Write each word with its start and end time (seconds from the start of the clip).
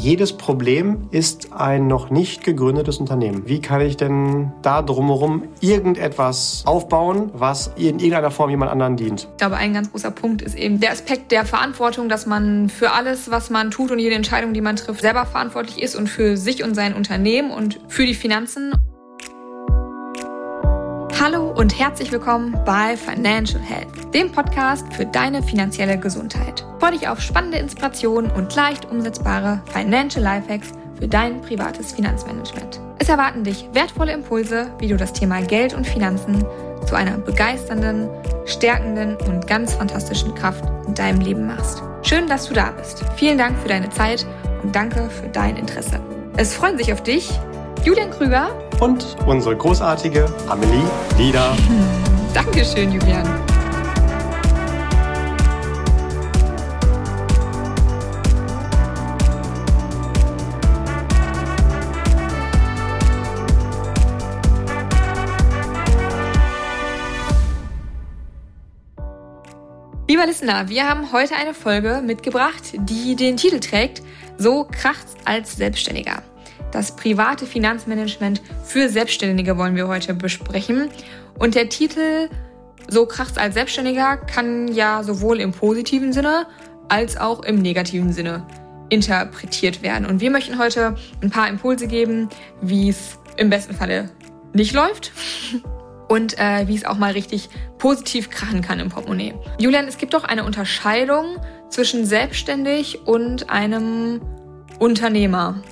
Jedes 0.00 0.32
Problem 0.32 1.08
ist 1.10 1.52
ein 1.52 1.88
noch 1.88 2.08
nicht 2.08 2.44
gegründetes 2.44 2.98
Unternehmen. 2.98 3.48
Wie 3.48 3.60
kann 3.60 3.80
ich 3.80 3.96
denn 3.96 4.52
da 4.62 4.80
drumherum 4.80 5.42
irgendetwas 5.60 6.62
aufbauen, 6.66 7.32
was 7.34 7.72
in 7.74 7.98
irgendeiner 7.98 8.30
Form 8.30 8.48
jemand 8.48 8.70
anderen 8.70 8.96
dient? 8.96 9.26
Ich 9.32 9.38
glaube, 9.38 9.56
ein 9.56 9.74
ganz 9.74 9.90
großer 9.90 10.12
Punkt 10.12 10.40
ist 10.40 10.54
eben 10.54 10.78
der 10.78 10.92
Aspekt 10.92 11.32
der 11.32 11.44
Verantwortung, 11.44 12.08
dass 12.08 12.26
man 12.26 12.68
für 12.68 12.92
alles, 12.92 13.28
was 13.32 13.50
man 13.50 13.72
tut 13.72 13.90
und 13.90 13.98
jede 13.98 14.14
Entscheidung, 14.14 14.54
die 14.54 14.60
man 14.60 14.76
trifft, 14.76 15.00
selber 15.00 15.26
verantwortlich 15.26 15.82
ist 15.82 15.96
und 15.96 16.06
für 16.06 16.36
sich 16.36 16.62
und 16.62 16.76
sein 16.76 16.94
Unternehmen 16.94 17.50
und 17.50 17.80
für 17.88 18.06
die 18.06 18.14
Finanzen. 18.14 18.72
Hallo 21.20 21.50
und 21.50 21.76
herzlich 21.76 22.12
willkommen 22.12 22.56
bei 22.64 22.96
Financial 22.96 23.60
Health, 23.60 24.14
dem 24.14 24.30
Podcast 24.30 24.86
für 24.94 25.04
deine 25.04 25.42
finanzielle 25.42 25.98
Gesundheit. 25.98 26.64
Freue 26.78 26.92
dich 26.92 27.08
auf 27.08 27.20
spannende 27.20 27.58
Inspirationen 27.58 28.30
und 28.30 28.54
leicht 28.54 28.88
umsetzbare 28.88 29.60
Financial 29.72 30.22
Lifehacks 30.22 30.68
für 30.96 31.08
dein 31.08 31.40
privates 31.40 31.92
Finanzmanagement. 31.92 32.80
Es 33.00 33.08
erwarten 33.08 33.42
dich 33.42 33.68
wertvolle 33.72 34.12
Impulse, 34.12 34.70
wie 34.78 34.86
du 34.86 34.96
das 34.96 35.12
Thema 35.12 35.42
Geld 35.42 35.74
und 35.74 35.88
Finanzen 35.88 36.44
zu 36.86 36.94
einer 36.94 37.18
begeisternden, 37.18 38.08
stärkenden 38.46 39.16
und 39.16 39.48
ganz 39.48 39.74
fantastischen 39.74 40.36
Kraft 40.36 40.64
in 40.86 40.94
deinem 40.94 41.20
Leben 41.20 41.48
machst. 41.48 41.82
Schön, 42.02 42.28
dass 42.28 42.46
du 42.46 42.54
da 42.54 42.70
bist. 42.70 43.04
Vielen 43.16 43.38
Dank 43.38 43.58
für 43.58 43.68
deine 43.68 43.90
Zeit 43.90 44.24
und 44.62 44.74
danke 44.74 45.10
für 45.10 45.28
dein 45.28 45.56
Interesse. 45.56 45.98
Es 46.36 46.54
freuen 46.54 46.78
sich 46.78 46.92
auf 46.92 47.02
dich 47.02 47.28
Julian 47.84 48.10
Krüger 48.10 48.50
und 48.80 49.16
unsere 49.26 49.56
großartige 49.56 50.26
Amelie 50.48 50.84
Lieder. 51.16 51.56
Dankeschön, 52.34 52.92
Julian. 52.92 53.26
Lieber 70.10 70.26
Listener, 70.26 70.68
wir 70.68 70.88
haben 70.88 71.12
heute 71.12 71.36
eine 71.36 71.54
Folge 71.54 72.02
mitgebracht, 72.04 72.72
die 72.74 73.14
den 73.14 73.36
Titel 73.36 73.60
trägt 73.60 74.02
So 74.38 74.64
kracht's 74.64 75.14
als 75.24 75.56
Selbstständiger. 75.56 76.22
Das 76.72 76.94
private 76.94 77.46
Finanzmanagement 77.46 78.42
für 78.64 78.88
Selbstständige 78.88 79.56
wollen 79.56 79.74
wir 79.74 79.88
heute 79.88 80.14
besprechen. 80.14 80.88
Und 81.38 81.54
der 81.54 81.68
Titel 81.68 82.28
So 82.88 83.06
kracht's 83.06 83.38
als 83.38 83.54
Selbstständiger 83.54 84.16
kann 84.16 84.68
ja 84.68 85.02
sowohl 85.02 85.40
im 85.40 85.52
positiven 85.52 86.12
Sinne 86.12 86.46
als 86.88 87.16
auch 87.16 87.42
im 87.42 87.60
negativen 87.60 88.12
Sinne 88.12 88.46
interpretiert 88.88 89.82
werden. 89.82 90.06
Und 90.06 90.20
wir 90.20 90.30
möchten 90.30 90.58
heute 90.58 90.96
ein 91.22 91.30
paar 91.30 91.48
Impulse 91.48 91.86
geben, 91.86 92.28
wie 92.60 92.88
es 92.88 93.18
im 93.36 93.50
besten 93.50 93.74
Falle 93.74 94.10
nicht 94.52 94.72
läuft 94.74 95.12
und 96.08 96.38
äh, 96.38 96.66
wie 96.66 96.76
es 96.76 96.84
auch 96.84 96.96
mal 96.96 97.12
richtig 97.12 97.50
positiv 97.78 98.30
krachen 98.30 98.62
kann 98.62 98.80
im 98.80 98.88
Portemonnaie. 98.88 99.34
Julian, 99.58 99.86
es 99.86 99.98
gibt 99.98 100.14
doch 100.14 100.24
eine 100.24 100.44
Unterscheidung 100.44 101.36
zwischen 101.68 102.06
selbstständig 102.06 103.06
und 103.06 103.50
einem 103.50 104.20
Unternehmer. 104.78 105.62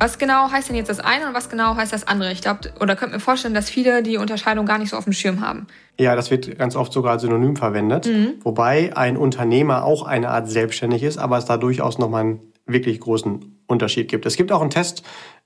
Was 0.00 0.16
genau 0.16 0.50
heißt 0.50 0.70
denn 0.70 0.76
jetzt 0.76 0.88
das 0.88 0.98
eine 0.98 1.28
und 1.28 1.34
was 1.34 1.50
genau 1.50 1.76
heißt 1.76 1.92
das 1.92 2.08
andere? 2.08 2.32
Ich 2.32 2.40
glaube, 2.40 2.72
oder 2.80 2.96
könnt 2.96 3.12
mir 3.12 3.20
vorstellen, 3.20 3.52
dass 3.52 3.68
viele 3.68 4.02
die 4.02 4.16
Unterscheidung 4.16 4.64
gar 4.64 4.78
nicht 4.78 4.88
so 4.88 4.96
auf 4.96 5.04
dem 5.04 5.12
Schirm 5.12 5.42
haben. 5.42 5.66
Ja, 5.98 6.16
das 6.16 6.30
wird 6.30 6.58
ganz 6.58 6.74
oft 6.74 6.90
sogar 6.90 7.12
als 7.12 7.22
Synonym 7.22 7.54
verwendet. 7.54 8.06
Mhm. 8.06 8.36
Wobei 8.42 8.96
ein 8.96 9.18
Unternehmer 9.18 9.84
auch 9.84 10.06
eine 10.06 10.30
Art 10.30 10.48
selbstständig 10.48 11.02
ist, 11.02 11.18
aber 11.18 11.36
es 11.36 11.44
da 11.44 11.58
durchaus 11.58 11.98
nochmal 11.98 12.22
einen 12.22 12.40
wirklich 12.64 12.98
großen 12.98 13.60
Unterschied 13.66 14.08
gibt. 14.08 14.24
Es 14.24 14.36
gibt 14.36 14.52
auch 14.52 14.62
einen 14.62 14.70
Test, 14.70 15.02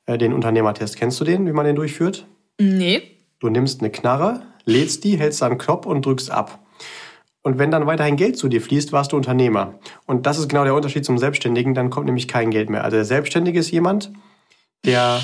äh, 0.07 0.19
den 0.19 0.33
Unternehmertest. 0.33 0.97
Kennst 0.97 1.21
du 1.21 1.25
den, 1.25 1.49
wie 1.49 1.53
man 1.53 1.67
den 1.67 1.75
durchführt? 1.75 2.29
Nee. 2.61 3.03
Du 3.41 3.49
nimmst 3.49 3.81
eine 3.81 3.91
Knarre, 3.91 4.43
lädst 4.65 5.03
die, 5.03 5.19
hältst 5.19 5.43
dann 5.43 5.59
Knopf 5.59 5.85
und 5.85 6.07
drückst 6.07 6.31
ab. 6.31 6.61
Und 7.43 7.59
wenn 7.59 7.73
dann 7.73 7.87
weiterhin 7.89 8.14
Geld 8.14 8.39
zu 8.39 8.48
dir 8.48 8.63
fließt, 8.63 8.93
warst 8.93 9.11
du 9.11 9.17
Unternehmer. 9.17 9.81
Und 10.07 10.27
das 10.27 10.39
ist 10.39 10.48
genau 10.48 10.63
der 10.63 10.75
Unterschied 10.75 11.05
zum 11.05 11.19
Selbstständigen, 11.19 11.75
dann 11.75 11.91
kommt 11.91 12.07
nämlich 12.07 12.29
kein 12.29 12.51
Geld 12.53 12.70
mehr. 12.70 12.85
Also 12.85 12.97
der 12.97 13.05
Selbstständige 13.05 13.59
ist 13.59 13.73
jemand, 13.73 14.13
der 14.84 15.20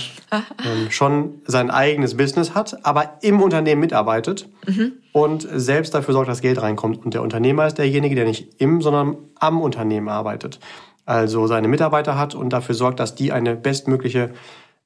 ähm, 0.64 0.90
schon 0.90 1.42
sein 1.46 1.70
eigenes 1.70 2.16
Business 2.16 2.54
hat, 2.54 2.84
aber 2.84 3.18
im 3.22 3.42
Unternehmen 3.42 3.80
mitarbeitet 3.80 4.48
mhm. 4.66 4.92
und 5.12 5.46
selbst 5.52 5.94
dafür 5.94 6.14
sorgt, 6.14 6.28
dass 6.28 6.40
Geld 6.40 6.62
reinkommt. 6.62 7.04
Und 7.04 7.14
der 7.14 7.22
Unternehmer 7.22 7.66
ist 7.66 7.78
derjenige, 7.78 8.14
der 8.14 8.24
nicht 8.24 8.60
im, 8.60 8.80
sondern 8.80 9.16
am 9.38 9.60
Unternehmen 9.60 10.08
arbeitet. 10.08 10.60
Also 11.04 11.46
seine 11.46 11.68
Mitarbeiter 11.68 12.16
hat 12.16 12.34
und 12.34 12.52
dafür 12.52 12.74
sorgt, 12.74 13.00
dass 13.00 13.14
die 13.14 13.32
eine 13.32 13.56
bestmögliche 13.56 14.30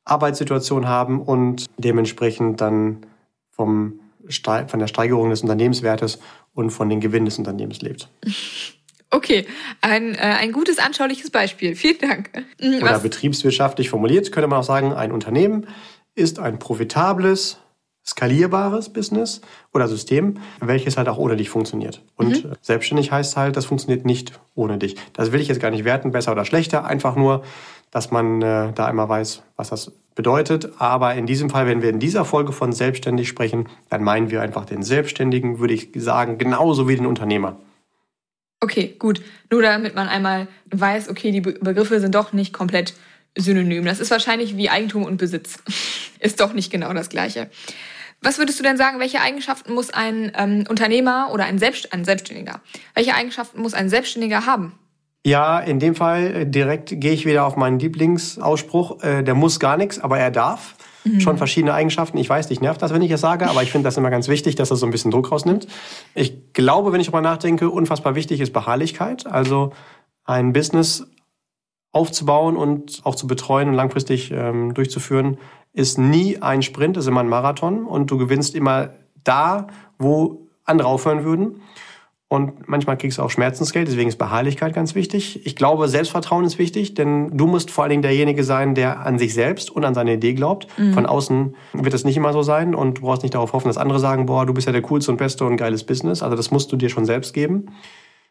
Arbeitssituation 0.04 0.88
haben 0.88 1.20
und 1.20 1.66
dementsprechend 1.76 2.60
dann 2.60 3.06
vom, 3.50 4.00
von 4.28 4.78
der 4.80 4.86
Steigerung 4.86 5.30
des 5.30 5.42
Unternehmenswertes 5.42 6.18
und 6.54 6.70
von 6.70 6.88
den 6.88 7.00
Gewinnen 7.00 7.26
des 7.26 7.38
Unternehmens 7.38 7.82
lebt. 7.82 8.08
Okay, 9.14 9.46
ein, 9.80 10.16
äh, 10.16 10.18
ein 10.18 10.50
gutes, 10.50 10.78
anschauliches 10.78 11.30
Beispiel. 11.30 11.76
Vielen 11.76 11.98
Dank. 11.98 12.30
Mhm, 12.60 12.82
Oder 12.82 12.98
betriebswirtschaftlich 12.98 13.88
formuliert 13.88 14.32
könnte 14.32 14.48
man 14.48 14.58
auch 14.58 14.64
sagen, 14.64 14.92
ein 14.92 15.12
Unternehmen 15.12 15.68
ist 16.16 16.40
ein 16.40 16.58
profitables, 16.58 17.58
skalierbares 18.04 18.92
Business 18.92 19.40
oder 19.72 19.86
System, 19.86 20.38
welches 20.60 20.96
halt 20.96 21.08
auch 21.08 21.16
ohne 21.16 21.36
dich 21.36 21.48
funktioniert. 21.48 22.02
Und 22.16 22.44
mhm. 22.44 22.52
selbstständig 22.60 23.12
heißt 23.12 23.36
halt, 23.36 23.56
das 23.56 23.66
funktioniert 23.66 24.04
nicht 24.04 24.32
ohne 24.56 24.78
dich. 24.78 24.96
Das 25.12 25.30
will 25.30 25.40
ich 25.40 25.46
jetzt 25.46 25.60
gar 25.60 25.70
nicht 25.70 25.84
werten, 25.84 26.10
besser 26.10 26.32
oder 26.32 26.44
schlechter, 26.44 26.84
einfach 26.84 27.14
nur, 27.14 27.44
dass 27.92 28.10
man 28.10 28.42
äh, 28.42 28.72
da 28.72 28.86
einmal 28.86 29.08
weiß, 29.08 29.42
was 29.54 29.70
das 29.70 29.92
bedeutet. 30.16 30.72
Aber 30.78 31.14
in 31.14 31.26
diesem 31.26 31.50
Fall, 31.50 31.68
wenn 31.68 31.82
wir 31.82 31.90
in 31.90 32.00
dieser 32.00 32.24
Folge 32.24 32.50
von 32.50 32.72
selbstständig 32.72 33.28
sprechen, 33.28 33.68
dann 33.90 34.02
meinen 34.02 34.30
wir 34.30 34.42
einfach 34.42 34.64
den 34.64 34.82
Selbstständigen, 34.82 35.60
würde 35.60 35.74
ich 35.74 35.90
sagen, 35.94 36.36
genauso 36.36 36.88
wie 36.88 36.96
den 36.96 37.06
Unternehmer. 37.06 37.56
Okay, 38.64 38.96
gut. 38.98 39.20
Nur 39.50 39.60
damit 39.60 39.94
man 39.94 40.08
einmal 40.08 40.48
weiß, 40.70 41.10
okay, 41.10 41.30
die 41.32 41.42
Begriffe 41.42 42.00
sind 42.00 42.14
doch 42.14 42.32
nicht 42.32 42.54
komplett 42.54 42.94
synonym. 43.36 43.84
Das 43.84 44.00
ist 44.00 44.10
wahrscheinlich 44.10 44.56
wie 44.56 44.70
Eigentum 44.70 45.04
und 45.04 45.18
Besitz. 45.18 45.58
ist 46.18 46.40
doch 46.40 46.54
nicht 46.54 46.72
genau 46.72 46.94
das 46.94 47.10
Gleiche. 47.10 47.50
Was 48.22 48.38
würdest 48.38 48.58
du 48.58 48.62
denn 48.62 48.78
sagen, 48.78 49.00
welche 49.00 49.20
Eigenschaften 49.20 49.74
muss 49.74 49.90
ein 49.90 50.32
ähm, 50.34 50.64
Unternehmer 50.66 51.28
oder 51.30 51.44
ein, 51.44 51.58
Selbst 51.58 51.92
ein 51.92 52.06
Selbstständiger, 52.06 52.62
welche 52.94 53.14
Eigenschaften 53.14 53.60
muss 53.60 53.74
ein 53.74 53.90
Selbstständiger 53.90 54.46
haben? 54.46 54.78
Ja, 55.26 55.60
in 55.60 55.78
dem 55.78 55.94
Fall 55.94 56.34
äh, 56.34 56.46
direkt 56.46 56.98
gehe 57.02 57.12
ich 57.12 57.26
wieder 57.26 57.44
auf 57.44 57.56
meinen 57.56 57.78
Lieblingsausspruch. 57.78 59.02
Äh, 59.02 59.24
der 59.24 59.34
muss 59.34 59.60
gar 59.60 59.76
nichts, 59.76 59.98
aber 59.98 60.18
er 60.18 60.30
darf. 60.30 60.74
Mhm. 61.04 61.20
Schon 61.20 61.36
verschiedene 61.36 61.74
Eigenschaften. 61.74 62.18
Ich 62.18 62.28
weiß, 62.28 62.48
dich 62.48 62.60
nervt 62.60 62.82
das, 62.82 62.92
wenn 62.92 63.02
ich 63.02 63.10
das 63.10 63.20
sage, 63.20 63.48
aber 63.48 63.62
ich 63.62 63.70
finde 63.70 63.86
das 63.86 63.96
immer 63.96 64.10
ganz 64.10 64.28
wichtig, 64.28 64.54
dass 64.56 64.70
das 64.70 64.80
so 64.80 64.86
ein 64.86 64.92
bisschen 64.92 65.10
Druck 65.10 65.30
rausnimmt. 65.30 65.66
Ich 66.14 66.52
glaube, 66.52 66.92
wenn 66.92 67.00
ich 67.00 67.08
darüber 67.08 67.20
nachdenke, 67.20 67.70
unfassbar 67.70 68.14
wichtig 68.14 68.40
ist 68.40 68.52
Beharrlichkeit. 68.52 69.26
Also 69.26 69.72
ein 70.24 70.52
Business 70.52 71.06
aufzubauen 71.92 72.56
und 72.56 73.02
auch 73.04 73.14
zu 73.14 73.26
betreuen 73.26 73.68
und 73.68 73.74
langfristig 73.74 74.30
ähm, 74.32 74.74
durchzuführen, 74.74 75.38
ist 75.72 75.98
nie 75.98 76.38
ein 76.40 76.62
Sprint, 76.62 76.96
ist 76.96 77.06
immer 77.06 77.20
ein 77.20 77.28
Marathon 77.28 77.84
und 77.84 78.10
du 78.10 78.18
gewinnst 78.18 78.54
immer 78.54 78.90
da, 79.22 79.68
wo 79.98 80.48
andere 80.64 80.88
aufhören 80.88 81.24
würden. 81.24 81.60
Und 82.28 82.68
manchmal 82.68 82.96
kriegst 82.96 83.18
du 83.18 83.22
auch 83.22 83.30
Schmerzensgeld, 83.30 83.86
deswegen 83.86 84.08
ist 84.08 84.16
Beharrlichkeit 84.16 84.74
ganz 84.74 84.94
wichtig. 84.94 85.46
Ich 85.46 85.54
glaube, 85.54 85.88
Selbstvertrauen 85.88 86.44
ist 86.44 86.58
wichtig, 86.58 86.94
denn 86.94 87.36
du 87.36 87.46
musst 87.46 87.70
vor 87.70 87.84
allen 87.84 87.90
Dingen 87.90 88.02
derjenige 88.02 88.44
sein, 88.44 88.74
der 88.74 89.00
an 89.00 89.18
sich 89.18 89.34
selbst 89.34 89.70
und 89.70 89.84
an 89.84 89.94
seine 89.94 90.14
Idee 90.14 90.32
glaubt. 90.34 90.66
Mhm. 90.78 90.94
Von 90.94 91.06
außen 91.06 91.54
wird 91.74 91.92
das 91.92 92.04
nicht 92.04 92.16
immer 92.16 92.32
so 92.32 92.42
sein 92.42 92.74
und 92.74 92.98
du 92.98 93.02
brauchst 93.02 93.22
nicht 93.22 93.34
darauf 93.34 93.52
hoffen, 93.52 93.68
dass 93.68 93.76
andere 93.76 94.00
sagen, 94.00 94.26
boah, 94.26 94.46
du 94.46 94.54
bist 94.54 94.66
ja 94.66 94.72
der 94.72 94.82
coolste 94.82 95.10
und 95.12 95.18
beste 95.18 95.44
und 95.44 95.56
geiles 95.58 95.84
Business. 95.84 96.22
Also 96.22 96.34
das 96.34 96.50
musst 96.50 96.72
du 96.72 96.76
dir 96.76 96.88
schon 96.88 97.04
selbst 97.04 97.34
geben. 97.34 97.66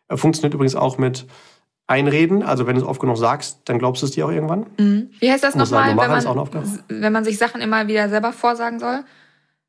Funktioniert 0.09 0.53
übrigens 0.53 0.75
auch 0.75 0.97
mit 0.97 1.27
Einreden. 1.85 2.43
Also 2.43 2.65
wenn 2.65 2.75
du 2.75 2.81
es 2.81 2.87
oft 2.87 2.99
genug 2.99 3.17
sagst, 3.17 3.61
dann 3.65 3.77
glaubst 3.77 4.01
du 4.01 4.07
es 4.07 4.11
dir 4.11 4.25
auch 4.25 4.31
irgendwann. 4.31 4.65
Mhm. 4.79 5.11
Wie 5.19 5.31
heißt 5.31 5.43
das 5.43 5.55
nochmal, 5.55 5.89
wenn, 5.89 5.95
man, 5.95 6.49
wenn 6.89 7.13
man 7.13 7.23
sich 7.23 7.37
Sachen 7.37 7.61
immer 7.61 7.87
wieder 7.87 8.09
selber 8.09 8.33
vorsagen 8.33 8.79
soll? 8.79 9.03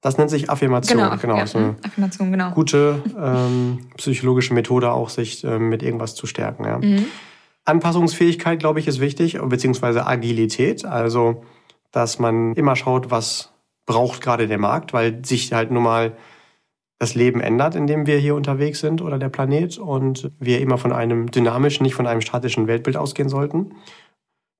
Das 0.04 0.18
nennt 0.18 0.28
sich 0.28 0.50
Affirmation. 0.50 0.98
Genau, 0.98 1.16
genau. 1.16 1.36
Ja, 1.38 1.46
so 1.46 1.76
Affirmation, 1.82 2.30
genau. 2.30 2.50
Gute 2.50 3.02
ähm, 3.18 3.88
psychologische 3.96 4.52
Methode, 4.52 4.92
auch 4.92 5.08
sich 5.08 5.42
ähm, 5.44 5.70
mit 5.70 5.82
irgendwas 5.82 6.14
zu 6.14 6.26
stärken. 6.26 6.64
Ja. 6.64 6.76
Mhm. 6.76 7.06
Anpassungsfähigkeit, 7.64 8.58
glaube 8.58 8.80
ich, 8.80 8.86
ist 8.86 9.00
wichtig, 9.00 9.38
beziehungsweise 9.42 10.06
Agilität. 10.06 10.84
Also, 10.84 11.42
dass 11.90 12.18
man 12.18 12.52
immer 12.52 12.76
schaut, 12.76 13.10
was 13.10 13.54
braucht 13.86 14.20
gerade 14.20 14.46
der 14.46 14.58
Markt, 14.58 14.92
weil 14.92 15.24
sich 15.24 15.54
halt 15.54 15.70
nun 15.70 15.84
mal 15.84 16.18
das 16.98 17.14
Leben 17.14 17.40
ändert, 17.40 17.74
in 17.74 17.86
dem 17.86 18.06
wir 18.06 18.18
hier 18.18 18.34
unterwegs 18.34 18.80
sind 18.80 19.00
oder 19.00 19.18
der 19.18 19.30
Planet 19.30 19.78
und 19.78 20.30
wir 20.38 20.60
immer 20.60 20.76
von 20.76 20.92
einem 20.92 21.30
dynamischen, 21.30 21.82
nicht 21.82 21.94
von 21.94 22.06
einem 22.06 22.20
statischen 22.20 22.66
Weltbild 22.66 22.98
ausgehen 22.98 23.30
sollten. 23.30 23.72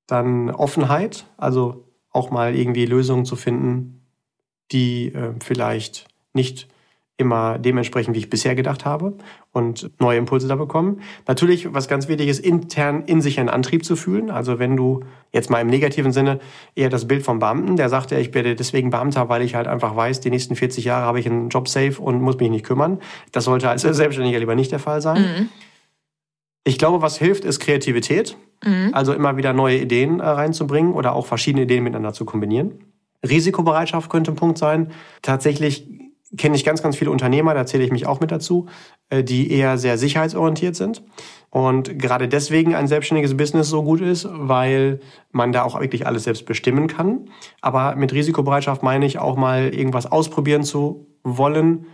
Dann 0.07 0.49
Offenheit, 0.49 1.27
also 1.37 1.93
auch 2.11 2.31
mal 2.31 2.55
irgendwie 2.55 2.87
Lösungen 2.87 3.27
zu 3.27 3.37
finden, 3.37 4.04
die 4.73 5.13
äh, 5.15 5.33
vielleicht 5.43 6.07
nicht 6.33 6.69
immer 7.17 7.59
dementsprechend, 7.59 8.17
wie 8.17 8.19
ich 8.19 8.31
bisher 8.31 8.57
gedacht 8.57 8.85
habe 8.85 9.15
und 9.53 9.89
neue 10.01 10.19
Impulse 10.19 10.49
da 10.49 10.57
bekommen. 10.57 11.01
Natürlich, 11.29 11.73
was 11.73 11.87
ganz 11.87 12.09
wichtig 12.09 12.29
ist, 12.29 12.41
intern 12.41 13.05
in 13.07 13.21
sich 13.21 13.39
einen 13.39 13.49
Antrieb 13.49 13.85
zu 13.85 13.95
fühlen. 13.95 14.31
Also 14.31 14.59
wenn 14.59 14.77
du 14.77 15.05
jetzt 15.33 15.49
mal 15.49 15.61
im 15.61 15.69
negativen 15.69 16.11
Sinne 16.11 16.41
eher 16.75 16.91
das 16.91 17.07
Bild 17.07 17.23
vom 17.23 17.39
Beamten, 17.39 17.77
der 17.77 17.89
sagt 17.89 18.11
ja, 18.11 18.19
ich 18.19 18.35
werde 18.35 18.57
deswegen 18.57 18.91
Beamter, 18.91 19.29
weil 19.29 19.43
ich 19.43 19.55
halt 19.55 19.69
einfach 19.69 19.95
weiß, 19.95 20.21
die 20.21 20.31
nächsten 20.31 20.57
40 20.57 20.85
Jahre 20.85 21.07
habe 21.07 21.21
ich 21.21 21.27
einen 21.27 21.51
Job 21.51 21.69
safe 21.69 22.03
und 22.03 22.21
muss 22.21 22.39
mich 22.39 22.51
nicht 22.51 22.67
kümmern. 22.67 22.99
Das 23.31 23.45
sollte 23.45 23.69
als 23.69 23.83
Selbstständiger 23.83 24.41
lieber 24.41 24.57
nicht 24.57 24.73
der 24.73 24.81
Fall 24.81 25.01
sein. 25.01 25.23
Mhm. 25.23 25.49
Ich 26.65 26.79
glaube, 26.79 27.01
was 27.01 27.17
hilft, 27.17 27.45
ist 27.45 27.61
Kreativität. 27.61 28.37
Mhm. 28.65 28.91
Also 28.93 29.13
immer 29.13 29.37
wieder 29.37 29.53
neue 29.53 29.79
Ideen 29.79 30.19
äh, 30.19 30.27
reinzubringen 30.27 30.95
oder 30.95 31.15
auch 31.15 31.27
verschiedene 31.27 31.63
Ideen 31.63 31.85
miteinander 31.85 32.13
zu 32.13 32.25
kombinieren. 32.25 32.94
Risikobereitschaft 33.29 34.11
könnte 34.11 34.33
ein 34.33 34.37
Punkt 34.37 34.59
sein. 34.59 34.93
Tatsächlich 35.23 35.89
kenne 36.37 36.57
ich 36.57 36.65
ganz, 36.65 36.83
ganz 36.83 36.97
viele 36.97 37.11
Unternehmer, 37.11 37.55
da 37.55 37.67
zähle 37.67 37.85
ich 37.85 37.93
mich 37.93 38.07
auch 38.07 38.21
mit 38.21 38.31
dazu, 38.31 38.67
äh, 39.09 39.23
die 39.23 39.51
eher 39.51 39.79
sehr 39.79 39.99
sicherheitsorientiert 39.99 40.77
sind. 40.77 41.03
Und 41.51 41.99
gerade 41.99 42.27
deswegen 42.27 42.75
ein 42.75 42.89
selbstständiges 42.89 43.37
Business 43.37 43.69
so 43.69 43.85
gut 43.85 44.01
ist, 44.01 44.27
weil 44.31 45.01
man 45.31 45.53
da 45.53 45.63
auch 45.63 45.81
wirklich 45.81 46.07
alles 46.07 46.25
selbst 46.25 46.47
bestimmen 46.47 46.89
kann. 46.89 47.31
Aber 47.61 47.95
mit 47.95 48.13
Risikobereitschaft 48.13 48.83
meine 48.83 49.07
ich 49.07 49.19
auch 49.19 49.37
mal 49.37 49.73
irgendwas 49.73 50.11
ausprobieren 50.11 50.65
zu 50.65 51.07
wollen, 51.23 51.87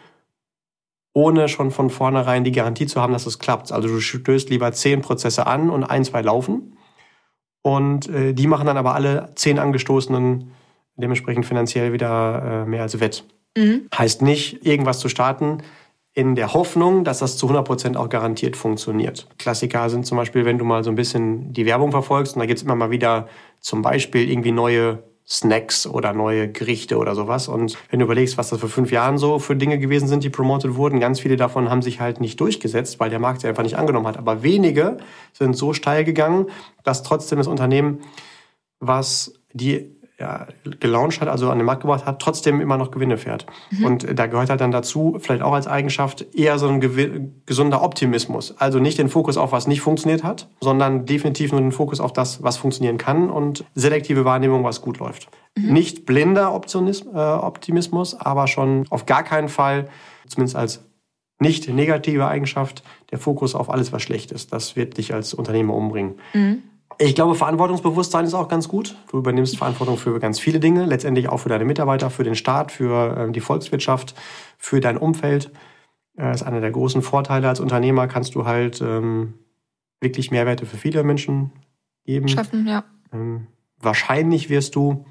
ohne 1.12 1.48
schon 1.48 1.70
von 1.70 1.90
vornherein 1.90 2.44
die 2.44 2.52
Garantie 2.52 2.86
zu 2.86 3.02
haben, 3.02 3.12
dass 3.12 3.26
es 3.26 3.38
klappt. 3.38 3.72
Also 3.72 3.88
du 3.88 4.00
stößt 4.00 4.48
lieber 4.48 4.72
zehn 4.72 5.02
Prozesse 5.02 5.46
an 5.46 5.68
und 5.68 5.84
ein, 5.84 6.04
zwei 6.04 6.22
laufen. 6.22 6.78
Und 7.62 8.08
äh, 8.08 8.32
die 8.32 8.46
machen 8.46 8.66
dann 8.66 8.78
aber 8.78 8.94
alle 8.94 9.32
zehn 9.34 9.58
angestoßenen 9.58 10.52
dementsprechend 11.00 11.46
finanziell 11.46 11.92
wieder 11.92 12.64
äh, 12.64 12.68
mehr 12.68 12.82
als 12.82 13.00
wett. 13.00 13.24
Mhm. 13.56 13.88
Heißt 13.96 14.22
nicht, 14.22 14.64
irgendwas 14.64 14.98
zu 14.98 15.08
starten 15.08 15.58
in 16.12 16.34
der 16.34 16.54
Hoffnung, 16.54 17.04
dass 17.04 17.20
das 17.20 17.36
zu 17.36 17.46
100 17.46 17.64
Prozent 17.64 17.96
auch 17.96 18.08
garantiert 18.08 18.56
funktioniert. 18.56 19.28
Klassiker 19.38 19.88
sind 19.90 20.06
zum 20.06 20.18
Beispiel, 20.18 20.44
wenn 20.44 20.58
du 20.58 20.64
mal 20.64 20.82
so 20.82 20.90
ein 20.90 20.96
bisschen 20.96 21.52
die 21.52 21.66
Werbung 21.66 21.92
verfolgst 21.92 22.34
und 22.34 22.40
da 22.40 22.46
gibt's 22.46 22.62
immer 22.62 22.74
mal 22.74 22.90
wieder 22.90 23.28
zum 23.60 23.82
Beispiel 23.82 24.28
irgendwie 24.28 24.52
neue 24.52 25.04
Snacks 25.30 25.86
oder 25.86 26.12
neue 26.12 26.50
Gerichte 26.50 26.98
oder 26.98 27.14
sowas. 27.14 27.46
Und 27.46 27.78
wenn 27.90 28.00
du 28.00 28.04
überlegst, 28.04 28.36
was 28.36 28.50
das 28.50 28.58
vor 28.58 28.68
fünf 28.68 28.90
Jahren 28.90 29.16
so 29.16 29.38
für 29.38 29.54
Dinge 29.54 29.78
gewesen 29.78 30.08
sind, 30.08 30.24
die 30.24 30.30
promoted 30.30 30.74
wurden, 30.74 30.98
ganz 30.98 31.20
viele 31.20 31.36
davon 31.36 31.70
haben 31.70 31.82
sich 31.82 32.00
halt 32.00 32.20
nicht 32.20 32.40
durchgesetzt, 32.40 32.98
weil 32.98 33.10
der 33.10 33.20
Markt 33.20 33.42
sie 33.42 33.46
einfach 33.46 33.62
nicht 33.62 33.76
angenommen 33.76 34.08
hat. 34.08 34.16
Aber 34.16 34.42
wenige 34.42 34.96
sind 35.32 35.56
so 35.56 35.72
steil 35.72 36.02
gegangen, 36.02 36.46
dass 36.82 37.04
trotzdem 37.04 37.38
das 37.38 37.46
Unternehmen, 37.46 38.00
was 38.80 39.34
die 39.52 39.99
ja, 40.20 40.46
gelauncht 40.78 41.20
hat, 41.20 41.28
also 41.28 41.50
an 41.50 41.58
den 41.58 41.64
Markt 41.64 41.82
gebracht 41.82 42.04
hat, 42.04 42.20
trotzdem 42.20 42.60
immer 42.60 42.76
noch 42.76 42.90
Gewinne 42.90 43.16
fährt. 43.16 43.46
Mhm. 43.70 43.84
Und 43.84 44.18
da 44.18 44.26
gehört 44.26 44.50
halt 44.50 44.60
dann 44.60 44.70
dazu, 44.70 45.16
vielleicht 45.18 45.42
auch 45.42 45.54
als 45.54 45.66
Eigenschaft, 45.66 46.34
eher 46.34 46.58
so 46.58 46.68
ein 46.68 47.42
gesunder 47.46 47.82
Optimismus. 47.82 48.54
Also 48.58 48.78
nicht 48.78 48.98
den 48.98 49.08
Fokus 49.08 49.38
auf, 49.38 49.52
was 49.52 49.66
nicht 49.66 49.80
funktioniert 49.80 50.22
hat, 50.22 50.48
sondern 50.60 51.06
definitiv 51.06 51.52
nur 51.52 51.60
den 51.62 51.72
Fokus 51.72 52.00
auf 52.00 52.12
das, 52.12 52.42
was 52.42 52.58
funktionieren 52.58 52.98
kann 52.98 53.30
und 53.30 53.64
selektive 53.74 54.24
Wahrnehmung, 54.26 54.62
was 54.62 54.82
gut 54.82 54.98
läuft. 54.98 55.28
Mhm. 55.56 55.72
Nicht 55.72 56.04
blinder 56.04 56.48
äh, 56.48 57.18
Optimismus, 57.18 58.14
aber 58.14 58.46
schon 58.46 58.84
auf 58.90 59.06
gar 59.06 59.22
keinen 59.22 59.48
Fall, 59.48 59.88
zumindest 60.28 60.56
als 60.56 60.84
nicht 61.40 61.68
negative 61.70 62.28
Eigenschaft, 62.28 62.82
der 63.10 63.18
Fokus 63.18 63.54
auf 63.54 63.70
alles, 63.70 63.92
was 63.92 64.02
schlecht 64.02 64.30
ist. 64.30 64.52
Das 64.52 64.76
wird 64.76 64.98
dich 64.98 65.14
als 65.14 65.32
Unternehmer 65.32 65.74
umbringen. 65.74 66.16
Mhm. 66.34 66.62
Ich 67.02 67.14
glaube, 67.14 67.34
Verantwortungsbewusstsein 67.34 68.26
ist 68.26 68.34
auch 68.34 68.48
ganz 68.48 68.68
gut. 68.68 68.94
Du 69.10 69.16
übernimmst 69.16 69.56
Verantwortung 69.56 69.96
für 69.96 70.20
ganz 70.20 70.38
viele 70.38 70.60
Dinge, 70.60 70.84
letztendlich 70.84 71.30
auch 71.30 71.38
für 71.38 71.48
deine 71.48 71.64
Mitarbeiter, 71.64 72.10
für 72.10 72.24
den 72.24 72.34
Staat, 72.34 72.72
für 72.72 73.16
ähm, 73.16 73.32
die 73.32 73.40
Volkswirtschaft, 73.40 74.14
für 74.58 74.80
dein 74.80 74.98
Umfeld. 74.98 75.50
Das 76.14 76.26
äh, 76.26 76.34
ist 76.34 76.42
einer 76.42 76.60
der 76.60 76.70
großen 76.70 77.00
Vorteile. 77.00 77.48
Als 77.48 77.58
Unternehmer 77.58 78.06
kannst 78.06 78.34
du 78.34 78.44
halt 78.44 78.82
ähm, 78.82 79.32
wirklich 80.02 80.30
Mehrwerte 80.30 80.66
für 80.66 80.76
viele 80.76 81.02
Menschen 81.02 81.52
geben. 82.04 82.28
Schaffen, 82.28 82.66
ja. 82.66 82.84
Ähm, 83.14 83.46
wahrscheinlich 83.78 84.50
wirst 84.50 84.76
du 84.76 85.06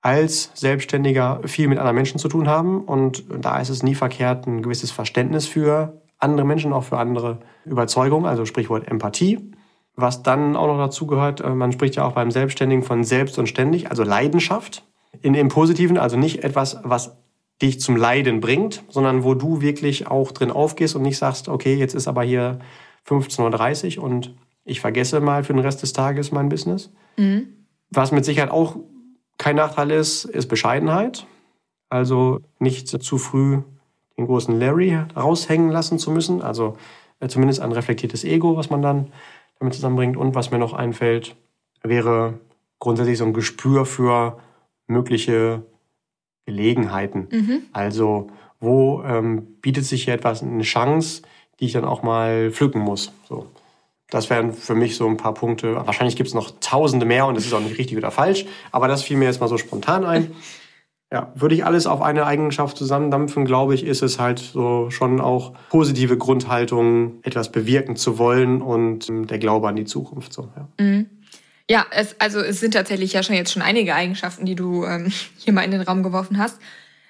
als 0.00 0.50
Selbstständiger 0.54 1.42
viel 1.44 1.68
mit 1.68 1.78
anderen 1.78 1.94
Menschen 1.94 2.18
zu 2.18 2.26
tun 2.26 2.48
haben. 2.48 2.82
Und 2.82 3.26
da 3.38 3.60
ist 3.60 3.68
es 3.68 3.84
nie 3.84 3.94
verkehrt, 3.94 4.48
ein 4.48 4.60
gewisses 4.60 4.90
Verständnis 4.90 5.46
für 5.46 6.02
andere 6.18 6.44
Menschen, 6.44 6.72
auch 6.72 6.82
für 6.82 6.98
andere 6.98 7.38
Überzeugungen, 7.64 8.26
also 8.26 8.44
Sprichwort 8.44 8.88
Empathie 8.88 9.51
was 9.94 10.22
dann 10.22 10.56
auch 10.56 10.66
noch 10.66 10.78
dazu 10.78 11.06
gehört, 11.06 11.40
äh, 11.40 11.50
man 11.50 11.72
spricht 11.72 11.96
ja 11.96 12.04
auch 12.04 12.12
beim 12.12 12.30
Selbstständigen 12.30 12.84
von 12.84 13.04
selbst 13.04 13.38
und 13.38 13.48
ständig, 13.48 13.90
also 13.90 14.02
Leidenschaft. 14.02 14.84
In 15.20 15.34
dem 15.34 15.48
Positiven, 15.48 15.98
also 15.98 16.16
nicht 16.16 16.42
etwas, 16.42 16.78
was 16.82 17.16
dich 17.60 17.80
zum 17.80 17.96
Leiden 17.96 18.40
bringt, 18.40 18.82
sondern 18.88 19.22
wo 19.24 19.34
du 19.34 19.60
wirklich 19.60 20.08
auch 20.08 20.32
drin 20.32 20.50
aufgehst 20.50 20.96
und 20.96 21.02
nicht 21.02 21.18
sagst, 21.18 21.48
okay, 21.48 21.74
jetzt 21.74 21.94
ist 21.94 22.08
aber 22.08 22.22
hier 22.22 22.58
15.30 23.06 23.98
Uhr 23.98 24.04
und 24.04 24.34
ich 24.64 24.80
vergesse 24.80 25.20
mal 25.20 25.44
für 25.44 25.52
den 25.52 25.62
Rest 25.62 25.82
des 25.82 25.92
Tages 25.92 26.32
mein 26.32 26.48
Business. 26.48 26.90
Mhm. 27.16 27.48
Was 27.90 28.10
mit 28.10 28.24
Sicherheit 28.24 28.50
auch 28.50 28.76
kein 29.38 29.56
Nachteil 29.56 29.90
ist, 29.90 30.24
ist 30.24 30.46
Bescheidenheit. 30.46 31.26
Also 31.88 32.40
nicht 32.58 32.88
zu 32.88 33.18
früh 33.18 33.60
den 34.16 34.26
großen 34.26 34.58
Larry 34.58 34.98
raushängen 35.16 35.70
lassen 35.70 35.98
zu 35.98 36.10
müssen. 36.10 36.42
Also 36.42 36.76
äh, 37.20 37.28
zumindest 37.28 37.60
ein 37.60 37.72
reflektiertes 37.72 38.24
Ego, 38.24 38.56
was 38.56 38.70
man 38.70 38.82
dann 38.82 39.12
damit 39.62 39.74
zusammenbringt. 39.74 40.16
Und 40.16 40.34
was 40.34 40.50
mir 40.50 40.58
noch 40.58 40.72
einfällt, 40.72 41.36
wäre 41.82 42.34
grundsätzlich 42.78 43.18
so 43.18 43.24
ein 43.24 43.32
Gespür 43.32 43.86
für 43.86 44.38
mögliche 44.86 45.62
Gelegenheiten. 46.44 47.28
Mhm. 47.30 47.62
Also 47.72 48.28
wo 48.60 49.02
ähm, 49.02 49.56
bietet 49.60 49.84
sich 49.84 50.04
hier 50.04 50.14
etwas 50.14 50.42
eine 50.42 50.62
Chance, 50.62 51.22
die 51.58 51.66
ich 51.66 51.72
dann 51.72 51.84
auch 51.84 52.02
mal 52.02 52.52
pflücken 52.52 52.80
muss. 52.80 53.12
So. 53.28 53.46
Das 54.08 54.30
wären 54.30 54.52
für 54.52 54.74
mich 54.74 54.96
so 54.96 55.08
ein 55.08 55.16
paar 55.16 55.34
Punkte. 55.34 55.74
Wahrscheinlich 55.74 56.16
gibt 56.16 56.28
es 56.28 56.34
noch 56.34 56.52
tausende 56.60 57.06
mehr 57.06 57.26
und 57.26 57.34
das 57.34 57.44
ist 57.44 57.52
auch 57.54 57.60
nicht 57.60 57.78
richtig 57.78 57.96
oder 57.96 58.10
falsch, 58.10 58.46
aber 58.70 58.86
das 58.86 59.02
fiel 59.02 59.16
mir 59.16 59.24
jetzt 59.24 59.40
mal 59.40 59.48
so 59.48 59.58
spontan 59.58 60.04
ein. 60.04 60.32
Ja, 61.12 61.30
würde 61.34 61.54
ich 61.54 61.66
alles 61.66 61.86
auf 61.86 62.00
eine 62.00 62.24
Eigenschaft 62.24 62.78
zusammendampfen, 62.78 63.44
glaube 63.44 63.74
ich, 63.74 63.84
ist 63.84 64.02
es 64.02 64.18
halt 64.18 64.38
so 64.38 64.88
schon 64.88 65.20
auch 65.20 65.52
positive 65.68 66.16
Grundhaltung, 66.16 67.22
etwas 67.22 67.52
bewirken 67.52 67.96
zu 67.96 68.16
wollen 68.16 68.62
und 68.62 69.10
ähm, 69.10 69.26
der 69.26 69.38
Glaube 69.38 69.68
an 69.68 69.76
die 69.76 69.84
Zukunft. 69.84 70.32
So, 70.32 70.48
ja. 70.56 70.68
Mhm. 70.82 71.06
Ja, 71.68 71.84
es, 71.90 72.18
also 72.18 72.40
es 72.40 72.60
sind 72.60 72.72
tatsächlich 72.72 73.12
ja 73.12 73.22
schon 73.22 73.36
jetzt 73.36 73.52
schon 73.52 73.60
einige 73.60 73.94
Eigenschaften, 73.94 74.46
die 74.46 74.54
du 74.54 74.86
ähm, 74.86 75.12
hier 75.36 75.52
mal 75.52 75.62
in 75.62 75.70
den 75.70 75.82
Raum 75.82 76.02
geworfen 76.02 76.38
hast. 76.38 76.58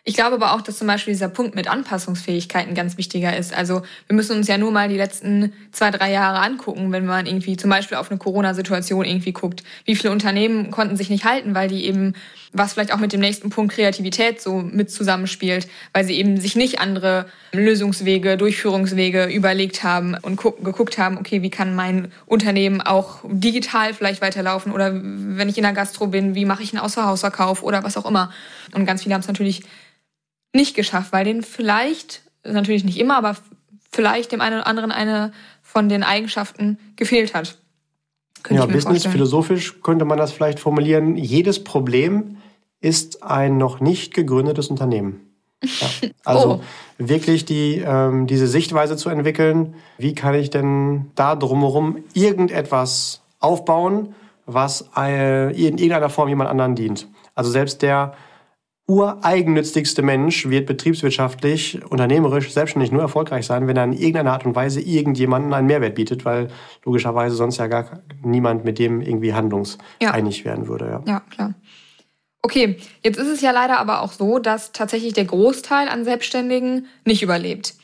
Ich 0.04 0.14
glaube 0.14 0.34
aber 0.34 0.52
auch, 0.52 0.62
dass 0.62 0.78
zum 0.78 0.88
Beispiel 0.88 1.12
dieser 1.12 1.28
Punkt 1.28 1.54
mit 1.54 1.68
Anpassungsfähigkeiten 1.68 2.74
ganz 2.74 2.98
wichtiger 2.98 3.36
ist. 3.36 3.54
Also 3.54 3.82
wir 4.08 4.16
müssen 4.16 4.36
uns 4.36 4.48
ja 4.48 4.58
nur 4.58 4.72
mal 4.72 4.88
die 4.88 4.96
letzten 4.96 5.52
zwei, 5.70 5.92
drei 5.92 6.10
Jahre 6.10 6.40
angucken, 6.40 6.90
wenn 6.90 7.06
man 7.06 7.26
irgendwie 7.26 7.56
zum 7.56 7.70
Beispiel 7.70 7.96
auf 7.96 8.10
eine 8.10 8.18
Corona-Situation 8.18 9.04
irgendwie 9.04 9.30
guckt. 9.30 9.62
Wie 9.84 9.94
viele 9.94 10.12
Unternehmen 10.12 10.72
konnten 10.72 10.96
sich 10.96 11.08
nicht 11.08 11.24
halten, 11.24 11.54
weil 11.54 11.68
die 11.68 11.84
eben, 11.84 12.14
was 12.52 12.72
vielleicht 12.72 12.92
auch 12.92 12.98
mit 12.98 13.12
dem 13.12 13.20
nächsten 13.20 13.50
Punkt 13.50 13.74
Kreativität 13.74 14.42
so 14.42 14.56
mit 14.56 14.90
zusammenspielt, 14.90 15.68
weil 15.92 16.04
sie 16.04 16.14
eben 16.14 16.40
sich 16.40 16.56
nicht 16.56 16.80
andere 16.80 17.26
Lösungswege, 17.52 18.36
Durchführungswege 18.36 19.26
überlegt 19.26 19.84
haben 19.84 20.16
und 20.20 20.36
geguckt 20.36 20.98
haben, 20.98 21.16
okay, 21.16 21.42
wie 21.42 21.50
kann 21.50 21.76
mein 21.76 22.10
Unternehmen 22.26 22.80
auch 22.80 23.20
digital 23.24 23.94
vielleicht 23.94 24.20
weiterlaufen 24.20 24.72
oder 24.72 24.92
wenn 24.92 25.48
ich 25.48 25.58
in 25.58 25.62
der 25.62 25.74
Gastro 25.74 26.08
bin, 26.08 26.34
wie 26.34 26.44
mache 26.44 26.64
ich 26.64 26.72
einen 26.72 26.82
Außerhausverkauf 26.82 27.62
oder 27.62 27.84
was 27.84 27.96
auch 27.96 28.06
immer. 28.06 28.32
Und 28.74 28.84
ganz 28.84 29.04
viele 29.04 29.14
haben 29.14 29.20
es 29.20 29.28
natürlich 29.28 29.62
nicht 30.52 30.74
geschafft, 30.74 31.12
weil 31.12 31.24
denen 31.24 31.42
vielleicht, 31.42 32.22
natürlich 32.44 32.84
nicht 32.84 32.98
immer, 32.98 33.16
aber 33.16 33.36
vielleicht 33.90 34.32
dem 34.32 34.40
einen 34.40 34.56
oder 34.56 34.66
anderen 34.66 34.92
eine 34.92 35.32
von 35.62 35.88
den 35.88 36.02
Eigenschaften 36.02 36.78
gefehlt 36.96 37.34
hat. 37.34 37.58
Könnte 38.42 38.62
ja, 38.62 38.66
Business 38.66 39.06
philosophisch 39.06 39.80
könnte 39.82 40.04
man 40.04 40.18
das 40.18 40.32
vielleicht 40.32 40.58
formulieren. 40.58 41.16
Jedes 41.16 41.62
Problem 41.62 42.38
ist 42.80 43.22
ein 43.22 43.56
noch 43.56 43.80
nicht 43.80 44.14
gegründetes 44.14 44.68
Unternehmen. 44.68 45.20
Ja, 45.62 45.88
also 46.24 46.54
oh. 46.54 46.60
wirklich 46.98 47.44
die, 47.44 47.78
ähm, 47.78 48.26
diese 48.26 48.48
Sichtweise 48.48 48.96
zu 48.96 49.08
entwickeln, 49.08 49.74
wie 49.96 50.14
kann 50.14 50.34
ich 50.34 50.50
denn 50.50 51.10
da 51.14 51.36
drumherum 51.36 51.98
irgendetwas 52.14 53.22
aufbauen, 53.38 54.14
was 54.46 54.88
äh, 54.96 55.50
in 55.52 55.78
irgendeiner 55.78 56.10
Form 56.10 56.28
jemand 56.28 56.50
anderen 56.50 56.74
dient. 56.74 57.06
Also 57.34 57.50
selbst 57.50 57.82
der 57.82 58.14
ureigennützigste 58.88 60.02
Mensch 60.02 60.48
wird 60.48 60.66
betriebswirtschaftlich, 60.66 61.80
unternehmerisch, 61.88 62.52
selbstständig 62.52 62.90
nur 62.90 63.02
erfolgreich 63.02 63.46
sein, 63.46 63.66
wenn 63.66 63.76
er 63.76 63.84
in 63.84 63.92
irgendeiner 63.92 64.32
Art 64.32 64.44
und 64.44 64.54
Weise 64.54 64.80
irgendjemanden 64.80 65.54
einen 65.54 65.68
Mehrwert 65.68 65.94
bietet, 65.94 66.24
weil 66.24 66.48
logischerweise 66.84 67.36
sonst 67.36 67.58
ja 67.58 67.68
gar 67.68 68.02
niemand 68.22 68.64
mit 68.64 68.78
dem 68.78 69.00
irgendwie 69.00 69.34
handlungseinig 69.34 70.38
ja. 70.38 70.44
werden 70.44 70.68
würde. 70.68 70.86
Ja. 70.86 71.02
ja, 71.06 71.20
klar. 71.30 71.54
Okay, 72.44 72.76
jetzt 73.04 73.18
ist 73.18 73.28
es 73.28 73.40
ja 73.40 73.52
leider 73.52 73.78
aber 73.78 74.02
auch 74.02 74.12
so, 74.12 74.40
dass 74.40 74.72
tatsächlich 74.72 75.12
der 75.12 75.26
Großteil 75.26 75.88
an 75.88 76.04
Selbstständigen 76.04 76.86
nicht 77.04 77.22
überlebt. 77.22 77.74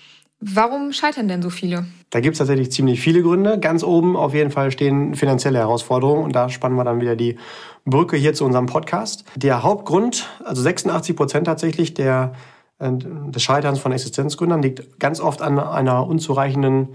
Warum 0.40 0.92
scheitern 0.92 1.26
denn 1.26 1.42
so 1.42 1.50
viele? 1.50 1.86
Da 2.10 2.20
gibt 2.20 2.34
es 2.34 2.38
tatsächlich 2.38 2.70
ziemlich 2.70 3.00
viele 3.00 3.22
Gründe. 3.22 3.58
Ganz 3.58 3.82
oben 3.82 4.16
auf 4.16 4.34
jeden 4.34 4.50
Fall 4.50 4.70
stehen 4.70 5.14
finanzielle 5.14 5.58
Herausforderungen 5.58 6.24
und 6.24 6.36
da 6.36 6.48
spannen 6.48 6.76
wir 6.76 6.84
dann 6.84 7.00
wieder 7.00 7.16
die 7.16 7.36
Brücke 7.84 8.16
hier 8.16 8.34
zu 8.34 8.44
unserem 8.44 8.66
Podcast. 8.66 9.24
Der 9.34 9.62
Hauptgrund, 9.62 10.28
also 10.44 10.62
86 10.62 11.16
Prozent 11.16 11.46
tatsächlich 11.46 11.94
der 11.94 12.32
des 12.80 13.42
Scheiterns 13.42 13.80
von 13.80 13.92
Existenzgründern 13.92 14.62
liegt 14.62 15.00
ganz 15.00 15.20
oft 15.20 15.42
an 15.42 15.58
einer 15.58 16.06
unzureichenden 16.06 16.94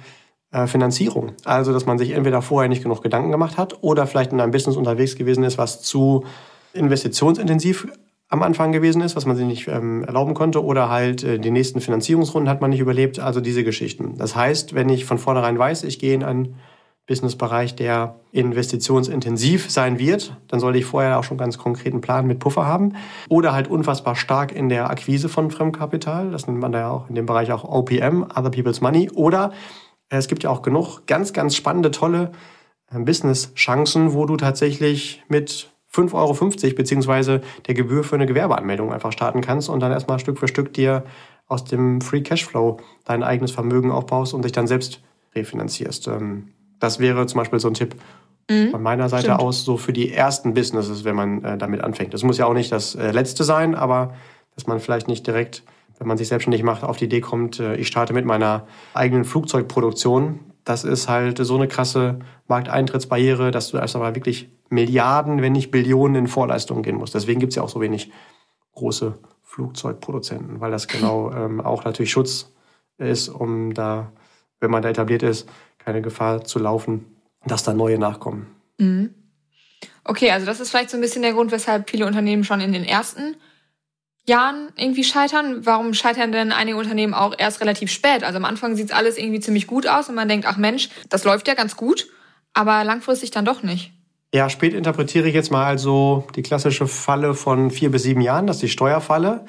äh, 0.52 0.66
Finanzierung. 0.66 1.34
Also, 1.44 1.74
dass 1.74 1.86
man 1.86 1.98
sich 1.98 2.12
entweder 2.12 2.42
vorher 2.42 2.70
nicht 2.70 2.84
genug 2.84 3.04
Gedanken 3.04 3.32
gemacht 3.32 3.58
hat 3.58 3.84
oder 3.84 4.08
vielleicht 4.08 4.32
in 4.32 4.40
einem 4.40 4.52
Business 4.52 4.78
unterwegs 4.78 5.16
gewesen 5.16 5.44
ist, 5.44 5.58
was 5.58 5.82
zu 5.82 6.24
investitionsintensiv 6.74 7.88
am 8.34 8.42
Anfang 8.42 8.72
gewesen 8.72 9.04
ist, 9.04 9.16
was 9.16 9.28
man 9.28 9.36
sich 9.36 9.46
nicht 9.46 9.68
ähm, 9.68 10.04
erlauben 10.04 10.34
konnte, 10.34 10.64
oder 10.64 10.90
halt 10.90 11.24
äh, 11.24 11.38
die 11.38 11.52
nächsten 11.52 11.82
Finanzierungsrunden 11.82 12.50
hat 12.50 12.62
man 12.62 12.72
nicht 12.72 12.80
überlebt, 12.80 13.20
also 13.20 13.42
diese 13.42 13.64
Geschichten. 13.64 14.18
Das 14.18 14.36
heißt, 14.36 14.74
wenn 14.74 14.90
ich 14.90 15.06
von 15.06 15.20
vornherein 15.20 15.60
weiß, 15.60 15.84
ich 15.84 16.00
gehe 16.00 16.16
in 16.16 16.24
einen 16.24 16.56
Businessbereich, 17.06 17.76
der 17.76 18.16
investitionsintensiv 18.32 19.70
sein 19.70 20.00
wird, 20.00 20.36
dann 20.48 20.60
sollte 20.60 20.80
ich 20.80 20.86
vorher 20.86 21.20
auch 21.20 21.24
schon 21.24 21.38
ganz 21.38 21.60
konkreten 21.60 22.02
Plan 22.02 22.26
mit 22.26 22.40
Puffer 22.40 22.66
haben. 22.66 22.96
Oder 23.30 23.54
halt 23.54 23.68
unfassbar 23.68 24.16
stark 24.16 24.52
in 24.52 24.68
der 24.68 24.90
Akquise 24.90 25.30
von 25.30 25.52
Fremdkapital. 25.52 26.32
Das 26.32 26.48
nennt 26.48 26.60
man 26.60 26.72
da 26.72 26.80
ja 26.80 26.90
auch 26.90 27.10
in 27.10 27.16
dem 27.16 27.28
Bereich 27.28 27.52
auch 27.52 27.64
OPM, 27.64 28.24
Other 28.36 28.50
People's 28.50 28.82
Money. 28.82 29.12
Oder 29.14 29.52
äh, 30.10 30.18
es 30.18 30.28
gibt 30.28 30.42
ja 30.42 30.50
auch 30.50 30.64
genug 30.64 31.06
ganz, 31.06 31.34
ganz 31.34 31.56
spannende, 31.56 31.92
tolle 31.92 32.32
äh, 32.92 32.98
Business-Chancen, 32.98 34.14
wo 34.14 34.26
du 34.26 34.38
tatsächlich 34.38 35.22
mit 35.28 35.73
5,50 35.94 36.14
Euro 36.14 36.76
beziehungsweise 36.76 37.42
der 37.68 37.76
Gebühr 37.76 38.04
für 38.04 38.16
eine 38.16 38.26
Gewerbeanmeldung 38.26 38.92
einfach 38.92 39.12
starten 39.12 39.42
kannst 39.42 39.70
und 39.70 39.80
dann 39.80 39.92
erstmal 39.92 40.20
Stück 40.20 40.40
für 40.40 40.48
Stück 40.48 40.74
dir 40.74 41.04
aus 41.48 41.66
dem 41.66 42.02
Free 42.02 42.22
Cashflow 42.22 42.80
dein 43.06 43.24
eigenes 43.24 43.52
Vermögen 43.52 43.92
aufbaust 43.92 44.34
und 44.34 44.44
dich 44.44 44.52
dann 44.52 44.68
selbst 44.68 45.02
refinanzierst. 45.36 46.08
Ähm, 46.08 46.50
das 46.80 47.00
wäre 47.00 47.26
zum 47.28 47.40
Beispiel 47.40 47.60
so 47.60 47.68
ein 47.68 47.74
Tipp 47.76 47.96
mhm, 48.50 48.72
von 48.72 48.82
meiner 48.82 49.10
Seite 49.10 49.26
stimmt. 49.26 49.40
aus, 49.40 49.64
so 49.64 49.78
für 49.78 49.94
die 49.94 50.12
ersten 50.12 50.54
Businesses, 50.54 51.04
wenn 51.04 51.16
man 51.16 51.44
äh, 51.44 51.58
damit 51.58 51.82
anfängt. 51.82 52.14
Das 52.14 52.24
muss 52.24 52.38
ja 52.38 52.46
auch 52.46 52.54
nicht 52.54 52.72
das 52.72 52.96
letzte 52.96 53.44
sein, 53.44 53.76
aber 53.76 54.14
dass 54.56 54.68
man 54.68 54.80
vielleicht 54.80 55.08
nicht 55.08 55.26
direkt 55.26 55.64
wenn 56.00 56.08
man 56.08 56.18
sich 56.18 56.28
selbstständig 56.28 56.64
macht, 56.64 56.84
auf 56.84 56.98
die 56.98 57.06
Idee 57.06 57.22
kommt, 57.22 57.60
äh, 57.60 57.76
ich 57.76 57.88
starte 57.88 58.14
mit 58.14 58.26
meiner 58.26 58.68
eigenen 58.94 59.26
Flugzeugproduktion. 59.26 60.40
Das 60.66 60.84
ist 60.84 61.10
halt 61.10 61.38
so 61.40 61.56
eine 61.56 61.68
krasse 61.68 62.20
Markteintrittsbarriere, 62.48 63.52
dass 63.52 63.70
du 63.70 63.78
erst 63.78 63.96
einmal 63.96 64.16
wirklich 64.16 64.50
Milliarden, 64.74 65.42
wenn 65.42 65.54
nicht 65.54 65.72
Billionen 65.72 66.16
in 66.16 66.28
Vorleistungen 66.28 66.84
gehen 66.84 66.98
musst. 66.98 67.16
Deswegen 67.16 67.40
gibt 67.40 67.52
es 67.52 67.56
ja 67.56 67.64
auch 67.64 67.70
so 67.70 67.82
wenig 67.82 68.12
große 68.74 69.18
Flugzeugproduzenten, 69.44 70.60
weil 70.60 70.72
das 70.72 70.88
genau 70.88 71.32
ähm, 71.36 71.62
auch 71.62 71.86
natürlich 71.86 72.12
Schutz 72.12 72.52
ist, 72.98 73.30
um 73.30 73.74
da, 73.74 74.12
wenn 74.60 74.72
man 74.72 74.82
da 74.82 74.90
etabliert 74.90 75.24
ist, 75.24 75.48
keine 75.78 76.02
Gefahr 76.02 76.44
zu 76.44 76.60
laufen, 76.60 77.06
dass 77.46 77.64
da 77.64 77.74
neue 77.74 78.00
nachkommen. 78.00 78.48
Mhm. 78.78 79.14
Okay, 80.04 80.32
also 80.32 80.46
das 80.46 80.60
ist 80.60 80.70
vielleicht 80.70 80.90
so 80.90 80.98
ein 80.98 81.02
bisschen 81.02 81.22
der 81.22 81.34
Grund, 81.34 81.52
weshalb 81.52 81.90
viele 81.90 82.06
Unternehmen 82.06 82.44
schon 82.44 82.62
in 82.62 82.74
den 82.74 82.84
ersten 82.84 83.36
Jahren 84.26 84.72
irgendwie 84.78 85.04
scheitern? 85.04 85.66
Warum 85.66 85.94
scheitern 85.94 86.32
denn 86.32 86.52
einige 86.52 86.78
Unternehmen 86.78 87.14
auch 87.14 87.36
erst 87.38 87.62
relativ 87.62 87.92
spät? 87.92 88.24
Also 88.24 88.38
am 88.38 88.46
Anfang 88.46 88.76
sieht 88.76 88.94
alles 88.94 89.18
irgendwie 89.18 89.40
ziemlich 89.40 89.68
gut 89.68 89.88
aus 89.88 90.10
und 90.10 90.16
man 90.16 90.30
denkt, 90.30 90.46
ach 90.48 90.58
Mensch, 90.58 90.90
das 91.10 91.24
läuft 91.24 91.48
ja 91.48 91.54
ganz 91.54 91.76
gut, 91.76 92.08
aber 92.54 92.84
langfristig 92.84 93.32
dann 93.32 93.46
doch 93.46 93.64
nicht. 93.64 93.92
Ja, 94.34 94.50
spät 94.50 94.74
interpretiere 94.74 95.28
ich 95.28 95.36
jetzt 95.36 95.52
mal 95.52 95.64
also 95.64 96.26
die 96.36 96.42
klassische 96.42 96.88
Falle 96.88 97.36
von 97.36 97.70
vier 97.70 97.92
bis 97.92 98.02
sieben 98.02 98.22
Jahren, 98.22 98.48
das 98.48 98.58
ist 98.58 98.64
die 98.64 98.70
Steuerfalle. 98.70 99.46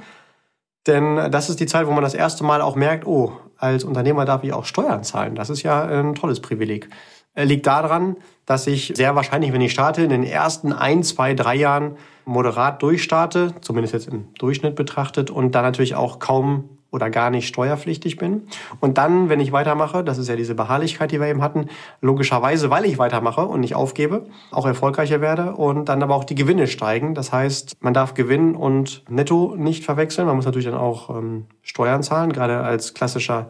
Denn 0.86 1.30
das 1.30 1.48
ist 1.48 1.58
die 1.58 1.64
Zeit, 1.64 1.86
wo 1.86 1.92
man 1.92 2.02
das 2.02 2.12
erste 2.12 2.44
Mal 2.44 2.60
auch 2.60 2.76
merkt, 2.76 3.06
oh, 3.06 3.32
als 3.56 3.84
Unternehmer 3.84 4.26
darf 4.26 4.44
ich 4.44 4.52
auch 4.52 4.66
Steuern 4.66 5.02
zahlen. 5.02 5.34
Das 5.36 5.48
ist 5.48 5.62
ja 5.62 5.82
ein 5.86 6.14
tolles 6.14 6.40
Privileg. 6.40 6.90
Liegt 7.34 7.66
daran, 7.66 8.16
dass 8.44 8.66
ich 8.66 8.92
sehr 8.94 9.16
wahrscheinlich, 9.16 9.54
wenn 9.54 9.62
ich 9.62 9.72
starte, 9.72 10.02
in 10.02 10.10
den 10.10 10.22
ersten 10.22 10.74
ein, 10.74 11.02
zwei, 11.02 11.32
drei 11.32 11.54
Jahren 11.54 11.96
moderat 12.26 12.82
durchstarte, 12.82 13.54
zumindest 13.62 13.94
jetzt 13.94 14.08
im 14.08 14.34
Durchschnitt 14.34 14.74
betrachtet, 14.76 15.30
und 15.30 15.52
dann 15.52 15.64
natürlich 15.64 15.94
auch 15.94 16.18
kaum 16.18 16.73
oder 16.94 17.10
gar 17.10 17.30
nicht 17.30 17.48
steuerpflichtig 17.48 18.16
bin. 18.16 18.44
Und 18.78 18.96
dann, 18.98 19.28
wenn 19.28 19.40
ich 19.40 19.50
weitermache, 19.50 20.04
das 20.04 20.16
ist 20.16 20.28
ja 20.28 20.36
diese 20.36 20.54
Beharrlichkeit, 20.54 21.10
die 21.10 21.20
wir 21.20 21.26
eben 21.26 21.42
hatten, 21.42 21.66
logischerweise, 22.00 22.70
weil 22.70 22.84
ich 22.84 22.98
weitermache 22.98 23.44
und 23.44 23.60
nicht 23.60 23.74
aufgebe, 23.74 24.26
auch 24.52 24.64
erfolgreicher 24.64 25.20
werde 25.20 25.54
und 25.56 25.88
dann 25.88 26.02
aber 26.04 26.14
auch 26.14 26.22
die 26.22 26.36
Gewinne 26.36 26.68
steigen. 26.68 27.14
Das 27.14 27.32
heißt, 27.32 27.76
man 27.80 27.94
darf 27.94 28.14
Gewinn 28.14 28.54
und 28.54 29.02
Netto 29.08 29.56
nicht 29.56 29.84
verwechseln. 29.84 30.28
Man 30.28 30.36
muss 30.36 30.44
natürlich 30.44 30.66
dann 30.66 30.76
auch 30.76 31.10
ähm, 31.10 31.46
Steuern 31.62 32.04
zahlen, 32.04 32.32
gerade 32.32 32.60
als 32.60 32.94
klassischer 32.94 33.48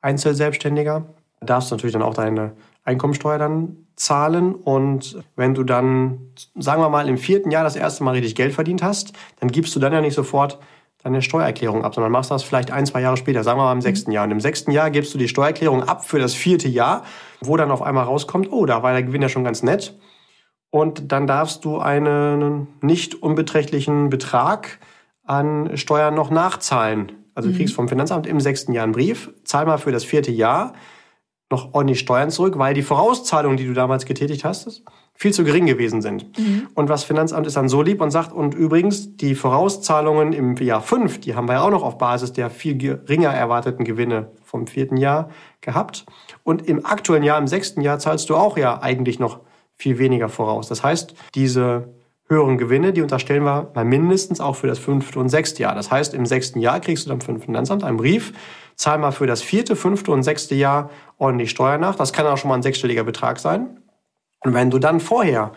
Einzelselbstständiger. 0.00 1.06
Da 1.38 1.46
darfst 1.46 1.70
du 1.70 1.76
natürlich 1.76 1.92
dann 1.92 2.02
auch 2.02 2.14
deine 2.14 2.52
Einkommensteuer 2.84 3.38
dann 3.38 3.86
zahlen. 3.94 4.52
Und 4.54 5.22
wenn 5.36 5.54
du 5.54 5.62
dann, 5.62 6.32
sagen 6.56 6.82
wir 6.82 6.88
mal, 6.88 7.08
im 7.08 7.18
vierten 7.18 7.52
Jahr 7.52 7.62
das 7.62 7.76
erste 7.76 8.02
Mal 8.02 8.12
richtig 8.12 8.34
Geld 8.34 8.52
verdient 8.52 8.82
hast, 8.82 9.12
dann 9.38 9.52
gibst 9.52 9.76
du 9.76 9.80
dann 9.80 9.92
ja 9.92 10.00
nicht 10.00 10.14
sofort 10.14 10.58
deine 11.02 11.22
Steuererklärung 11.22 11.84
ab, 11.84 11.94
sondern 11.94 12.12
machst 12.12 12.30
das 12.30 12.42
vielleicht 12.42 12.70
ein, 12.70 12.86
zwei 12.86 13.00
Jahre 13.00 13.16
später, 13.16 13.42
sagen 13.42 13.58
wir 13.58 13.64
mal 13.64 13.72
im 13.72 13.80
sechsten 13.80 14.12
Jahr. 14.12 14.24
Und 14.24 14.32
im 14.32 14.40
sechsten 14.40 14.70
Jahr 14.70 14.90
gibst 14.90 15.14
du 15.14 15.18
die 15.18 15.28
Steuererklärung 15.28 15.82
ab 15.82 16.04
für 16.04 16.18
das 16.18 16.34
vierte 16.34 16.68
Jahr, 16.68 17.04
wo 17.40 17.56
dann 17.56 17.70
auf 17.70 17.82
einmal 17.82 18.04
rauskommt, 18.04 18.52
oh, 18.52 18.66
da 18.66 18.82
war 18.82 18.92
der 18.92 19.02
Gewinn 19.02 19.22
ja 19.22 19.28
schon 19.28 19.44
ganz 19.44 19.62
nett. 19.62 19.98
Und 20.70 21.10
dann 21.10 21.26
darfst 21.26 21.64
du 21.64 21.78
einen 21.78 22.68
nicht 22.80 23.22
unbeträchtlichen 23.22 24.10
Betrag 24.10 24.78
an 25.24 25.76
Steuern 25.76 26.14
noch 26.14 26.30
nachzahlen. 26.30 27.12
Also 27.34 27.48
du 27.48 27.54
mhm. 27.54 27.58
kriegst 27.58 27.74
vom 27.74 27.88
Finanzamt 27.88 28.26
im 28.26 28.40
sechsten 28.40 28.72
Jahr 28.72 28.84
einen 28.84 28.92
Brief, 28.92 29.30
zahl 29.44 29.66
mal 29.66 29.78
für 29.78 29.92
das 29.92 30.04
vierte 30.04 30.30
Jahr 30.30 30.74
noch 31.50 31.74
ordentlich 31.74 31.98
Steuern 31.98 32.30
zurück, 32.30 32.58
weil 32.58 32.74
die 32.74 32.82
Vorauszahlungen, 32.82 33.56
die 33.56 33.66
du 33.66 33.74
damals 33.74 34.06
getätigt 34.06 34.44
hast, 34.44 34.82
viel 35.14 35.34
zu 35.34 35.44
gering 35.44 35.66
gewesen 35.66 36.00
sind. 36.00 36.38
Mhm. 36.38 36.68
Und 36.74 36.88
was 36.88 37.04
Finanzamt 37.04 37.46
ist 37.46 37.56
dann 37.56 37.68
so 37.68 37.82
lieb 37.82 38.00
und 38.00 38.10
sagt, 38.10 38.32
und 38.32 38.54
übrigens, 38.54 39.16
die 39.16 39.34
Vorauszahlungen 39.34 40.32
im 40.32 40.56
Jahr 40.56 40.80
5, 40.80 41.20
die 41.20 41.34
haben 41.34 41.46
wir 41.46 41.54
ja 41.54 41.62
auch 41.62 41.70
noch 41.70 41.82
auf 41.82 41.98
Basis 41.98 42.32
der 42.32 42.48
viel 42.48 42.78
geringer 42.78 43.30
erwarteten 43.30 43.84
Gewinne 43.84 44.30
vom 44.44 44.66
vierten 44.66 44.96
Jahr 44.96 45.28
gehabt. 45.60 46.06
Und 46.44 46.66
im 46.66 46.86
aktuellen 46.86 47.24
Jahr, 47.24 47.38
im 47.38 47.48
sechsten 47.48 47.82
Jahr, 47.82 47.98
zahlst 47.98 48.30
du 48.30 48.36
auch 48.36 48.56
ja 48.56 48.80
eigentlich 48.80 49.18
noch 49.18 49.40
viel 49.74 49.98
weniger 49.98 50.28
voraus. 50.28 50.68
Das 50.68 50.82
heißt, 50.82 51.14
diese 51.34 51.88
höheren 52.30 52.58
Gewinne, 52.58 52.92
die 52.92 53.02
unterstellen 53.02 53.42
wir 53.42 53.70
mal 53.74 53.84
mindestens 53.84 54.40
auch 54.40 54.54
für 54.54 54.68
das 54.68 54.78
fünfte 54.78 55.18
und 55.18 55.28
sechste 55.28 55.62
Jahr. 55.62 55.74
Das 55.74 55.90
heißt, 55.90 56.14
im 56.14 56.24
sechsten 56.24 56.60
Jahr 56.60 56.80
kriegst 56.80 57.04
du 57.04 57.10
dann 57.10 57.20
vom 57.20 57.40
Finanzamt 57.40 57.82
einen 57.82 57.96
Brief, 57.96 58.32
zahl 58.76 58.98
mal 58.98 59.10
für 59.10 59.26
das 59.26 59.42
vierte, 59.42 59.74
fünfte 59.74 60.12
und 60.12 60.22
sechste 60.22 60.54
Jahr 60.54 60.90
ordentlich 61.18 61.50
Steuer 61.50 61.76
nach. 61.76 61.96
Das 61.96 62.12
kann 62.12 62.26
auch 62.26 62.38
schon 62.38 62.48
mal 62.48 62.54
ein 62.54 62.62
sechsstelliger 62.62 63.04
Betrag 63.04 63.40
sein. 63.40 63.80
Und 64.44 64.54
wenn 64.54 64.70
du 64.70 64.78
dann 64.78 65.00
vorher 65.00 65.52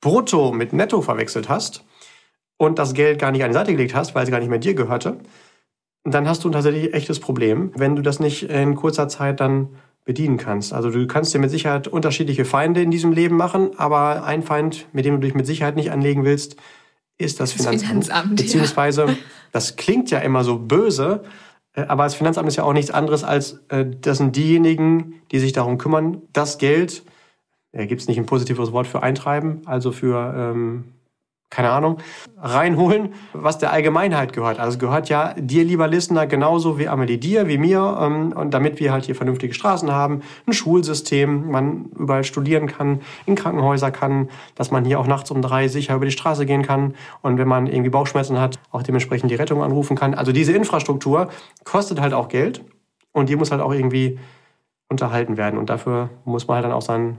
Brutto 0.00 0.52
mit 0.52 0.72
Netto 0.72 1.02
verwechselt 1.02 1.48
hast 1.48 1.84
und 2.56 2.78
das 2.78 2.94
Geld 2.94 3.18
gar 3.18 3.32
nicht 3.32 3.42
an 3.42 3.50
die 3.50 3.54
Seite 3.54 3.72
gelegt 3.72 3.94
hast, 3.94 4.14
weil 4.14 4.24
es 4.24 4.30
gar 4.30 4.38
nicht 4.38 4.48
mehr 4.48 4.60
dir 4.60 4.74
gehörte, 4.74 5.18
dann 6.04 6.28
hast 6.28 6.44
du 6.44 6.50
tatsächlich 6.50 6.84
ein 6.84 6.92
echtes 6.92 7.18
Problem, 7.18 7.72
wenn 7.74 7.96
du 7.96 8.02
das 8.02 8.20
nicht 8.20 8.44
in 8.44 8.76
kurzer 8.76 9.08
Zeit 9.08 9.40
dann 9.40 9.70
bedienen 10.04 10.36
kannst. 10.36 10.72
Also 10.72 10.90
du 10.90 11.06
kannst 11.06 11.32
dir 11.32 11.38
mit 11.38 11.50
Sicherheit 11.50 11.88
unterschiedliche 11.88 12.44
Feinde 12.44 12.82
in 12.82 12.90
diesem 12.90 13.12
Leben 13.12 13.36
machen, 13.36 13.70
aber 13.78 14.24
ein 14.24 14.42
Feind, 14.42 14.86
mit 14.92 15.04
dem 15.04 15.14
du 15.14 15.20
dich 15.20 15.34
mit 15.34 15.46
Sicherheit 15.46 15.76
nicht 15.76 15.90
anlegen 15.90 16.24
willst, 16.24 16.56
ist 17.16 17.40
das, 17.40 17.52
das 17.52 17.62
Finanzamt. 17.62 17.88
Finanzamt. 17.88 18.36
Beziehungsweise, 18.36 19.06
ja. 19.06 19.16
das 19.52 19.76
klingt 19.76 20.10
ja 20.10 20.18
immer 20.18 20.44
so 20.44 20.58
böse, 20.58 21.22
äh, 21.74 21.82
aber 21.82 22.04
das 22.04 22.14
Finanzamt 22.14 22.48
ist 22.48 22.56
ja 22.56 22.64
auch 22.64 22.72
nichts 22.72 22.90
anderes 22.90 23.24
als, 23.24 23.64
äh, 23.68 23.86
das 24.00 24.18
sind 24.18 24.36
diejenigen, 24.36 25.22
die 25.30 25.38
sich 25.38 25.52
darum 25.52 25.78
kümmern, 25.78 26.22
das 26.32 26.58
Geld, 26.58 27.04
äh, 27.72 27.86
gibt 27.86 28.00
es 28.00 28.08
nicht 28.08 28.18
ein 28.18 28.26
positives 28.26 28.72
Wort 28.72 28.86
für 28.86 29.02
eintreiben, 29.02 29.62
also 29.64 29.90
für 29.90 30.34
ähm, 30.36 30.84
keine 31.50 31.70
Ahnung, 31.70 31.98
reinholen, 32.36 33.14
was 33.32 33.58
der 33.58 33.72
Allgemeinheit 33.72 34.32
gehört. 34.32 34.58
Also 34.58 34.76
gehört 34.76 35.08
ja 35.08 35.34
dir, 35.34 35.64
lieber 35.64 35.86
Listener, 35.86 36.26
genauso 36.26 36.78
wie 36.78 36.88
Amelie 36.88 37.16
dir, 37.16 37.46
wie 37.46 37.58
mir, 37.58 37.96
ähm, 38.00 38.32
und 38.32 38.52
damit 38.52 38.80
wir 38.80 38.92
halt 38.92 39.04
hier 39.04 39.14
vernünftige 39.14 39.54
Straßen 39.54 39.92
haben, 39.92 40.22
ein 40.46 40.52
Schulsystem, 40.52 41.50
man 41.50 41.86
überall 41.96 42.24
studieren 42.24 42.66
kann, 42.66 43.02
in 43.26 43.36
Krankenhäuser 43.36 43.92
kann, 43.92 44.30
dass 44.56 44.72
man 44.72 44.84
hier 44.84 44.98
auch 44.98 45.06
nachts 45.06 45.30
um 45.30 45.42
drei 45.42 45.68
sicher 45.68 45.94
über 45.94 46.06
die 46.06 46.10
Straße 46.10 46.44
gehen 46.44 46.62
kann 46.62 46.94
und 47.22 47.38
wenn 47.38 47.48
man 47.48 47.66
irgendwie 47.66 47.90
Bauchschmerzen 47.90 48.40
hat, 48.40 48.58
auch 48.72 48.82
dementsprechend 48.82 49.30
die 49.30 49.36
Rettung 49.36 49.62
anrufen 49.62 49.96
kann. 49.96 50.14
Also 50.14 50.32
diese 50.32 50.52
Infrastruktur 50.52 51.28
kostet 51.64 52.00
halt 52.00 52.14
auch 52.14 52.28
Geld 52.28 52.64
und 53.12 53.28
die 53.28 53.36
muss 53.36 53.52
halt 53.52 53.60
auch 53.60 53.72
irgendwie 53.72 54.18
unterhalten 54.88 55.36
werden 55.36 55.58
und 55.58 55.70
dafür 55.70 56.10
muss 56.24 56.48
man 56.48 56.56
halt 56.56 56.64
dann 56.64 56.72
auch 56.72 56.82
seinen 56.82 57.18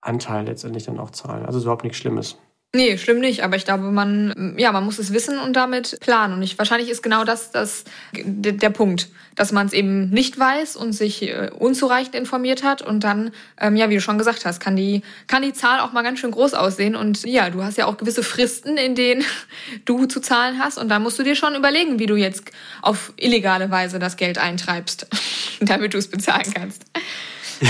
Anteil 0.00 0.46
letztendlich 0.46 0.84
dann 0.84 0.98
auch 0.98 1.10
zahlen. 1.10 1.46
Also 1.46 1.60
überhaupt 1.60 1.84
nichts 1.84 1.98
Schlimmes. 1.98 2.38
Nee, 2.72 2.98
stimmt 2.98 3.20
nicht. 3.20 3.42
Aber 3.42 3.56
ich 3.56 3.64
glaube, 3.64 3.90
man, 3.90 4.54
ja, 4.56 4.70
man 4.70 4.84
muss 4.84 5.00
es 5.00 5.12
wissen 5.12 5.40
und 5.40 5.54
damit 5.54 5.98
planen. 5.98 6.34
Und 6.34 6.42
ich, 6.42 6.56
wahrscheinlich 6.56 6.88
ist 6.88 7.02
genau 7.02 7.24
das, 7.24 7.50
das 7.50 7.82
der, 8.12 8.52
der 8.52 8.70
Punkt, 8.70 9.08
dass 9.34 9.50
man 9.50 9.66
es 9.66 9.72
eben 9.72 10.10
nicht 10.10 10.38
weiß 10.38 10.76
und 10.76 10.92
sich 10.92 11.22
äh, 11.22 11.50
unzureichend 11.58 12.14
informiert 12.14 12.62
hat. 12.62 12.80
Und 12.80 13.02
dann, 13.02 13.32
ähm, 13.60 13.74
ja, 13.74 13.90
wie 13.90 13.96
du 13.96 14.00
schon 14.00 14.18
gesagt 14.18 14.44
hast, 14.46 14.60
kann 14.60 14.76
die, 14.76 15.02
kann 15.26 15.42
die 15.42 15.52
Zahl 15.52 15.80
auch 15.80 15.90
mal 15.90 16.02
ganz 16.02 16.20
schön 16.20 16.30
groß 16.30 16.54
aussehen. 16.54 16.94
Und 16.94 17.24
ja, 17.24 17.50
du 17.50 17.64
hast 17.64 17.76
ja 17.76 17.86
auch 17.86 17.96
gewisse 17.96 18.22
Fristen, 18.22 18.76
in 18.76 18.94
denen 18.94 19.24
du 19.84 20.06
zu 20.06 20.20
zahlen 20.20 20.60
hast. 20.60 20.78
Und 20.78 20.90
da 20.90 21.00
musst 21.00 21.18
du 21.18 21.24
dir 21.24 21.34
schon 21.34 21.56
überlegen, 21.56 21.98
wie 21.98 22.06
du 22.06 22.14
jetzt 22.14 22.52
auf 22.82 23.12
illegale 23.16 23.72
Weise 23.72 23.98
das 23.98 24.16
Geld 24.16 24.38
eintreibst, 24.38 25.08
damit 25.60 25.94
du 25.94 25.98
es 25.98 26.06
bezahlen 26.06 26.54
kannst. 26.54 26.84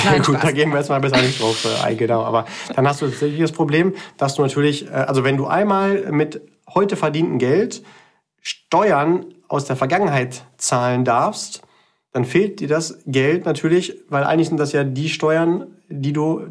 Nein, 0.04 0.23
Gut, 0.23 0.38
da 0.42 0.52
gehen 0.52 0.70
wir 0.70 0.78
jetzt 0.78 0.88
mal 0.88 1.00
besser 1.00 1.20
nicht 1.20 1.40
drauf 1.40 1.64
äh, 1.64 1.85
ein, 1.85 1.97
genau. 1.97 2.23
Aber 2.23 2.47
dann 2.75 2.87
hast 2.87 3.02
du 3.02 3.06
tatsächlich 3.06 3.40
das 3.40 3.52
Problem, 3.52 3.94
dass 4.16 4.35
du 4.35 4.42
natürlich, 4.42 4.87
äh, 4.87 4.90
also 4.90 5.25
wenn 5.25 5.37
du 5.37 5.47
einmal 5.47 6.11
mit 6.12 6.40
heute 6.75 6.97
verdienten 6.97 7.38
Geld 7.38 7.82
Steuern 8.40 9.26
aus 9.49 9.64
der 9.64 9.76
Vergangenheit 9.76 10.44
zahlen 10.56 11.04
darfst, 11.04 11.62
dann 12.12 12.25
fehlt 12.25 12.61
dir 12.61 12.68
das 12.68 12.99
Geld 13.06 13.44
natürlich, 13.44 13.97
weil 14.09 14.25
eigentlich 14.25 14.49
sind 14.49 14.59
das 14.59 14.73
ja 14.73 14.85
die 14.85 15.09
Steuern, 15.09 15.66
die 15.88 16.12
du 16.12 16.47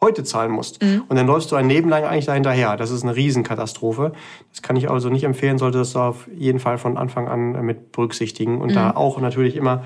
heute 0.00 0.22
zahlen 0.22 0.52
musst. 0.52 0.82
Mhm. 0.82 1.04
Und 1.08 1.16
dann 1.16 1.26
läufst 1.26 1.50
du 1.50 1.56
ein 1.56 1.68
Leben 1.68 1.88
lang 1.88 2.04
eigentlich 2.04 2.26
dahinterher. 2.26 2.76
Das 2.76 2.90
ist 2.90 3.02
eine 3.02 3.16
Riesenkatastrophe. 3.16 4.12
Das 4.50 4.62
kann 4.62 4.76
ich 4.76 4.90
also 4.90 5.08
nicht 5.08 5.24
empfehlen, 5.24 5.58
sollte 5.58 5.78
das 5.78 5.96
auf 5.96 6.28
jeden 6.32 6.58
Fall 6.58 6.78
von 6.78 6.96
Anfang 6.96 7.26
an 7.26 7.64
mit 7.64 7.92
berücksichtigen 7.92 8.60
und 8.60 8.70
mhm. 8.70 8.74
da 8.74 8.90
auch 8.90 9.20
natürlich 9.20 9.56
immer 9.56 9.84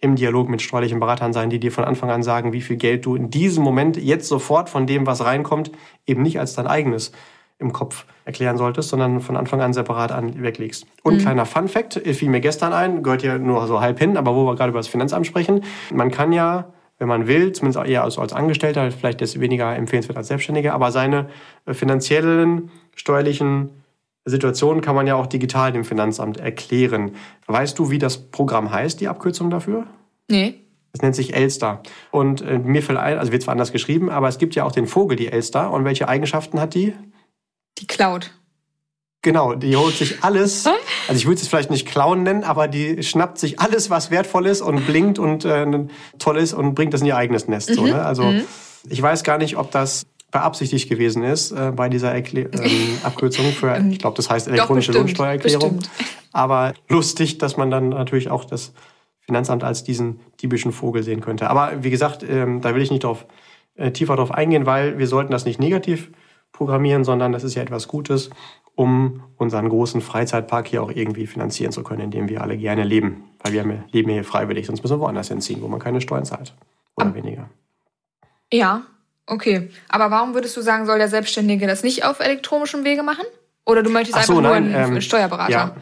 im 0.00 0.16
Dialog 0.16 0.48
mit 0.48 0.62
steuerlichen 0.62 1.00
Beratern 1.00 1.32
sein, 1.32 1.50
die 1.50 1.60
dir 1.60 1.72
von 1.72 1.84
Anfang 1.84 2.10
an 2.10 2.22
sagen, 2.22 2.52
wie 2.52 2.62
viel 2.62 2.76
Geld 2.76 3.04
du 3.04 3.16
in 3.16 3.30
diesem 3.30 3.62
Moment 3.62 3.96
jetzt 3.96 4.28
sofort 4.28 4.70
von 4.70 4.86
dem, 4.86 5.06
was 5.06 5.24
reinkommt, 5.24 5.70
eben 6.06 6.22
nicht 6.22 6.40
als 6.40 6.54
dein 6.54 6.66
eigenes 6.66 7.12
im 7.58 7.72
Kopf 7.74 8.06
erklären 8.24 8.56
solltest, 8.56 8.88
sondern 8.88 9.20
von 9.20 9.36
Anfang 9.36 9.60
an 9.60 9.74
separat 9.74 10.12
an 10.12 10.42
weglegst. 10.42 10.86
Und 11.02 11.16
mhm. 11.16 11.18
kleiner 11.18 11.44
Fun 11.44 11.68
Fact, 11.68 11.94
fiel 11.94 12.30
mir 12.30 12.40
gestern 12.40 12.72
ein, 12.72 13.02
gehört 13.02 13.22
ja 13.22 13.36
nur 13.36 13.66
so 13.66 13.80
halb 13.80 13.98
hin, 13.98 14.16
aber 14.16 14.34
wo 14.34 14.46
wir 14.46 14.56
gerade 14.56 14.70
über 14.70 14.78
das 14.78 14.88
Finanzamt 14.88 15.26
sprechen, 15.26 15.62
man 15.92 16.10
kann 16.10 16.32
ja 16.32 16.72
wenn 17.00 17.08
man 17.08 17.26
will, 17.26 17.52
zumindest 17.52 17.84
eher 17.88 18.04
als, 18.04 18.18
als 18.18 18.34
Angestellter, 18.34 18.90
vielleicht 18.92 19.22
ist 19.22 19.40
weniger 19.40 19.74
empfehlenswert 19.74 20.18
als 20.18 20.28
Selbstständiger, 20.28 20.74
aber 20.74 20.92
seine 20.92 21.30
äh, 21.64 21.72
finanziellen, 21.72 22.70
steuerlichen 22.94 23.70
Situationen 24.24 24.82
kann 24.82 24.94
man 24.94 25.06
ja 25.06 25.14
auch 25.14 25.26
digital 25.26 25.72
dem 25.72 25.84
Finanzamt 25.84 26.38
erklären. 26.38 27.12
Weißt 27.46 27.78
du, 27.78 27.90
wie 27.90 27.98
das 27.98 28.18
Programm 28.18 28.70
heißt, 28.70 29.00
die 29.00 29.08
Abkürzung 29.08 29.50
dafür? 29.50 29.86
Nee. 30.30 30.60
Das 30.92 31.02
nennt 31.02 31.14
sich 31.14 31.34
Elster. 31.34 31.82
Und 32.10 32.42
äh, 32.42 32.58
mir 32.58 32.82
fällt 32.82 32.98
ein, 32.98 33.18
also 33.18 33.32
wird 33.32 33.42
zwar 33.42 33.52
anders 33.52 33.72
geschrieben, 33.72 34.10
aber 34.10 34.28
es 34.28 34.38
gibt 34.38 34.54
ja 34.54 34.64
auch 34.64 34.72
den 34.72 34.86
Vogel, 34.86 35.16
die 35.16 35.28
Elster. 35.28 35.70
Und 35.70 35.84
welche 35.84 36.08
Eigenschaften 36.08 36.60
hat 36.60 36.74
die? 36.74 36.94
Die 37.78 37.86
klaut. 37.86 38.32
Genau, 39.22 39.54
die 39.54 39.76
holt 39.76 39.94
sich 39.94 40.24
alles. 40.24 40.66
Also 41.06 41.18
ich 41.18 41.26
würde 41.26 41.40
es 41.40 41.48
vielleicht 41.48 41.70
nicht 41.70 41.86
klauen 41.86 42.22
nennen, 42.22 42.42
aber 42.42 42.68
die 42.68 43.02
schnappt 43.02 43.38
sich 43.38 43.60
alles, 43.60 43.90
was 43.90 44.10
wertvoll 44.10 44.46
ist 44.46 44.62
und 44.62 44.86
blinkt 44.86 45.18
und 45.18 45.44
äh, 45.44 45.66
toll 46.18 46.38
ist 46.38 46.54
und 46.54 46.74
bringt 46.74 46.94
das 46.94 47.02
in 47.02 47.06
ihr 47.06 47.16
eigenes 47.16 47.46
Nest. 47.46 47.70
Mhm. 47.70 47.74
So, 47.74 47.86
ne? 47.86 48.02
Also 48.02 48.24
mhm. 48.24 48.44
ich 48.88 49.00
weiß 49.00 49.22
gar 49.22 49.36
nicht, 49.36 49.58
ob 49.58 49.70
das 49.70 50.06
beabsichtigt 50.30 50.88
gewesen 50.88 51.22
ist 51.22 51.52
äh, 51.52 51.72
bei 51.74 51.88
dieser 51.88 52.12
Erklä 52.12 52.48
ähm, 52.52 52.98
Abkürzung 53.02 53.46
für, 53.46 53.76
ich 53.90 53.98
glaube, 53.98 54.16
das 54.16 54.30
heißt 54.30 54.48
elektronische 54.48 54.92
Doch, 54.92 55.00
Lohnsteuererklärung. 55.00 55.78
Bestimmt. 55.78 55.90
Aber 56.32 56.74
lustig, 56.88 57.38
dass 57.38 57.56
man 57.56 57.70
dann 57.70 57.90
natürlich 57.90 58.30
auch 58.30 58.44
das 58.44 58.72
Finanzamt 59.18 59.64
als 59.64 59.84
diesen 59.84 60.20
diebischen 60.40 60.72
Vogel 60.72 61.02
sehen 61.02 61.20
könnte. 61.20 61.50
Aber 61.50 61.82
wie 61.82 61.90
gesagt, 61.90 62.24
ähm, 62.28 62.60
da 62.60 62.74
will 62.74 62.82
ich 62.82 62.90
nicht 62.90 63.04
drauf, 63.04 63.26
äh, 63.74 63.90
tiefer 63.90 64.16
drauf 64.16 64.30
eingehen, 64.30 64.66
weil 64.66 64.98
wir 64.98 65.06
sollten 65.06 65.32
das 65.32 65.44
nicht 65.44 65.60
negativ 65.60 66.10
programmieren, 66.52 67.04
sondern 67.04 67.32
das 67.32 67.44
ist 67.44 67.54
ja 67.54 67.62
etwas 67.62 67.88
Gutes 67.88 68.30
um 68.80 69.24
unseren 69.36 69.68
großen 69.68 70.00
Freizeitpark 70.00 70.66
hier 70.66 70.82
auch 70.82 70.90
irgendwie 70.90 71.26
finanzieren 71.26 71.70
zu 71.70 71.82
können, 71.82 72.00
in 72.00 72.10
dem 72.10 72.30
wir 72.30 72.40
alle 72.40 72.56
gerne 72.56 72.82
leben. 72.82 73.24
Weil 73.42 73.52
wir 73.52 73.84
leben 73.92 74.10
hier 74.10 74.24
freiwillig, 74.24 74.66
sonst 74.66 74.82
müssen 74.82 74.94
wir 74.94 75.00
woanders 75.00 75.28
hinziehen, 75.28 75.60
wo 75.60 75.68
man 75.68 75.80
keine 75.80 76.00
Steuern 76.00 76.24
zahlt. 76.24 76.54
Oder 76.96 77.08
Ab 77.08 77.14
weniger. 77.14 77.50
Ja, 78.50 78.86
okay. 79.30 79.70
Aber 79.88 80.10
warum 80.10 80.34
würdest 80.34 80.56
du 80.56 80.60
sagen, 80.60 80.86
soll 80.86 80.98
der 80.98 81.08
Selbstständige 81.08 81.66
das 81.66 81.82
nicht 81.82 82.04
auf 82.04 82.20
elektronischem 82.20 82.84
Wege 82.84 83.02
machen? 83.02 83.24
Oder 83.64 83.82
du 83.82 83.90
möchtest 83.90 84.24
so, 84.24 84.38
einfach 84.38 84.50
nein, 84.50 84.70
nur 84.70 84.78
einen 84.78 84.94
ähm, 84.96 85.00
Steuerberater? 85.00 85.50
Ja. 85.50 85.76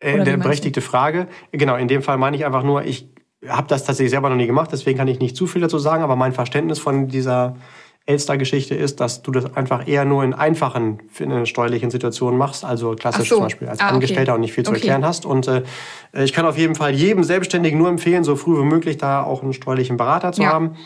Äh, 0.00 0.36
berechtigte 0.36 0.80
Frage. 0.80 1.28
Genau, 1.52 1.76
in 1.76 1.88
dem 1.88 2.02
Fall 2.02 2.18
meine 2.18 2.36
ich 2.36 2.44
einfach 2.44 2.62
nur, 2.62 2.84
ich 2.84 3.08
habe 3.48 3.66
das 3.68 3.84
tatsächlich 3.84 4.10
selber 4.10 4.28
noch 4.28 4.36
nie 4.36 4.46
gemacht, 4.46 4.70
deswegen 4.72 4.98
kann 4.98 5.08
ich 5.08 5.18
nicht 5.18 5.36
zu 5.36 5.46
viel 5.46 5.62
dazu 5.62 5.78
sagen, 5.78 6.02
aber 6.02 6.16
mein 6.16 6.32
Verständnis 6.32 6.78
von 6.78 7.08
dieser 7.08 7.56
Elster-Geschichte 8.06 8.74
ist, 8.74 9.00
dass 9.00 9.22
du 9.22 9.30
das 9.30 9.56
einfach 9.56 9.88
eher 9.88 10.04
nur 10.04 10.24
in 10.24 10.34
einfachen 10.34 11.00
in 11.18 11.46
steuerlichen 11.46 11.90
Situationen 11.90 12.38
machst, 12.38 12.62
also 12.62 12.94
klassisch 12.94 13.30
so. 13.30 13.36
zum 13.36 13.44
Beispiel 13.44 13.68
als 13.68 13.80
ah, 13.80 13.88
Angestellter 13.88 14.32
okay. 14.32 14.34
und 14.34 14.40
nicht 14.42 14.52
viel 14.52 14.64
zu 14.64 14.72
okay. 14.72 14.80
erklären 14.80 15.06
hast. 15.06 15.24
Und 15.24 15.48
äh, 15.48 15.62
ich 16.12 16.34
kann 16.34 16.44
auf 16.44 16.58
jeden 16.58 16.74
Fall 16.74 16.92
jedem 16.92 17.24
Selbstständigen 17.24 17.78
nur 17.78 17.88
empfehlen, 17.88 18.22
so 18.22 18.36
früh 18.36 18.60
wie 18.60 18.66
möglich 18.66 18.98
da 18.98 19.22
auch 19.22 19.42
einen 19.42 19.54
steuerlichen 19.54 19.96
Berater 19.96 20.32
zu 20.32 20.42
ja. 20.42 20.52
haben, 20.52 20.76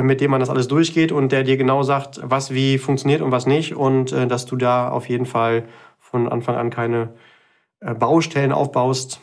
mit 0.00 0.20
dem 0.20 0.30
man 0.30 0.40
das 0.40 0.50
alles 0.50 0.68
durchgeht 0.68 1.12
und 1.12 1.32
der 1.32 1.42
dir 1.42 1.56
genau 1.56 1.82
sagt, 1.82 2.20
was 2.22 2.52
wie 2.54 2.78
funktioniert 2.78 3.20
und 3.20 3.32
was 3.32 3.46
nicht 3.46 3.74
und 3.74 4.12
äh, 4.12 4.26
dass 4.26 4.46
du 4.46 4.56
da 4.56 4.88
auf 4.88 5.08
jeden 5.08 5.26
Fall 5.26 5.64
von 5.98 6.28
Anfang 6.28 6.56
an 6.56 6.70
keine 6.70 7.14
äh, 7.80 7.94
Baustellen 7.94 8.52
aufbaust, 8.52 9.20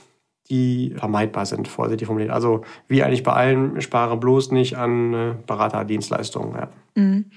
die 0.49 0.93
vermeidbar 0.97 1.45
sind, 1.45 1.67
vorsichtig 1.67 2.07
formuliert. 2.07 2.31
Also 2.31 2.63
wie 2.87 3.03
eigentlich 3.03 3.23
bei 3.23 3.33
allen, 3.33 3.81
spare 3.81 4.17
bloß 4.17 4.51
nicht 4.51 4.77
an 4.77 5.13
äh, 5.13 5.33
Beraterdienstleistungen. 5.45 6.55
Ja. 6.55 6.69
Mhm. 6.95 7.31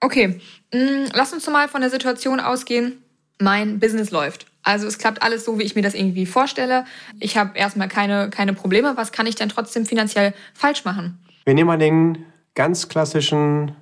Okay, 0.00 0.40
mm, 0.72 1.06
lass 1.14 1.32
uns 1.32 1.48
mal 1.48 1.68
von 1.68 1.80
der 1.80 1.90
Situation 1.90 2.40
ausgehen, 2.40 3.02
mein 3.40 3.78
Business 3.78 4.10
läuft. 4.10 4.46
Also 4.62 4.86
es 4.86 4.98
klappt 4.98 5.22
alles 5.22 5.44
so, 5.44 5.58
wie 5.58 5.62
ich 5.62 5.74
mir 5.74 5.82
das 5.82 5.94
irgendwie 5.94 6.26
vorstelle. 6.26 6.84
Ich 7.20 7.36
habe 7.36 7.56
erstmal 7.56 7.88
keine, 7.88 8.30
keine 8.30 8.54
Probleme. 8.54 8.94
Was 8.96 9.12
kann 9.12 9.26
ich 9.26 9.34
denn 9.34 9.48
trotzdem 9.48 9.84
finanziell 9.84 10.32
falsch 10.54 10.84
machen? 10.84 11.18
Wir 11.44 11.54
nehmen 11.54 11.66
mal 11.66 11.78
den 11.78 12.24
ganz 12.54 12.88
klassischen 12.88 13.76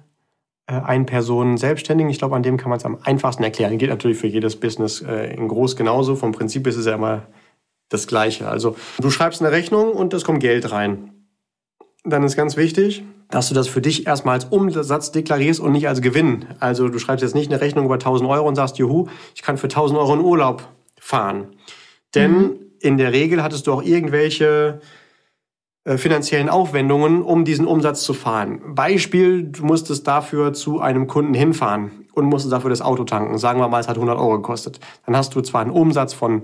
äh, 0.67 0.75
Ein-Personen-Selbstständigen. 0.75 2.11
Ich 2.11 2.19
glaube, 2.19 2.37
an 2.37 2.43
dem 2.43 2.57
kann 2.57 2.71
man 2.71 2.79
es 2.79 2.85
am 2.85 2.99
einfachsten 3.03 3.43
erklären. 3.43 3.79
Geht 3.79 3.91
natürlich 3.91 4.19
für 4.19 4.27
jedes 4.27 4.57
Business 4.59 5.03
äh, 5.03 5.35
in 5.35 5.49
groß 5.49 5.77
genauso. 5.77 6.17
Vom 6.17 6.33
Prinzip 6.33 6.67
ist 6.67 6.77
es 6.77 6.87
ja 6.87 6.95
immer 6.95 7.23
das 7.89 8.07
Gleiche. 8.07 8.49
Also 8.49 8.77
du 8.99 9.11
schreibst 9.11 9.43
eine 9.43 9.53
Rechnung 9.53 9.93
und 9.93 10.15
es 10.15 10.25
kommt 10.25 10.41
Geld 10.41 10.71
rein. 10.73 11.11
Dann 12.05 12.25
ist 12.25 12.37
ganz 12.37 12.57
wichtig, 12.57 13.05
dass 13.31 13.49
du 13.49 13.55
das 13.55 13.69
für 13.69 13.81
dich 13.81 14.07
erstmal 14.07 14.35
als 14.35 14.47
Umsatz 14.47 15.13
deklarierst 15.13 15.61
und 15.61 15.73
nicht 15.73 15.89
als 15.89 16.01
Gewinn. 16.01 16.47
Also 16.59 16.89
du 16.89 16.99
schreibst 16.99 17.23
jetzt 17.23 17.35
nicht 17.35 17.51
eine 17.53 17.61
Rechnung 17.61 17.85
über 17.85 17.95
1000 17.95 18.29
Euro 18.29 18.49
und 18.49 18.57
sagst, 18.57 18.79
juhu, 18.79 19.07
ich 19.35 19.43
kann 19.43 19.57
für 19.57 19.67
1000 19.67 19.99
Euro 19.99 20.15
in 20.15 20.21
Urlaub 20.21 20.69
fahren. 20.99 21.49
Denn 22.15 22.33
mhm. 22.33 22.57
in 22.81 22.97
der 22.99 23.13
Regel 23.13 23.43
hattest 23.43 23.67
du 23.67 23.73
auch 23.73 23.83
irgendwelche 23.83 24.81
finanziellen 25.85 26.49
Aufwendungen, 26.49 27.23
um 27.23 27.45
diesen 27.45 27.67
Umsatz 27.67 28.03
zu 28.03 28.15
fahren. 28.15 28.61
Beispiel, 28.75 29.45
du 29.45 29.65
musstest 29.65 30.07
dafür 30.07 30.53
zu 30.53 30.81
einem 30.81 31.07
Kunden 31.09 31.35
hinfahren 31.35 31.91
und 32.13 32.27
musstest 32.27 32.53
dafür 32.53 32.71
das 32.71 32.83
Auto 32.83 33.05
tanken. 33.05 33.37
Sagen 33.39 33.59
wir 33.59 33.69
mal, 33.69 33.81
es 33.81 33.89
hat 33.89 33.97
100 33.97 34.17
Euro 34.17 34.37
gekostet. 34.37 34.79
Dann 35.07 35.17
hast 35.17 35.35
du 35.35 35.41
zwar 35.41 35.63
einen 35.63 35.71
Umsatz 35.71 36.15
von 36.15 36.43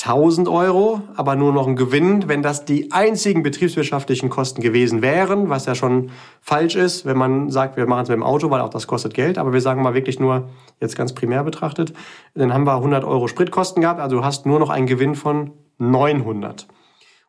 1000 0.00 0.48
Euro, 0.48 1.00
aber 1.16 1.34
nur 1.34 1.52
noch 1.52 1.66
ein 1.66 1.76
Gewinn, 1.76 2.28
wenn 2.28 2.42
das 2.42 2.64
die 2.66 2.92
einzigen 2.92 3.42
betriebswirtschaftlichen 3.42 4.28
Kosten 4.28 4.60
gewesen 4.60 5.00
wären, 5.00 5.48
was 5.48 5.64
ja 5.64 5.74
schon 5.74 6.10
falsch 6.42 6.76
ist, 6.76 7.06
wenn 7.06 7.16
man 7.16 7.48
sagt, 7.50 7.76
wir 7.76 7.86
machen 7.86 8.02
es 8.02 8.08
mit 8.10 8.16
dem 8.16 8.22
Auto, 8.22 8.50
weil 8.50 8.60
auch 8.60 8.68
das 8.68 8.86
kostet 8.86 9.14
Geld, 9.14 9.38
aber 9.38 9.54
wir 9.54 9.62
sagen 9.62 9.82
mal 9.82 9.94
wirklich 9.94 10.20
nur, 10.20 10.50
jetzt 10.78 10.96
ganz 10.96 11.14
primär 11.14 11.42
betrachtet, 11.42 11.94
dann 12.34 12.52
haben 12.52 12.66
wir 12.66 12.74
100 12.74 13.02
Euro 13.04 13.28
Spritkosten 13.28 13.80
gehabt, 13.80 14.00
also 14.00 14.16
du 14.16 14.24
hast 14.24 14.44
nur 14.44 14.58
noch 14.58 14.68
einen 14.68 14.86
Gewinn 14.86 15.14
von 15.14 15.52
900. 15.78 16.66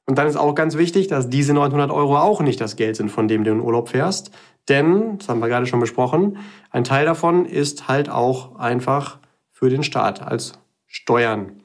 Und 0.07 0.17
dann 0.17 0.27
ist 0.27 0.35
auch 0.35 0.53
ganz 0.53 0.77
wichtig, 0.77 1.07
dass 1.07 1.29
diese 1.29 1.53
900 1.53 1.91
Euro 1.91 2.17
auch 2.17 2.41
nicht 2.41 2.61
das 2.61 2.75
Geld 2.75 2.95
sind, 2.95 3.09
von 3.09 3.27
dem 3.27 3.43
du 3.43 3.51
in 3.51 3.59
Urlaub 3.59 3.89
fährst, 3.89 4.31
denn, 4.69 5.17
das 5.19 5.29
haben 5.29 5.39
wir 5.39 5.47
gerade 5.47 5.65
schon 5.65 5.79
besprochen, 5.79 6.37
ein 6.71 6.83
Teil 6.83 7.05
davon 7.05 7.45
ist 7.45 7.87
halt 7.87 8.09
auch 8.09 8.55
einfach 8.57 9.19
für 9.51 9.69
den 9.69 9.83
Staat 9.83 10.21
als 10.21 10.53
Steuern 10.87 11.61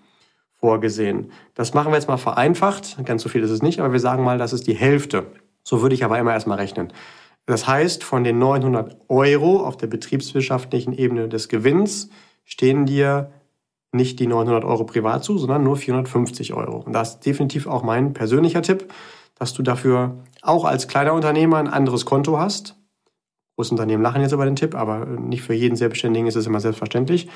vorgesehen. 0.59 1.33
Das 1.55 1.73
machen 1.73 1.93
wir 1.93 1.97
jetzt 1.97 2.09
mal 2.09 2.19
vereinfacht. 2.19 2.99
Ganz 3.05 3.23
so 3.23 3.29
viel 3.29 3.43
ist 3.43 3.51
es 3.51 3.63
nicht, 3.63 3.81
aber 3.81 3.93
wir 3.93 4.01
sagen 4.01 4.23
mal, 4.23 4.39
das 4.39 4.53
ist 4.53 4.67
die 4.67 4.75
Hälfte. 4.75 5.27
So 5.63 5.81
würde 5.81 5.95
ich 5.95 6.05
aber 6.05 6.19
immer 6.19 6.33
erstmal 6.33 6.59
rechnen. 6.59 6.93
Das 7.47 7.67
heißt, 7.67 8.05
von 8.05 8.23
den 8.23 8.39
900 8.39 8.97
Euro 9.09 9.67
auf 9.67 9.77
der 9.77 9.87
betriebswirtschaftlichen 9.87 10.93
Ebene 10.93 11.29
des 11.29 11.49
Gewinns 11.49 12.11
stehen 12.45 12.85
dir 12.85 13.33
nicht 13.93 14.21
die 14.21 14.27
900 14.27 14.65
Euro 14.65 14.85
privat 14.85 15.25
zu, 15.25 15.39
sondern 15.39 15.65
nur 15.65 15.77
450 15.77 16.55
Euro. 16.55 16.79
Und 16.79 16.93
das 16.93 17.15
ist 17.15 17.27
definitiv 17.27 17.67
auch 17.67 17.83
mein 17.83 18.13
persönlicher 18.13 18.63
Tipp, 18.63 18.93
dass 19.37 19.53
du 19.53 19.63
dafür 19.63 20.19
auch 20.43 20.65
als 20.65 20.89
kleiner 20.89 21.15
Unternehmer 21.15 21.59
ein 21.59 21.69
anderes 21.69 22.07
Konto 22.07 22.39
hast. 22.39 22.77
Große 23.57 23.73
Unternehmen 23.73 24.03
lachen 24.03 24.23
jetzt 24.23 24.33
über 24.33 24.45
den 24.45 24.57
Tipp, 24.57 24.75
aber 24.75 25.05
nicht 25.07 25.43
für 25.43 25.55
jeden 25.55 25.77
Selbstständigen 25.77 26.29
ist 26.29 26.37
es 26.37 26.47
immer 26.47 26.61
selbstverständlich 26.61 27.29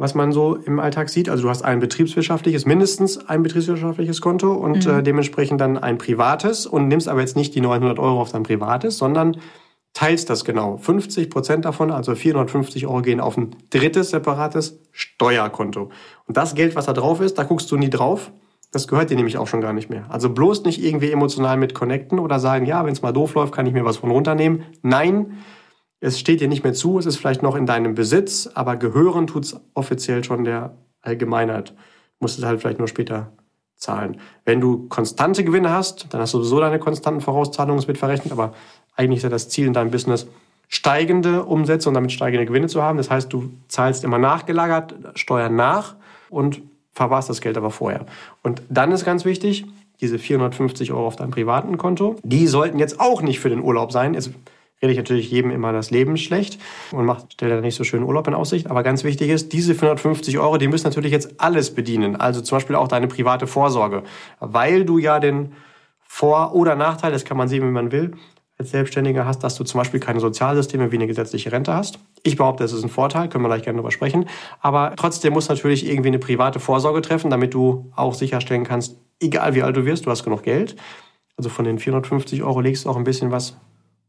was 0.00 0.14
man 0.14 0.32
so 0.32 0.56
im 0.56 0.80
Alltag 0.80 1.10
sieht. 1.10 1.28
Also 1.28 1.44
du 1.44 1.50
hast 1.50 1.62
ein 1.62 1.78
betriebswirtschaftliches, 1.78 2.64
mindestens 2.64 3.18
ein 3.28 3.42
betriebswirtschaftliches 3.42 4.20
Konto 4.20 4.52
und 4.52 4.86
mhm. 4.86 4.92
äh, 4.92 5.02
dementsprechend 5.02 5.60
dann 5.60 5.76
ein 5.76 5.98
privates 5.98 6.66
und 6.66 6.88
nimmst 6.88 7.08
aber 7.08 7.20
jetzt 7.20 7.36
nicht 7.36 7.54
die 7.54 7.60
900 7.60 7.98
Euro 7.98 8.20
auf 8.20 8.32
dein 8.32 8.42
privates, 8.42 8.96
sondern 8.96 9.36
teilst 9.92 10.30
das 10.30 10.44
genau. 10.44 10.76
50 10.76 11.30
Prozent 11.30 11.64
davon, 11.64 11.90
also 11.90 12.14
450 12.14 12.86
Euro 12.86 13.02
gehen 13.02 13.20
auf 13.20 13.36
ein 13.36 13.56
drittes 13.70 14.10
separates 14.10 14.80
Steuerkonto. 14.92 15.90
Und 16.26 16.36
das 16.36 16.54
Geld, 16.54 16.76
was 16.76 16.86
da 16.86 16.92
drauf 16.92 17.20
ist, 17.20 17.38
da 17.38 17.42
guckst 17.42 17.70
du 17.70 17.76
nie 17.76 17.90
drauf. 17.90 18.32
Das 18.72 18.86
gehört 18.86 19.10
dir 19.10 19.16
nämlich 19.16 19.36
auch 19.36 19.48
schon 19.48 19.60
gar 19.60 19.72
nicht 19.72 19.90
mehr. 19.90 20.06
Also 20.08 20.30
bloß 20.30 20.64
nicht 20.64 20.82
irgendwie 20.82 21.10
emotional 21.10 21.56
mit 21.56 21.74
connecten 21.74 22.20
oder 22.20 22.38
sagen, 22.38 22.66
ja, 22.66 22.84
wenn 22.84 22.92
es 22.92 23.02
mal 23.02 23.12
doof 23.12 23.34
läuft, 23.34 23.52
kann 23.52 23.66
ich 23.66 23.72
mir 23.72 23.84
was 23.84 23.96
von 23.96 24.12
runternehmen. 24.12 24.64
Nein, 24.82 25.38
es 25.98 26.20
steht 26.20 26.40
dir 26.40 26.48
nicht 26.48 26.62
mehr 26.62 26.72
zu, 26.72 26.98
es 26.98 27.06
ist 27.06 27.16
vielleicht 27.16 27.42
noch 27.42 27.56
in 27.56 27.66
deinem 27.66 27.94
Besitz, 27.94 28.48
aber 28.54 28.76
gehören 28.76 29.26
tut 29.26 29.44
es 29.44 29.60
offiziell 29.74 30.22
schon 30.22 30.44
der 30.44 30.78
Allgemeinheit. 31.02 31.74
Musst 32.20 32.38
es 32.38 32.44
halt 32.44 32.60
vielleicht 32.60 32.78
nur 32.78 32.88
später 32.88 33.32
zahlen. 33.76 34.20
Wenn 34.44 34.60
du 34.60 34.88
konstante 34.88 35.42
Gewinne 35.42 35.70
hast, 35.70 36.06
dann 36.10 36.20
hast 36.20 36.34
du 36.34 36.38
sowieso 36.38 36.60
deine 36.60 36.78
konstanten 36.78 37.20
Vorauszahlungen 37.20 37.84
mit 37.86 37.98
verrechnet, 37.98 38.32
aber 38.32 38.52
eigentlich 39.00 39.18
ist 39.18 39.22
ja 39.22 39.28
das 39.30 39.48
Ziel 39.48 39.66
in 39.66 39.72
deinem 39.72 39.90
Business, 39.90 40.26
steigende 40.68 41.44
Umsätze 41.44 41.88
und 41.88 41.94
damit 41.94 42.12
steigende 42.12 42.46
Gewinne 42.46 42.68
zu 42.68 42.82
haben. 42.82 42.98
Das 42.98 43.10
heißt, 43.10 43.32
du 43.32 43.50
zahlst 43.68 44.04
immer 44.04 44.18
nachgelagert 44.18 44.94
Steuern 45.14 45.56
nach 45.56 45.96
und 46.28 46.62
verwahrst 46.92 47.30
das 47.30 47.40
Geld 47.40 47.56
aber 47.56 47.70
vorher. 47.70 48.06
Und 48.42 48.62
dann 48.68 48.92
ist 48.92 49.04
ganz 49.04 49.24
wichtig, 49.24 49.64
diese 50.00 50.18
450 50.18 50.92
Euro 50.92 51.06
auf 51.06 51.16
deinem 51.16 51.30
privaten 51.30 51.78
Konto, 51.78 52.16
die 52.22 52.46
sollten 52.46 52.78
jetzt 52.78 53.00
auch 53.00 53.22
nicht 53.22 53.40
für 53.40 53.48
den 53.48 53.60
Urlaub 53.60 53.90
sein. 53.90 54.14
Jetzt 54.14 54.30
rede 54.82 54.92
ich 54.92 54.98
natürlich 54.98 55.30
jedem 55.30 55.50
immer 55.50 55.72
das 55.72 55.90
Leben 55.90 56.16
schlecht 56.16 56.58
und 56.92 57.04
macht, 57.04 57.32
stellt 57.32 57.52
da 57.52 57.60
nicht 57.60 57.74
so 57.74 57.84
schön 57.84 58.02
Urlaub 58.02 58.28
in 58.28 58.34
Aussicht. 58.34 58.70
Aber 58.70 58.82
ganz 58.82 59.02
wichtig 59.02 59.30
ist, 59.30 59.52
diese 59.52 59.74
450 59.74 60.38
Euro, 60.38 60.56
die 60.56 60.68
müssen 60.68 60.86
natürlich 60.86 61.12
jetzt 61.12 61.40
alles 61.40 61.74
bedienen. 61.74 62.16
Also 62.16 62.40
zum 62.40 62.56
Beispiel 62.56 62.76
auch 62.76 62.88
deine 62.88 63.08
private 63.08 63.46
Vorsorge. 63.46 64.04
Weil 64.40 64.84
du 64.84 64.98
ja 64.98 65.20
den 65.20 65.52
Vor- 66.00 66.54
oder 66.54 66.76
Nachteil, 66.76 67.12
das 67.12 67.24
kann 67.24 67.36
man 67.36 67.48
sehen, 67.48 67.62
wie 67.66 67.72
man 67.72 67.92
will, 67.92 68.12
als 68.60 68.70
Selbstständiger 68.70 69.24
hast, 69.24 69.42
dass 69.42 69.56
du 69.56 69.64
zum 69.64 69.78
Beispiel 69.78 69.98
keine 70.00 70.20
Sozialsysteme 70.20 70.92
wie 70.92 70.96
eine 70.96 71.06
gesetzliche 71.06 71.50
Rente 71.50 71.72
hast. 71.72 71.98
Ich 72.22 72.36
behaupte, 72.36 72.62
das 72.62 72.72
ist 72.72 72.84
ein 72.84 72.90
Vorteil, 72.90 73.28
können 73.28 73.42
wir 73.42 73.48
gleich 73.48 73.62
gerne 73.62 73.78
darüber 73.78 73.90
sprechen. 73.90 74.28
Aber 74.60 74.92
trotzdem 74.96 75.32
muss 75.32 75.48
natürlich 75.48 75.88
irgendwie 75.88 76.08
eine 76.08 76.18
private 76.18 76.60
Vorsorge 76.60 77.00
treffen, 77.00 77.30
damit 77.30 77.54
du 77.54 77.90
auch 77.96 78.14
sicherstellen 78.14 78.64
kannst, 78.64 78.98
egal 79.18 79.54
wie 79.54 79.62
alt 79.62 79.76
du 79.76 79.86
wirst, 79.86 80.04
du 80.06 80.10
hast 80.10 80.24
genug 80.24 80.42
Geld. 80.42 80.76
Also 81.36 81.48
von 81.48 81.64
den 81.64 81.78
450 81.78 82.42
Euro 82.42 82.60
legst 82.60 82.84
du 82.84 82.90
auch 82.90 82.96
ein 82.96 83.04
bisschen 83.04 83.30
was 83.30 83.56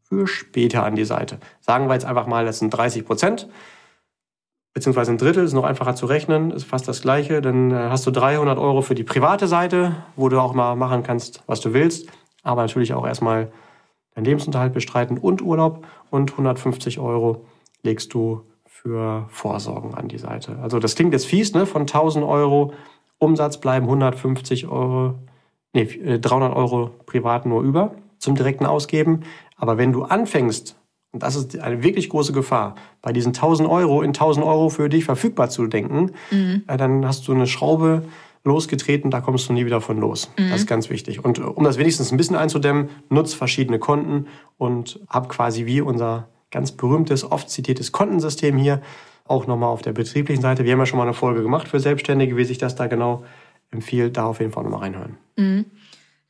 für 0.02 0.26
später 0.26 0.84
an 0.84 0.96
die 0.96 1.06
Seite. 1.06 1.38
Sagen 1.60 1.88
wir 1.88 1.94
jetzt 1.94 2.04
einfach 2.04 2.26
mal, 2.26 2.44
das 2.44 2.58
sind 2.58 2.68
30 2.68 3.06
Prozent, 3.06 3.48
beziehungsweise 4.74 5.12
ein 5.12 5.18
Drittel, 5.18 5.44
ist 5.44 5.54
noch 5.54 5.64
einfacher 5.64 5.94
zu 5.94 6.04
rechnen, 6.04 6.50
ist 6.50 6.64
fast 6.64 6.86
das 6.86 7.00
gleiche. 7.00 7.40
Dann 7.40 7.70
äh, 7.70 7.74
hast 7.74 8.06
du 8.06 8.10
300 8.10 8.58
Euro 8.58 8.82
für 8.82 8.94
die 8.94 9.04
private 9.04 9.48
Seite, 9.48 9.96
wo 10.14 10.28
du 10.28 10.38
auch 10.38 10.52
mal 10.52 10.76
machen 10.76 11.02
kannst, 11.02 11.42
was 11.46 11.60
du 11.60 11.72
willst. 11.72 12.10
Aber 12.42 12.60
natürlich 12.60 12.92
auch 12.92 13.06
erstmal 13.06 13.50
deinen 14.14 14.24
Lebensunterhalt 14.24 14.72
bestreiten 14.72 15.18
und 15.18 15.42
Urlaub 15.42 15.84
und 16.10 16.32
150 16.32 16.98
Euro 16.98 17.44
legst 17.82 18.14
du 18.14 18.42
für 18.64 19.26
Vorsorgen 19.28 19.94
an 19.94 20.08
die 20.08 20.18
Seite. 20.18 20.58
Also 20.60 20.78
das 20.78 20.96
klingt 20.96 21.12
jetzt 21.12 21.26
fies, 21.26 21.54
ne? 21.54 21.66
Von 21.66 21.82
1000 21.82 22.24
Euro 22.24 22.72
Umsatz 23.18 23.58
bleiben 23.58 23.86
150 23.86 24.66
Euro, 24.66 25.14
nee, 25.72 25.84
300 25.84 26.52
äh, 26.52 26.56
Euro 26.56 26.90
privat 27.06 27.46
nur 27.46 27.62
über 27.62 27.94
zum 28.18 28.34
direkten 28.34 28.66
Ausgeben. 28.66 29.20
Aber 29.56 29.78
wenn 29.78 29.92
du 29.92 30.02
anfängst, 30.02 30.76
und 31.12 31.22
das 31.22 31.36
ist 31.36 31.58
eine 31.60 31.82
wirklich 31.82 32.08
große 32.08 32.32
Gefahr, 32.32 32.74
bei 33.00 33.12
diesen 33.12 33.28
1000 33.28 33.68
Euro 33.68 34.02
in 34.02 34.10
1000 34.10 34.44
Euro 34.44 34.70
für 34.70 34.88
dich 34.88 35.04
verfügbar 35.04 35.48
zu 35.50 35.66
denken, 35.66 36.12
mhm. 36.30 36.64
Äh, 36.66 36.76
dann 36.76 37.06
hast 37.06 37.28
du 37.28 37.32
eine 37.32 37.46
Schraube 37.46 38.02
losgetreten, 38.44 39.10
da 39.10 39.20
kommst 39.20 39.48
du 39.48 39.52
nie 39.52 39.66
wieder 39.66 39.80
von 39.80 39.98
los. 39.98 40.30
Mhm. 40.38 40.50
Das 40.50 40.60
ist 40.60 40.66
ganz 40.66 40.90
wichtig. 40.90 41.24
Und 41.24 41.38
äh, 41.38 41.42
um 41.42 41.64
das 41.64 41.78
wenigstens 41.78 42.10
ein 42.12 42.16
bisschen 42.16 42.36
einzudämmen, 42.36 42.90
nutz 43.08 43.34
verschiedene 43.34 43.78
Konten 43.78 44.26
und 44.58 45.00
hab 45.08 45.28
quasi 45.28 45.66
wie 45.66 45.80
unser 45.80 46.28
ganz 46.50 46.72
berühmtes, 46.72 47.24
oft 47.24 47.48
zitiertes 47.50 47.92
Kontensystem 47.92 48.56
hier 48.56 48.82
auch 49.24 49.46
nochmal 49.46 49.70
auf 49.70 49.82
der 49.82 49.92
betrieblichen 49.92 50.42
Seite. 50.42 50.64
Wir 50.64 50.72
haben 50.72 50.80
ja 50.80 50.86
schon 50.86 50.98
mal 50.98 51.04
eine 51.04 51.14
Folge 51.14 51.42
gemacht 51.42 51.68
für 51.68 51.80
Selbstständige, 51.80 52.36
wie 52.36 52.44
sich 52.44 52.58
das 52.58 52.74
da 52.74 52.86
genau 52.86 53.24
empfiehlt. 53.70 54.16
Da 54.16 54.24
auf 54.24 54.40
jeden 54.40 54.52
Fall 54.52 54.64
nochmal 54.64 54.80
reinhören. 54.80 55.16
Mhm. 55.36 55.64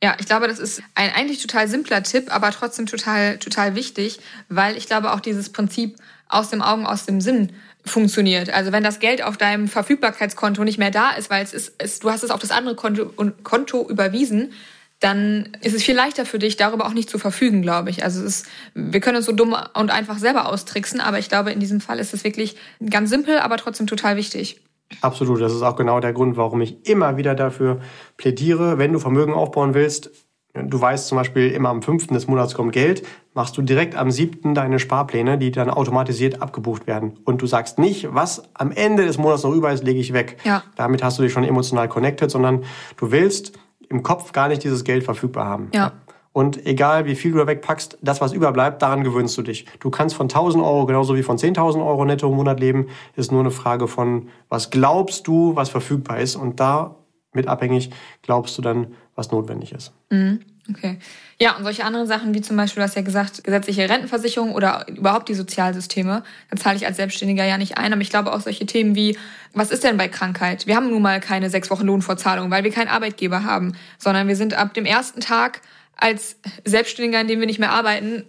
Ja, 0.03 0.17
ich 0.19 0.25
glaube, 0.25 0.49
das 0.49 0.59
ist 0.59 0.83
ein 0.95 1.11
eigentlich 1.15 1.41
total 1.41 1.69
simpler 1.69 2.03
Tipp, 2.03 2.25
aber 2.29 2.51
trotzdem 2.51 2.87
total, 2.87 3.37
total 3.39 3.73
wichtig, 3.73 4.19
weil 4.49 4.75
ich 4.75 4.87
glaube 4.87 5.13
auch 5.13 5.21
dieses 5.21 5.49
Prinzip 5.49 5.95
aus 6.33 6.49
dem 6.49 6.61
Augen, 6.61 6.85
aus 6.85 7.05
dem 7.05 7.21
Sinn 7.21 7.51
funktioniert. 7.85 8.49
Also 8.49 8.71
wenn 8.71 8.83
das 8.83 8.99
Geld 8.99 9.23
auf 9.23 9.37
deinem 9.37 9.67
Verfügbarkeitskonto 9.67 10.63
nicht 10.63 10.77
mehr 10.77 10.91
da 10.91 11.11
ist, 11.11 11.29
weil 11.29 11.43
es 11.43 11.53
ist, 11.53 11.73
es, 11.77 11.99
du 11.99 12.09
hast 12.09 12.23
es 12.23 12.31
auf 12.31 12.39
das 12.39 12.51
andere 12.51 12.75
Konto, 12.75 13.11
Konto 13.43 13.87
überwiesen, 13.89 14.53
dann 14.99 15.49
ist 15.61 15.75
es 15.75 15.83
viel 15.83 15.95
leichter 15.95 16.25
für 16.25 16.39
dich, 16.39 16.55
darüber 16.55 16.85
auch 16.85 16.93
nicht 16.93 17.09
zu 17.09 17.19
verfügen, 17.19 17.61
glaube 17.61 17.89
ich. 17.89 18.03
Also 18.03 18.21
es 18.21 18.41
ist, 18.41 18.47
wir 18.73 19.01
können 19.01 19.17
uns 19.17 19.25
so 19.25 19.33
dumm 19.33 19.55
und 19.73 19.91
einfach 19.91 20.17
selber 20.17 20.47
austricksen, 20.47 21.01
aber 21.01 21.19
ich 21.19 21.27
glaube, 21.27 21.51
in 21.51 21.59
diesem 21.59 21.81
Fall 21.81 21.99
ist 21.99 22.13
es 22.13 22.23
wirklich 22.23 22.55
ganz 22.89 23.09
simpel, 23.09 23.39
aber 23.39 23.57
trotzdem 23.57 23.85
total 23.85 24.15
wichtig. 24.15 24.61
Absolut, 25.01 25.41
das 25.41 25.53
ist 25.53 25.61
auch 25.61 25.75
genau 25.75 25.99
der 25.99 26.13
Grund, 26.13 26.37
warum 26.37 26.61
ich 26.61 26.87
immer 26.87 27.17
wieder 27.17 27.35
dafür 27.35 27.81
plädiere, 28.15 28.77
wenn 28.77 28.93
du 28.93 28.99
Vermögen 28.99 29.33
aufbauen 29.33 29.73
willst, 29.73 30.11
Du 30.53 30.79
weißt 30.79 31.07
zum 31.07 31.17
Beispiel, 31.17 31.49
immer 31.49 31.69
am 31.69 31.81
5. 31.81 32.07
des 32.07 32.27
Monats 32.27 32.53
kommt 32.53 32.73
Geld, 32.73 33.01
machst 33.33 33.57
du 33.57 33.63
direkt 33.63 33.95
am 33.95 34.11
7. 34.11 34.53
deine 34.53 34.77
Sparpläne, 34.77 35.39
die 35.39 35.49
dann 35.49 35.71
automatisiert 35.71 36.43
abgebucht 36.43 36.85
werden. 36.85 37.17
Und 37.25 37.41
du 37.41 37.47
sagst 37.47 37.79
nicht, 37.79 38.13
was 38.13 38.43
am 38.53 38.71
Ende 38.71 39.05
des 39.05 39.17
Monats 39.17 39.43
noch 39.43 39.53
über 39.53 39.71
ist, 39.71 39.83
lege 39.83 39.99
ich 39.99 40.13
weg. 40.13 40.37
Ja. 40.43 40.63
Damit 40.75 41.03
hast 41.03 41.17
du 41.17 41.23
dich 41.23 41.33
schon 41.33 41.43
emotional 41.43 41.89
connected, 41.89 42.29
sondern 42.29 42.63
du 42.97 43.09
willst 43.09 43.57
im 43.89 44.03
Kopf 44.03 44.31
gar 44.31 44.47
nicht 44.47 44.63
dieses 44.63 44.83
Geld 44.83 45.03
verfügbar 45.03 45.45
haben. 45.45 45.69
Ja. 45.73 45.93
Und 46.33 46.65
egal 46.67 47.05
wie 47.05 47.15
viel 47.15 47.31
du 47.31 47.39
da 47.39 47.47
wegpackst, 47.47 47.99
das, 48.01 48.21
was 48.21 48.33
überbleibt, 48.33 48.81
daran 48.81 49.03
gewöhnst 49.03 49.35
du 49.37 49.41
dich. 49.41 49.65
Du 49.79 49.89
kannst 49.89 50.15
von 50.15 50.25
1000 50.25 50.63
Euro 50.63 50.85
genauso 50.85 51.15
wie 51.15 51.23
von 51.23 51.37
10.000 51.37 51.83
Euro 51.85 52.05
netto 52.05 52.27
im 52.27 52.35
Monat 52.35 52.59
leben. 52.59 52.87
Ist 53.15 53.31
nur 53.31 53.41
eine 53.41 53.51
Frage 53.51 53.87
von, 53.87 54.29
was 54.49 54.69
glaubst 54.69 55.27
du, 55.27 55.55
was 55.55 55.69
verfügbar 55.69 56.19
ist. 56.19 56.35
Und 56.35 56.59
da 56.59 56.95
mit 57.33 57.47
abhängig 57.47 57.91
glaubst 58.21 58.57
du 58.57 58.61
dann, 58.61 58.93
was 59.15 59.31
notwendig 59.31 59.71
ist. 59.71 59.91
Mhm. 60.09 60.39
Okay. 60.69 60.97
Ja, 61.41 61.57
und 61.57 61.63
solche 61.63 61.83
anderen 61.83 62.07
Sachen 62.07 62.33
wie 62.33 62.41
zum 62.41 62.55
Beispiel, 62.55 62.81
du 62.81 62.87
hast 62.87 62.95
ja 62.95 63.01
gesagt, 63.01 63.43
gesetzliche 63.43 63.89
Rentenversicherung 63.89 64.53
oder 64.53 64.87
überhaupt 64.87 65.27
die 65.27 65.33
Sozialsysteme, 65.33 66.23
da 66.49 66.57
zahle 66.57 66.77
ich 66.77 66.85
als 66.85 66.95
Selbstständiger 66.95 67.43
ja 67.43 67.57
nicht 67.57 67.77
ein. 67.77 67.91
Aber 67.91 68.01
ich 68.01 68.09
glaube 68.09 68.31
auch 68.31 68.39
solche 68.39 68.65
Themen 68.65 68.95
wie, 68.95 69.17
was 69.53 69.71
ist 69.71 69.83
denn 69.83 69.97
bei 69.97 70.07
Krankheit? 70.07 70.65
Wir 70.65 70.77
haben 70.77 70.89
nun 70.89 71.01
mal 71.01 71.19
keine 71.19 71.49
sechs 71.49 71.69
Wochen 71.69 71.85
Lohnfortzahlung, 71.85 72.49
weil 72.49 72.63
wir 72.63 72.71
keinen 72.71 72.87
Arbeitgeber 72.87 73.43
haben, 73.43 73.75
sondern 73.97 74.29
wir 74.29 74.37
sind 74.37 74.53
ab 74.53 74.73
dem 74.73 74.85
ersten 74.85 75.19
Tag 75.19 75.61
als 75.97 76.37
Selbstständiger, 76.63 77.19
in 77.19 77.27
dem 77.27 77.39
wir 77.41 77.47
nicht 77.47 77.59
mehr 77.59 77.71
arbeiten, 77.71 78.23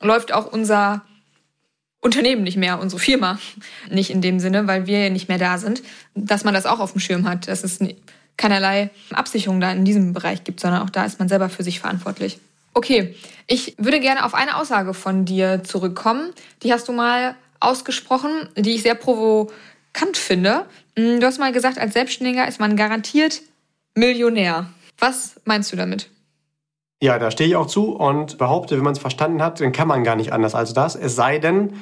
läuft 0.00 0.32
auch 0.32 0.52
unser 0.52 1.02
Unternehmen 2.00 2.42
nicht 2.42 2.56
mehr, 2.56 2.80
unsere 2.80 3.00
Firma 3.00 3.38
nicht 3.90 4.10
in 4.10 4.20
dem 4.20 4.38
Sinne, 4.38 4.66
weil 4.66 4.86
wir 4.86 5.10
nicht 5.10 5.28
mehr 5.28 5.38
da 5.38 5.58
sind, 5.58 5.82
dass 6.14 6.44
man 6.44 6.54
das 6.54 6.66
auch 6.66 6.78
auf 6.78 6.92
dem 6.92 7.00
Schirm 7.00 7.28
hat. 7.28 7.48
Das 7.48 7.64
ist 7.64 7.82
keinerlei 8.36 8.90
Absicherung 9.12 9.60
da 9.60 9.72
in 9.72 9.84
diesem 9.84 10.12
Bereich 10.12 10.44
gibt, 10.44 10.60
sondern 10.60 10.82
auch 10.82 10.90
da 10.90 11.04
ist 11.04 11.18
man 11.18 11.28
selber 11.28 11.48
für 11.48 11.62
sich 11.62 11.80
verantwortlich. 11.80 12.38
Okay, 12.74 13.14
ich 13.46 13.74
würde 13.78 14.00
gerne 14.00 14.24
auf 14.24 14.34
eine 14.34 14.56
Aussage 14.56 14.92
von 14.92 15.24
dir 15.24 15.64
zurückkommen. 15.64 16.32
Die 16.62 16.72
hast 16.72 16.88
du 16.88 16.92
mal 16.92 17.34
ausgesprochen, 17.58 18.30
die 18.56 18.74
ich 18.74 18.82
sehr 18.82 18.94
provokant 18.94 20.16
finde. 20.16 20.66
Hm, 20.96 21.20
du 21.20 21.26
hast 21.26 21.38
mal 21.38 21.52
gesagt, 21.52 21.78
als 21.78 21.94
Selbstständiger 21.94 22.46
ist 22.46 22.60
man 22.60 22.76
garantiert 22.76 23.40
Millionär. 23.94 24.66
Was 24.98 25.40
meinst 25.44 25.72
du 25.72 25.76
damit? 25.76 26.10
Ja, 27.02 27.18
da 27.18 27.30
stehe 27.30 27.48
ich 27.48 27.56
auch 27.56 27.66
zu 27.66 27.94
und 27.94 28.38
behaupte, 28.38 28.76
wenn 28.76 28.84
man 28.84 28.92
es 28.92 28.98
verstanden 28.98 29.42
hat, 29.42 29.60
dann 29.60 29.72
kann 29.72 29.88
man 29.88 30.04
gar 30.04 30.16
nicht 30.16 30.32
anders 30.32 30.54
als 30.54 30.74
das. 30.74 30.96
Es 30.96 31.14
sei 31.14 31.38
denn, 31.38 31.74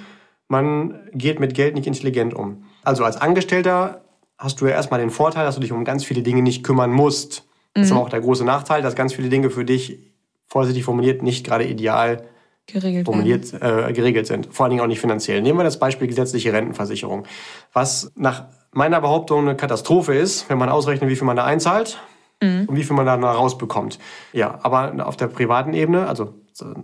man 0.49 1.09
geht 1.12 1.40
mit 1.40 1.55
Geld 1.55 1.75
nicht 1.75 1.87
intelligent 1.87 2.35
um. 2.35 2.67
Also 2.83 3.05
als 3.05 3.17
Angestellter 3.17 4.04
hast 4.38 4.61
du 4.61 4.66
ja 4.66 4.73
erstmal 4.73 5.01
den 5.01 5.11
Vorteil, 5.11 5.44
dass 5.44 5.55
du 5.55 5.61
dich 5.61 5.73
um 5.73 5.85
ganz 5.85 6.05
viele 6.05 6.23
Dinge 6.23 6.42
nicht 6.42 6.64
kümmern 6.64 6.90
musst. 6.90 7.44
Das 7.75 7.85
ist 7.85 7.90
mhm. 7.90 7.97
aber 7.97 8.07
auch 8.07 8.11
der 8.11 8.20
große 8.20 8.44
Nachteil, 8.44 8.83
dass 8.83 8.94
ganz 8.94 9.14
viele 9.14 9.29
Dinge 9.29 9.51
für 9.51 9.64
dich, 9.64 9.99
vorsichtig 10.47 10.85
formuliert, 10.85 11.23
nicht 11.23 11.44
gerade 11.44 11.66
ideal 11.66 12.25
geregelt, 12.66 13.07
formuliert, 13.07 13.53
äh, 13.55 13.92
geregelt 13.92 14.27
sind. 14.27 14.49
Vor 14.53 14.64
allen 14.64 14.70
Dingen 14.70 14.83
auch 14.83 14.87
nicht 14.87 15.01
finanziell. 15.01 15.42
Nehmen 15.42 15.59
wir 15.59 15.64
das 15.64 15.79
Beispiel 15.79 16.09
gesetzliche 16.09 16.53
Rentenversicherung. 16.53 17.27
Was 17.73 18.12
nach 18.14 18.44
meiner 18.73 19.01
Behauptung 19.01 19.40
eine 19.40 19.57
Katastrophe 19.57 20.14
ist, 20.14 20.49
wenn 20.49 20.59
man 20.59 20.68
ausrechnet, 20.68 21.11
wie 21.11 21.16
viel 21.16 21.27
man 21.27 21.37
da 21.37 21.44
einzahlt 21.44 21.99
mhm. 22.42 22.66
und 22.68 22.77
wie 22.77 22.85
viel 22.85 22.97
man 22.97 23.07
da 23.07 23.14
rausbekommt. 23.14 23.99
Ja, 24.33 24.59
aber 24.62 25.07
auf 25.07 25.16
der 25.16 25.29
privaten 25.29 25.75
Ebene, 25.75 26.07
also 26.07 26.35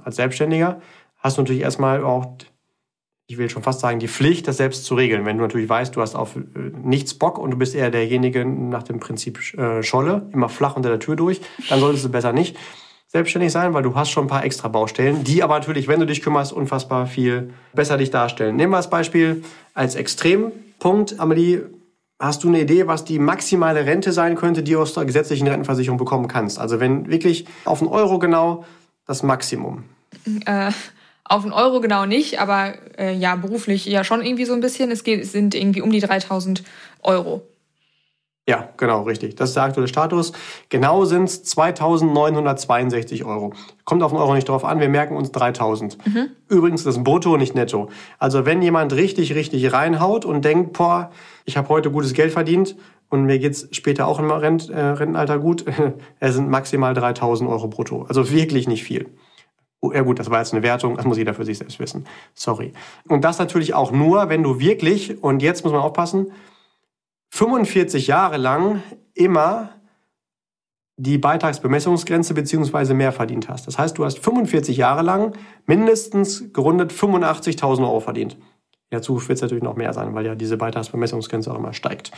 als 0.05 0.17
Selbstständiger, 0.17 0.81
hast 1.19 1.37
du 1.37 1.43
natürlich 1.43 1.63
erstmal 1.63 2.05
auch 2.05 2.27
ich 3.31 3.39
will 3.39 3.49
schon 3.49 3.63
fast 3.63 3.79
sagen, 3.79 4.01
die 4.01 4.09
Pflicht, 4.09 4.49
das 4.49 4.57
selbst 4.57 4.85
zu 4.85 4.97
regeln. 4.97 5.25
Wenn 5.25 5.39
du 5.39 5.45
natürlich 5.45 5.69
weißt, 5.69 5.95
du 5.95 6.01
hast 6.03 6.17
auf 6.17 6.35
äh, 6.35 6.41
nichts 6.83 7.15
Bock 7.15 7.39
und 7.39 7.53
du 7.53 7.57
bist 7.57 7.77
eher 7.77 7.89
derjenige 7.89 8.45
nach 8.45 8.83
dem 8.83 8.99
Prinzip 8.99 9.39
äh, 9.57 9.85
Scholle, 9.85 10.29
immer 10.33 10.49
flach 10.49 10.75
unter 10.75 10.89
der 10.89 10.99
Tür 10.99 11.15
durch, 11.15 11.41
dann 11.69 11.79
solltest 11.79 12.05
du 12.05 12.09
besser 12.09 12.33
nicht 12.33 12.57
selbstständig 13.07 13.53
sein, 13.53 13.73
weil 13.73 13.85
du 13.85 13.95
hast 13.95 14.11
schon 14.11 14.25
ein 14.25 14.29
paar 14.29 14.45
extra 14.45 14.67
Baustellen, 14.67 15.23
die 15.23 15.45
aber 15.45 15.57
natürlich, 15.57 15.87
wenn 15.87 16.01
du 16.01 16.07
dich 16.07 16.23
kümmerst, 16.23 16.53
unfassbar 16.53 17.07
viel 17.07 17.53
besser 17.73 17.97
dich 17.99 18.11
darstellen. 18.11 18.57
Nehmen 18.57 18.73
wir 18.73 18.79
das 18.79 18.91
Beispiel 18.91 19.45
als 19.75 19.95
Extrempunkt, 19.95 21.21
Amelie. 21.21 21.63
Hast 22.19 22.43
du 22.43 22.49
eine 22.49 22.61
Idee, 22.61 22.89
was 22.89 23.05
die 23.05 23.21
maximale 23.21 23.87
Rente 23.87 24.11
sein 24.11 24.35
könnte, 24.35 24.65
die 24.65 24.73
du 24.73 24.81
aus 24.81 24.93
der 24.93 25.05
gesetzlichen 25.05 25.47
Rentenversicherung 25.47 25.99
bekommen 25.99 26.27
kannst? 26.27 26.59
Also 26.59 26.81
wenn 26.81 27.09
wirklich 27.09 27.47
auf 27.65 27.81
einen 27.81 27.91
Euro 27.91 28.19
genau 28.19 28.65
das 29.07 29.23
Maximum. 29.23 29.85
Äh, 30.47 30.73
auf 31.31 31.45
einen 31.45 31.53
Euro 31.53 31.81
genau 31.81 32.07
nicht, 32.07 32.41
aber 32.41 32.75
äh, 32.99 33.15
ja, 33.15 33.37
beruflich 33.37 33.87
ja 33.87 34.03
schon 34.03 34.21
irgendwie 34.21 34.45
so 34.45 34.53
ein 34.53 34.61
bisschen. 34.61 34.91
Es, 34.91 35.05
geht, 35.05 35.23
es 35.23 35.31
sind 35.31 35.55
irgendwie 35.55 35.81
um 35.81 35.91
die 35.91 36.01
3000 36.01 36.65
Euro. 37.03 37.43
Ja, 38.49 38.71
genau, 38.77 39.03
richtig. 39.03 39.37
Das 39.37 39.51
ist 39.51 39.55
der 39.55 39.63
aktuelle 39.63 39.87
Status. 39.87 40.33
Genau 40.71 41.05
sind 41.05 41.25
es 41.25 41.57
2.962 41.57 43.25
Euro. 43.25 43.53
Kommt 43.85 44.03
auf 44.03 44.11
den 44.11 44.19
Euro 44.19 44.35
nicht 44.35 44.49
drauf 44.49 44.65
an, 44.65 44.81
wir 44.81 44.89
merken 44.89 45.17
uns 45.17 45.31
3.000. 45.31 45.99
Mhm. 46.05 46.31
Übrigens, 46.49 46.83
das 46.83 46.97
ist 46.97 47.05
brutto, 47.05 47.37
nicht 47.37 47.55
netto. 47.55 47.91
Also 48.19 48.45
wenn 48.45 48.61
jemand 48.61 48.93
richtig, 48.93 49.37
richtig 49.37 49.73
reinhaut 49.73 50.25
und 50.25 50.45
denkt, 50.45 50.73
boah, 50.73 51.13
ich 51.45 51.57
habe 51.57 51.69
heute 51.69 51.93
gutes 51.93 52.13
Geld 52.13 52.33
verdient 52.33 52.75
und 53.09 53.25
mir 53.25 53.39
geht's 53.39 53.69
später 53.71 54.09
auch 54.09 54.19
im 54.19 54.33
Rent, 54.33 54.69
äh, 54.69 54.81
Rentenalter 54.81 55.39
gut, 55.39 55.65
es 56.19 56.35
sind 56.35 56.51
maximal 56.51 56.93
3.000 56.93 57.49
Euro 57.49 57.69
brutto. 57.69 58.05
Also 58.09 58.33
wirklich 58.33 58.67
nicht 58.67 58.83
viel. 58.83 59.07
Oh, 59.81 59.93
ja 59.93 60.03
gut, 60.03 60.19
das 60.19 60.31
war 60.31 60.41
jetzt 60.41 60.53
eine 60.53 60.63
Wertung, 60.63 60.97
das 60.97 61.07
muss 61.07 61.17
jeder 61.17 61.33
für 61.33 61.45
sich 61.45 61.59
selbst 61.59 61.79
wissen. 61.79 62.07
Sorry. 62.35 62.73
Und 63.09 63.25
das 63.25 63.39
natürlich 63.39 63.73
auch 63.73 63.93
nur, 63.93 64.29
wenn 64.29 64.43
du 64.43 64.61
wirklich, 64.61 65.23
und 65.23 65.41
jetzt 65.41 65.65
muss 65.65 65.73
man 65.73 65.81
aufpassen, 65.81 66.33
45 67.31 68.07
Jahre 68.07 68.37
lang 68.37 68.83
immer 69.15 69.71
die 70.97 71.17
Beitragsbemessungsgrenze 71.17 72.35
beziehungsweise 72.35 72.93
mehr 72.93 73.13
verdient 73.13 73.49
hast. 73.49 73.67
Das 73.67 73.79
heißt, 73.79 73.97
du 73.97 74.05
hast 74.05 74.19
45 74.19 74.77
Jahre 74.77 75.03
lang 75.03 75.35
mindestens 75.65 76.53
gerundet 76.53 76.93
85.000 76.93 77.81
Euro 77.81 78.01
verdient. 78.01 78.37
Zukunft 79.01 79.29
wird 79.29 79.37
es 79.37 79.43
natürlich 79.43 79.63
noch 79.63 79.77
mehr 79.77 79.93
sein, 79.93 80.15
weil 80.15 80.27
ja 80.27 80.35
diese 80.35 80.57
Beitragsbemessungsgrenze 80.57 81.51
auch 81.51 81.59
immer 81.59 81.73
steigt. 81.73 82.11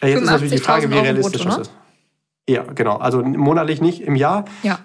Äh, 0.00 0.08
jetzt 0.08 0.22
ist 0.22 0.30
natürlich 0.30 0.54
die 0.54 0.58
Frage, 0.58 0.90
wie 0.90 0.98
realistisch 0.98 1.42
brutto, 1.42 1.48
das 1.48 1.56
ne? 1.56 1.62
ist. 1.62 1.72
Ja, 2.48 2.62
genau. 2.62 2.96
Also 2.96 3.22
monatlich 3.22 3.80
nicht, 3.80 4.00
im 4.00 4.16
Jahr. 4.16 4.46
Ja. 4.62 4.80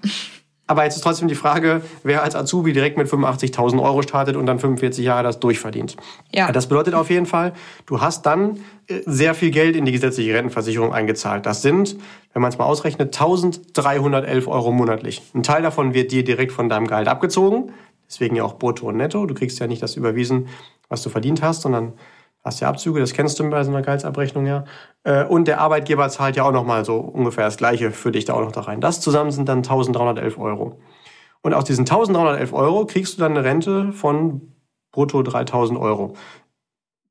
Aber 0.70 0.84
jetzt 0.84 0.98
ist 0.98 1.02
trotzdem 1.02 1.28
die 1.28 1.34
Frage, 1.34 1.82
wer 2.04 2.22
als 2.22 2.36
Azubi 2.36 2.74
direkt 2.74 2.96
mit 2.96 3.08
85.000 3.08 3.82
Euro 3.82 4.04
startet 4.04 4.36
und 4.36 4.46
dann 4.46 4.60
45 4.60 5.04
Jahre 5.04 5.24
das 5.24 5.40
durchverdient. 5.40 5.98
Ja. 6.32 6.52
Das 6.52 6.68
bedeutet 6.68 6.94
auf 6.94 7.10
jeden 7.10 7.26
Fall, 7.26 7.54
du 7.88 8.02
hast 8.02 8.28
dann 8.28 8.60
äh, 8.86 9.02
sehr 9.08 9.34
viel 9.34 9.50
Geld 9.50 9.76
in 9.76 9.86
die 9.86 9.92
gesetzliche 9.92 10.36
Rentenversicherung 10.36 10.94
eingezahlt. 10.94 11.48
Das 11.48 11.64
sind, 11.64 11.96
wenn 12.34 12.44
man 12.44 12.52
es 12.52 12.60
mal 12.60 12.66
ausrechnet, 12.66 13.18
1.311 13.18 14.46
Euro 14.46 14.72
monatlich. 14.72 15.24
Ein 15.34 15.42
Teil 15.42 15.64
davon 15.64 15.96
wird 15.96 16.12
dir 16.12 16.24
direkt 16.24 16.52
von 16.52 16.70
deinem 16.70 16.86
Gehalt 16.86 17.08
abgezogen. 17.08 17.72
Deswegen 18.08 18.36
ja 18.36 18.44
auch 18.44 18.60
brutto 18.60 18.90
und 18.90 18.98
netto. 18.98 19.26
Du 19.26 19.34
kriegst 19.34 19.58
ja 19.58 19.66
nicht 19.66 19.82
das 19.82 19.96
überwiesen, 19.96 20.50
was 20.88 21.02
du 21.02 21.10
verdient 21.10 21.42
hast, 21.42 21.64
sondern 21.64 21.94
hast 22.50 22.60
ja 22.60 22.68
Abzüge, 22.68 23.00
das 23.00 23.14
kennst 23.14 23.40
du 23.40 23.50
bei 23.50 23.64
so 23.64 23.72
einer 23.72 23.82
Gehaltsabrechnung 23.82 24.46
ja. 24.46 24.66
Äh, 25.04 25.24
und 25.26 25.48
der 25.48 25.62
Arbeitgeber 25.62 26.10
zahlt 26.10 26.36
ja 26.36 26.44
auch 26.44 26.52
nochmal 26.52 26.84
so 26.84 26.98
ungefähr 26.98 27.46
das 27.46 27.58
Gleiche 27.58 27.92
für 27.92 28.12
dich 28.12 28.26
da 28.26 28.34
auch 28.34 28.42
noch 28.42 28.52
da 28.52 28.62
rein. 28.62 28.82
Das 28.82 29.02
zusammen 29.02 29.32
sind 29.32 29.48
dann 29.48 29.60
1311 29.60 30.38
Euro. 30.38 30.80
Und 31.42 31.54
aus 31.54 31.64
diesen 31.64 31.82
1311 31.82 32.52
Euro 32.54 32.86
kriegst 32.86 33.18
du 33.18 33.22
dann 33.22 33.32
eine 33.32 33.44
Rente 33.44 33.94
von 33.94 34.54
brutto 34.92 35.22
3000 35.22 35.80
Euro. 35.80 36.16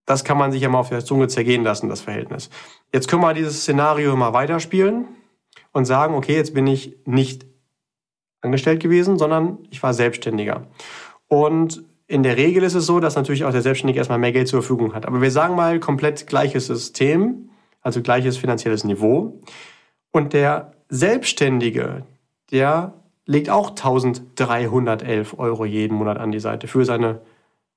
Das 0.05 0.25
kann 0.25 0.39
man 0.39 0.53
sich 0.53 0.63
ja 0.63 0.69
mal 0.69 0.81
auf 0.81 0.89
der 0.89 1.05
Zunge 1.05 1.29
zergehen 1.29 1.63
lassen, 1.63 1.89
das 1.89 2.01
Verhältnis. 2.01 2.51
Jetzt 2.93 3.09
können 3.09 3.23
wir 3.23 3.35
dieses 3.35 3.61
Szenario 3.61 4.17
mal 4.17 4.33
weiterspielen 4.33 5.07
und 5.73 5.85
sagen, 5.85 6.15
okay, 6.15 6.35
jetzt 6.35 6.55
bin 6.55 6.67
ich 6.67 6.97
nicht 7.05 7.47
angestellt 8.41 8.81
gewesen, 8.81 9.19
sondern 9.19 9.59
ich 9.71 9.83
war 9.83 9.95
Selbstständiger. 9.95 10.67
Und 11.29 11.85
in 12.09 12.23
der 12.23 12.39
Regel 12.39 12.63
ist 12.63 12.75
es 12.75 12.87
so, 12.87 13.01
dass 13.01 13.17
natürlich 13.17 13.45
auch 13.45 13.53
der 13.53 13.61
Selbstständige 13.61 13.99
erstmal 13.99 14.19
mehr 14.19 14.33
Geld 14.33 14.49
zur 14.49 14.63
Verfügung 14.63 14.95
hat. 14.95 15.07
Aber 15.07 15.21
wir 15.21 15.31
sagen 15.31 15.55
mal 15.55 15.79
komplett 15.79 16.27
gleiches 16.27 16.67
System, 16.67 17.51
also 17.83 18.01
gleiches 18.03 18.39
finanzielles 18.39 18.83
Niveau. 18.83 19.41
Und 20.11 20.33
der 20.33 20.73
Selbstständige, 20.89 22.07
der 22.51 22.95
legt 23.27 23.51
auch 23.51 23.71
1311 23.71 25.39
Euro 25.39 25.67
jeden 25.67 25.95
Monat 25.99 26.17
an 26.17 26.33
die 26.33 26.41
Seite 26.41 26.67
für 26.67 26.87
seine 26.87 27.21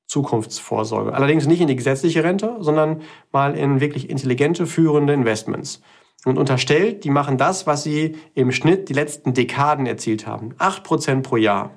Zukunftsvorsorge. 0.08 1.14
Allerdings 1.14 1.46
nicht 1.46 1.60
in 1.60 1.68
die 1.68 1.76
gesetzliche 1.76 2.24
Rente, 2.24 2.56
sondern 2.60 3.02
mal 3.34 3.58
in 3.58 3.82
wirklich 3.82 4.10
intelligente, 4.10 4.66
führende 4.66 5.12
Investments. 5.12 5.82
Und 6.24 6.38
unterstellt, 6.38 7.04
die 7.04 7.10
machen 7.10 7.38
das, 7.38 7.68
was 7.68 7.84
sie 7.84 8.16
im 8.34 8.54
Schnitt 8.54 8.88
die 8.88 8.94
letzten 8.94 9.34
Dekaden 9.34 9.88
erzielt 9.88 10.26
haben. 10.26 10.54
8% 10.56 11.22
pro 11.22 11.36
Jahr. 11.36 11.72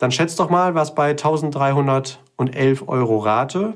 Dann 0.00 0.10
schätzt 0.10 0.40
doch 0.40 0.48
mal, 0.48 0.74
was 0.74 0.94
bei 0.94 1.10
1311 1.10 2.88
Euro 2.88 3.18
Rate 3.18 3.74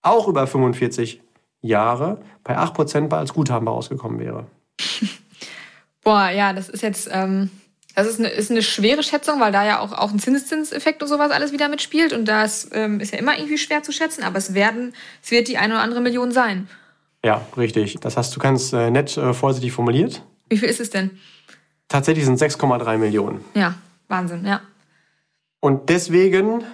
auch 0.00 0.26
über 0.26 0.46
45 0.46 1.20
Jahre 1.60 2.22
bei 2.42 2.58
8% 2.58 3.12
als 3.14 3.34
Guthaben 3.34 3.68
rausgekommen 3.68 4.18
wäre. 4.18 4.46
Boah, 6.02 6.30
ja, 6.30 6.54
das 6.54 6.70
ist 6.70 6.82
jetzt, 6.82 7.08
ähm, 7.12 7.50
das 7.94 8.06
ist 8.06 8.18
eine, 8.18 8.30
ist 8.30 8.50
eine 8.50 8.62
schwere 8.62 9.02
Schätzung, 9.02 9.40
weil 9.40 9.52
da 9.52 9.64
ja 9.64 9.80
auch, 9.80 9.92
auch 9.92 10.10
ein 10.10 10.18
Zinseszinseffekt 10.18 11.02
und 11.02 11.08
sowas 11.08 11.30
alles 11.30 11.52
wieder 11.52 11.68
mitspielt. 11.68 12.14
Und 12.14 12.24
das 12.24 12.70
ähm, 12.72 12.98
ist 12.98 13.12
ja 13.12 13.18
immer 13.18 13.36
irgendwie 13.36 13.58
schwer 13.58 13.82
zu 13.82 13.92
schätzen, 13.92 14.24
aber 14.24 14.38
es 14.38 14.54
werden, 14.54 14.94
es 15.22 15.30
wird 15.30 15.48
die 15.48 15.58
eine 15.58 15.74
oder 15.74 15.82
andere 15.82 16.00
Million 16.00 16.32
sein. 16.32 16.66
Ja, 17.22 17.46
richtig. 17.58 18.00
Das 18.00 18.16
heißt, 18.16 18.34
du 18.34 18.40
kannst 18.40 18.72
äh, 18.72 18.90
nett 18.90 19.18
äh, 19.18 19.34
vorsichtig 19.34 19.72
formuliert. 19.72 20.22
Wie 20.48 20.56
viel 20.56 20.70
ist 20.70 20.80
es 20.80 20.88
denn? 20.88 21.10
Tatsächlich 21.88 22.24
sind 22.24 22.40
6,3 22.40 22.96
Millionen. 22.96 23.44
Ja, 23.52 23.74
Wahnsinn, 24.08 24.46
ja. 24.46 24.62
Und 25.64 25.90
deswegen 25.90 26.64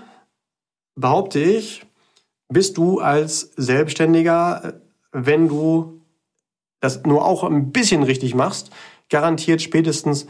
behaupte 0.95 1.41
ich, 1.41 1.85
bist 2.49 2.79
du 2.79 3.01
als 3.01 3.53
Selbstständiger, 3.55 4.81
wenn 5.13 5.47
du 5.47 6.01
das 6.81 7.05
nur 7.05 7.23
auch 7.27 7.45
ein 7.45 7.71
bisschen 7.71 8.03
richtig 8.03 8.35
machst, 8.35 8.71
garantiert 9.11 9.61
spätestens 9.61 10.27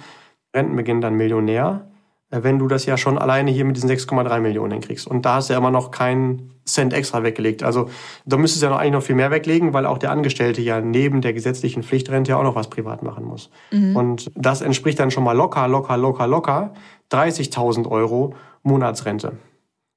Rentenbeginn 0.52 1.00
dann 1.00 1.14
Millionär, 1.14 1.88
wenn 2.30 2.58
du 2.58 2.68
das 2.68 2.84
ja 2.84 2.96
schon 2.96 3.16
alleine 3.16 3.50
hier 3.50 3.64
mit 3.64 3.76
diesen 3.76 3.88
6,3 3.88 4.40
Millionen 4.40 4.72
hinkriegst. 4.72 5.06
Und 5.06 5.24
da 5.24 5.36
hast 5.36 5.48
du 5.48 5.54
ja 5.54 5.58
immer 5.58 5.70
noch 5.70 5.90
keinen 5.90 6.52
Cent 6.66 6.92
extra 6.92 7.22
weggelegt. 7.22 7.62
Also 7.62 7.88
da 8.26 8.36
müsstest 8.36 8.62
du 8.62 8.66
ja 8.66 8.72
noch 8.72 8.78
eigentlich 8.78 8.92
noch 8.92 9.02
viel 9.02 9.14
mehr 9.14 9.30
weglegen, 9.30 9.72
weil 9.72 9.86
auch 9.86 9.96
der 9.98 10.10
Angestellte 10.10 10.60
ja 10.60 10.80
neben 10.80 11.22
der 11.22 11.32
gesetzlichen 11.32 11.82
Pflichtrente 11.82 12.32
ja 12.32 12.36
auch 12.36 12.42
noch 12.42 12.54
was 12.54 12.68
privat 12.68 13.02
machen 13.02 13.24
muss. 13.24 13.50
Mhm. 13.70 13.96
Und 13.96 14.30
das 14.34 14.60
entspricht 14.60 15.00
dann 15.00 15.10
schon 15.10 15.24
mal 15.24 15.32
locker, 15.32 15.66
locker, 15.68 15.96
locker, 15.96 16.26
locker 16.26 16.74
30.000 17.10 17.88
Euro 17.88 18.34
Monatsrente. 18.62 19.32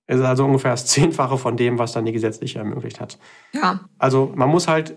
Es 0.07 0.19
ist 0.19 0.25
also 0.25 0.45
ungefähr 0.45 0.71
das 0.71 0.85
Zehnfache 0.87 1.37
von 1.37 1.57
dem, 1.57 1.79
was 1.79 1.91
dann 1.91 2.05
die 2.05 2.11
gesetzliche 2.13 2.59
ermöglicht 2.59 3.01
hat. 3.01 3.17
Ja. 3.53 3.81
Also 3.97 4.31
man 4.35 4.49
muss 4.49 4.67
halt 4.67 4.95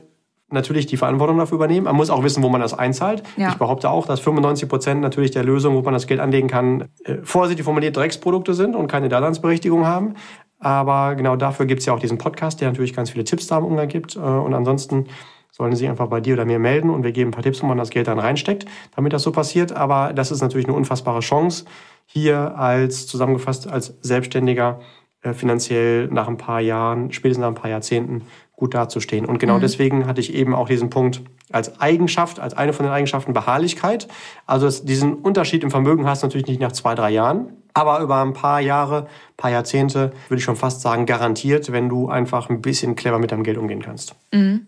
natürlich 0.48 0.86
die 0.86 0.96
Verantwortung 0.96 1.38
dafür 1.38 1.56
übernehmen. 1.56 1.84
Man 1.84 1.96
muss 1.96 2.10
auch 2.10 2.22
wissen, 2.22 2.42
wo 2.42 2.48
man 2.48 2.60
das 2.60 2.74
einzahlt. 2.74 3.22
Ja. 3.36 3.48
Ich 3.48 3.54
behaupte 3.56 3.90
auch, 3.90 4.06
dass 4.06 4.20
95 4.20 4.68
Prozent 4.68 5.00
natürlich 5.00 5.30
der 5.30 5.44
Lösung, 5.44 5.74
wo 5.74 5.82
man 5.82 5.94
das 5.94 6.06
Geld 6.06 6.20
anlegen 6.20 6.48
kann, 6.48 6.88
äh, 7.04 7.16
vorsichtig 7.22 7.64
formuliert 7.64 7.96
Drecksprodukte 7.96 8.54
sind 8.54 8.76
und 8.76 8.86
keine 8.86 9.08
Daseinsberechtigung 9.08 9.86
haben. 9.86 10.14
Aber 10.58 11.14
genau 11.14 11.36
dafür 11.36 11.66
gibt 11.66 11.80
es 11.80 11.86
ja 11.86 11.92
auch 11.92 11.98
diesen 11.98 12.18
Podcast, 12.18 12.60
der 12.60 12.68
natürlich 12.68 12.94
ganz 12.94 13.10
viele 13.10 13.24
Tipps 13.24 13.46
da 13.46 13.58
im 13.58 13.64
Umgang 13.64 13.88
gibt. 13.88 14.16
Äh, 14.16 14.20
und 14.20 14.54
ansonsten 14.54 15.06
sollen 15.50 15.76
Sie 15.76 15.88
einfach 15.88 16.08
bei 16.08 16.20
dir 16.20 16.34
oder 16.34 16.44
mir 16.44 16.58
melden 16.58 16.90
und 16.90 17.04
wir 17.04 17.12
geben 17.12 17.28
ein 17.28 17.32
paar 17.32 17.42
Tipps, 17.42 17.62
wo 17.62 17.66
man 17.66 17.78
das 17.78 17.90
Geld 17.90 18.08
dann 18.08 18.18
reinsteckt, 18.18 18.66
damit 18.96 19.12
das 19.12 19.22
so 19.22 19.30
passiert. 19.30 19.72
Aber 19.72 20.12
das 20.12 20.30
ist 20.30 20.40
natürlich 20.40 20.66
eine 20.66 20.76
unfassbare 20.76 21.20
Chance, 21.20 21.64
hier 22.06 22.58
als 22.58 23.06
zusammengefasst 23.06 23.70
als 23.70 23.94
Selbstständiger 24.00 24.80
äh, 25.22 25.32
finanziell 25.32 26.08
nach 26.08 26.28
ein 26.28 26.36
paar 26.36 26.60
Jahren, 26.60 27.12
spätestens 27.12 27.42
nach 27.42 27.48
ein 27.48 27.54
paar 27.54 27.70
Jahrzehnten 27.70 28.22
gut 28.56 28.74
dazustehen. 28.74 29.26
Und 29.26 29.38
genau 29.38 29.56
mhm. 29.56 29.62
deswegen 29.62 30.06
hatte 30.06 30.20
ich 30.20 30.32
eben 30.32 30.54
auch 30.54 30.68
diesen 30.68 30.90
Punkt 30.90 31.22
als 31.50 31.80
Eigenschaft, 31.80 32.40
als 32.40 32.54
eine 32.54 32.72
von 32.72 32.86
den 32.86 32.92
Eigenschaften 32.92 33.32
Beharrlichkeit. 33.32 34.08
Also 34.46 34.70
diesen 34.84 35.14
Unterschied 35.14 35.62
im 35.62 35.70
Vermögen 35.70 36.06
hast 36.06 36.22
du 36.22 36.26
natürlich 36.26 36.46
nicht 36.46 36.60
nach 36.60 36.72
zwei, 36.72 36.94
drei 36.94 37.10
Jahren, 37.10 37.52
aber 37.74 38.00
über 38.00 38.22
ein 38.22 38.32
paar 38.32 38.60
Jahre, 38.60 39.08
paar 39.36 39.50
Jahrzehnte, 39.50 40.12
würde 40.28 40.38
ich 40.38 40.44
schon 40.44 40.56
fast 40.56 40.80
sagen, 40.80 41.06
garantiert, 41.06 41.72
wenn 41.72 41.88
du 41.88 42.08
einfach 42.08 42.48
ein 42.48 42.62
bisschen 42.62 42.94
clever 42.94 43.18
mit 43.18 43.32
deinem 43.32 43.42
Geld 43.42 43.58
umgehen 43.58 43.82
kannst. 43.82 44.14
Mhm. 44.32 44.66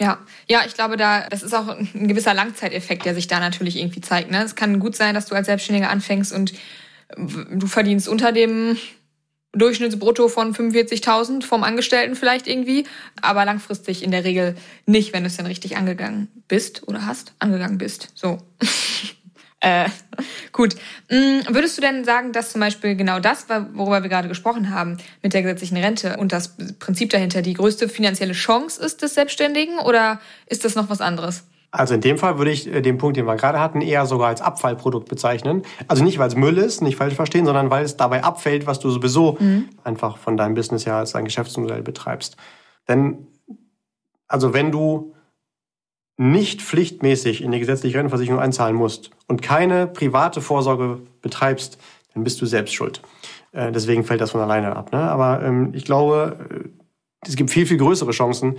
Ja, 0.00 0.18
ja, 0.48 0.62
ich 0.66 0.74
glaube, 0.74 0.96
da 0.96 1.28
das 1.28 1.42
ist 1.42 1.54
auch 1.54 1.68
ein 1.68 2.08
gewisser 2.08 2.34
Langzeiteffekt, 2.34 3.04
der 3.04 3.14
sich 3.14 3.28
da 3.28 3.38
natürlich 3.38 3.78
irgendwie 3.78 4.00
zeigt. 4.00 4.30
Ne? 4.30 4.42
Es 4.42 4.56
kann 4.56 4.80
gut 4.80 4.96
sein, 4.96 5.14
dass 5.14 5.26
du 5.26 5.34
als 5.34 5.46
Selbstständiger 5.46 5.88
anfängst 5.88 6.32
und 6.32 6.52
du 7.16 7.66
verdienst 7.66 8.08
unter 8.08 8.32
dem 8.32 8.76
Durchschnittsbrutto 9.54 10.28
von 10.28 10.54
45.000 10.54 11.44
vom 11.44 11.62
Angestellten 11.64 12.16
vielleicht 12.16 12.46
irgendwie, 12.46 12.84
aber 13.20 13.44
langfristig 13.44 14.02
in 14.02 14.10
der 14.10 14.24
Regel 14.24 14.56
nicht, 14.86 15.12
wenn 15.12 15.22
du 15.22 15.28
es 15.28 15.36
dann 15.36 15.46
richtig 15.46 15.76
angegangen 15.76 16.28
bist 16.48 16.86
oder 16.86 17.06
hast, 17.06 17.32
angegangen 17.38 17.78
bist. 17.78 18.08
So. 18.14 18.38
äh, 19.60 19.88
gut. 20.52 20.74
Mm, 21.10 21.40
würdest 21.48 21.76
du 21.78 21.82
denn 21.82 22.04
sagen, 22.04 22.32
dass 22.32 22.52
zum 22.52 22.60
Beispiel 22.60 22.96
genau 22.96 23.20
das, 23.20 23.46
worüber 23.48 24.02
wir 24.02 24.10
gerade 24.10 24.28
gesprochen 24.28 24.70
haben, 24.70 24.98
mit 25.22 25.34
der 25.34 25.42
gesetzlichen 25.42 25.76
Rente 25.76 26.16
und 26.16 26.32
das 26.32 26.56
Prinzip 26.78 27.10
dahinter 27.10 27.42
die 27.42 27.54
größte 27.54 27.88
finanzielle 27.88 28.34
Chance 28.34 28.82
ist 28.82 29.02
des 29.02 29.14
Selbstständigen 29.14 29.78
oder 29.78 30.20
ist 30.46 30.64
das 30.64 30.74
noch 30.74 30.90
was 30.90 31.00
anderes? 31.00 31.44
Also 31.74 31.94
in 31.94 32.00
dem 32.00 32.18
Fall 32.18 32.38
würde 32.38 32.52
ich 32.52 32.72
äh, 32.72 32.80
den 32.82 32.98
Punkt, 32.98 33.16
den 33.16 33.26
wir 33.26 33.34
gerade 33.34 33.58
hatten, 33.58 33.80
eher 33.80 34.06
sogar 34.06 34.28
als 34.28 34.40
Abfallprodukt 34.40 35.08
bezeichnen. 35.08 35.62
Also 35.88 36.04
nicht, 36.04 36.18
weil 36.18 36.28
es 36.28 36.36
Müll 36.36 36.56
ist, 36.56 36.82
nicht 36.82 36.96
falsch 36.96 37.14
verstehen, 37.14 37.46
sondern 37.46 37.68
weil 37.68 37.84
es 37.84 37.96
dabei 37.96 38.22
abfällt, 38.22 38.68
was 38.68 38.78
du 38.78 38.90
sowieso 38.90 39.36
mhm. 39.40 39.68
einfach 39.82 40.16
von 40.16 40.36
deinem 40.36 40.54
Business 40.54 40.84
ja 40.84 41.00
als 41.00 41.12
dein 41.12 41.24
Geschäftsmodell 41.24 41.82
betreibst. 41.82 42.36
Denn, 42.86 43.26
also 44.28 44.54
wenn 44.54 44.70
du 44.70 45.14
nicht 46.16 46.62
pflichtmäßig 46.62 47.42
in 47.42 47.50
die 47.50 47.58
gesetzliche 47.58 47.98
Rentenversicherung 47.98 48.40
einzahlen 48.40 48.76
musst 48.76 49.10
und 49.26 49.42
keine 49.42 49.88
private 49.88 50.40
Vorsorge 50.40 51.00
betreibst, 51.22 51.78
dann 52.14 52.22
bist 52.22 52.40
du 52.40 52.46
selbst 52.46 52.72
schuld. 52.72 53.02
Äh, 53.50 53.72
deswegen 53.72 54.04
fällt 54.04 54.20
das 54.20 54.30
von 54.30 54.40
alleine 54.40 54.76
ab. 54.76 54.92
Ne? 54.92 55.00
Aber 55.00 55.42
ähm, 55.42 55.70
ich 55.74 55.84
glaube, 55.84 56.38
äh, 56.50 56.68
es 57.26 57.34
gibt 57.34 57.50
viel, 57.50 57.66
viel 57.66 57.78
größere 57.78 58.12
Chancen 58.12 58.58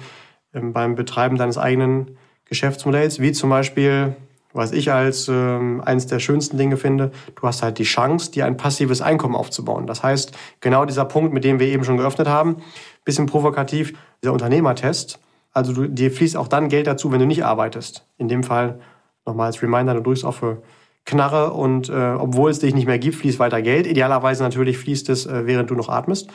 ähm, 0.53 0.73
beim 0.73 0.95
Betreiben 0.95 1.37
deines 1.37 1.57
eigenen 1.57 2.17
Geschäftsmodells, 2.45 3.19
wie 3.19 3.31
zum 3.31 3.49
Beispiel, 3.49 4.15
was 4.53 4.71
ich 4.71 4.91
als 4.91 5.27
ähm, 5.27 5.81
eines 5.85 6.07
der 6.07 6.19
schönsten 6.19 6.57
Dinge 6.57 6.77
finde, 6.77 7.11
du 7.35 7.47
hast 7.47 7.61
halt 7.61 7.77
die 7.77 7.83
Chance, 7.83 8.31
dir 8.31 8.45
ein 8.45 8.57
passives 8.57 9.01
Einkommen 9.01 9.35
aufzubauen. 9.35 9.87
Das 9.87 10.03
heißt, 10.03 10.31
genau 10.61 10.85
dieser 10.85 11.05
Punkt, 11.05 11.33
mit 11.33 11.43
dem 11.43 11.59
wir 11.59 11.67
eben 11.67 11.83
schon 11.83 11.97
geöffnet 11.97 12.27
haben, 12.27 12.57
bisschen 13.03 13.25
provokativ, 13.25 13.93
dieser 14.21 14.33
Unternehmertest. 14.33 15.19
Also 15.51 15.73
du, 15.73 15.87
dir 15.87 16.11
fließt 16.11 16.37
auch 16.37 16.47
dann 16.47 16.69
Geld 16.69 16.87
dazu, 16.87 17.11
wenn 17.11 17.19
du 17.19 17.25
nicht 17.25 17.43
arbeitest. 17.45 18.05
In 18.17 18.27
dem 18.27 18.43
Fall 18.43 18.79
nochmal 19.25 19.47
als 19.47 19.61
Reminder, 19.61 19.93
du 19.93 20.01
drückst 20.01 20.25
auch 20.25 20.35
für 20.35 20.61
Knarre 21.05 21.53
und 21.53 21.89
äh, 21.89 22.15
obwohl 22.17 22.49
es 22.49 22.59
dich 22.59 22.73
nicht 22.73 22.87
mehr 22.87 22.99
gibt, 22.99 23.15
fließt 23.15 23.39
weiter 23.39 23.61
Geld. 23.61 23.87
Idealerweise 23.87 24.43
natürlich 24.43 24.77
fließt 24.79 25.09
es, 25.09 25.25
äh, 25.25 25.45
während 25.45 25.69
du 25.69 25.75
noch 25.75 25.89
atmest. 25.89 26.29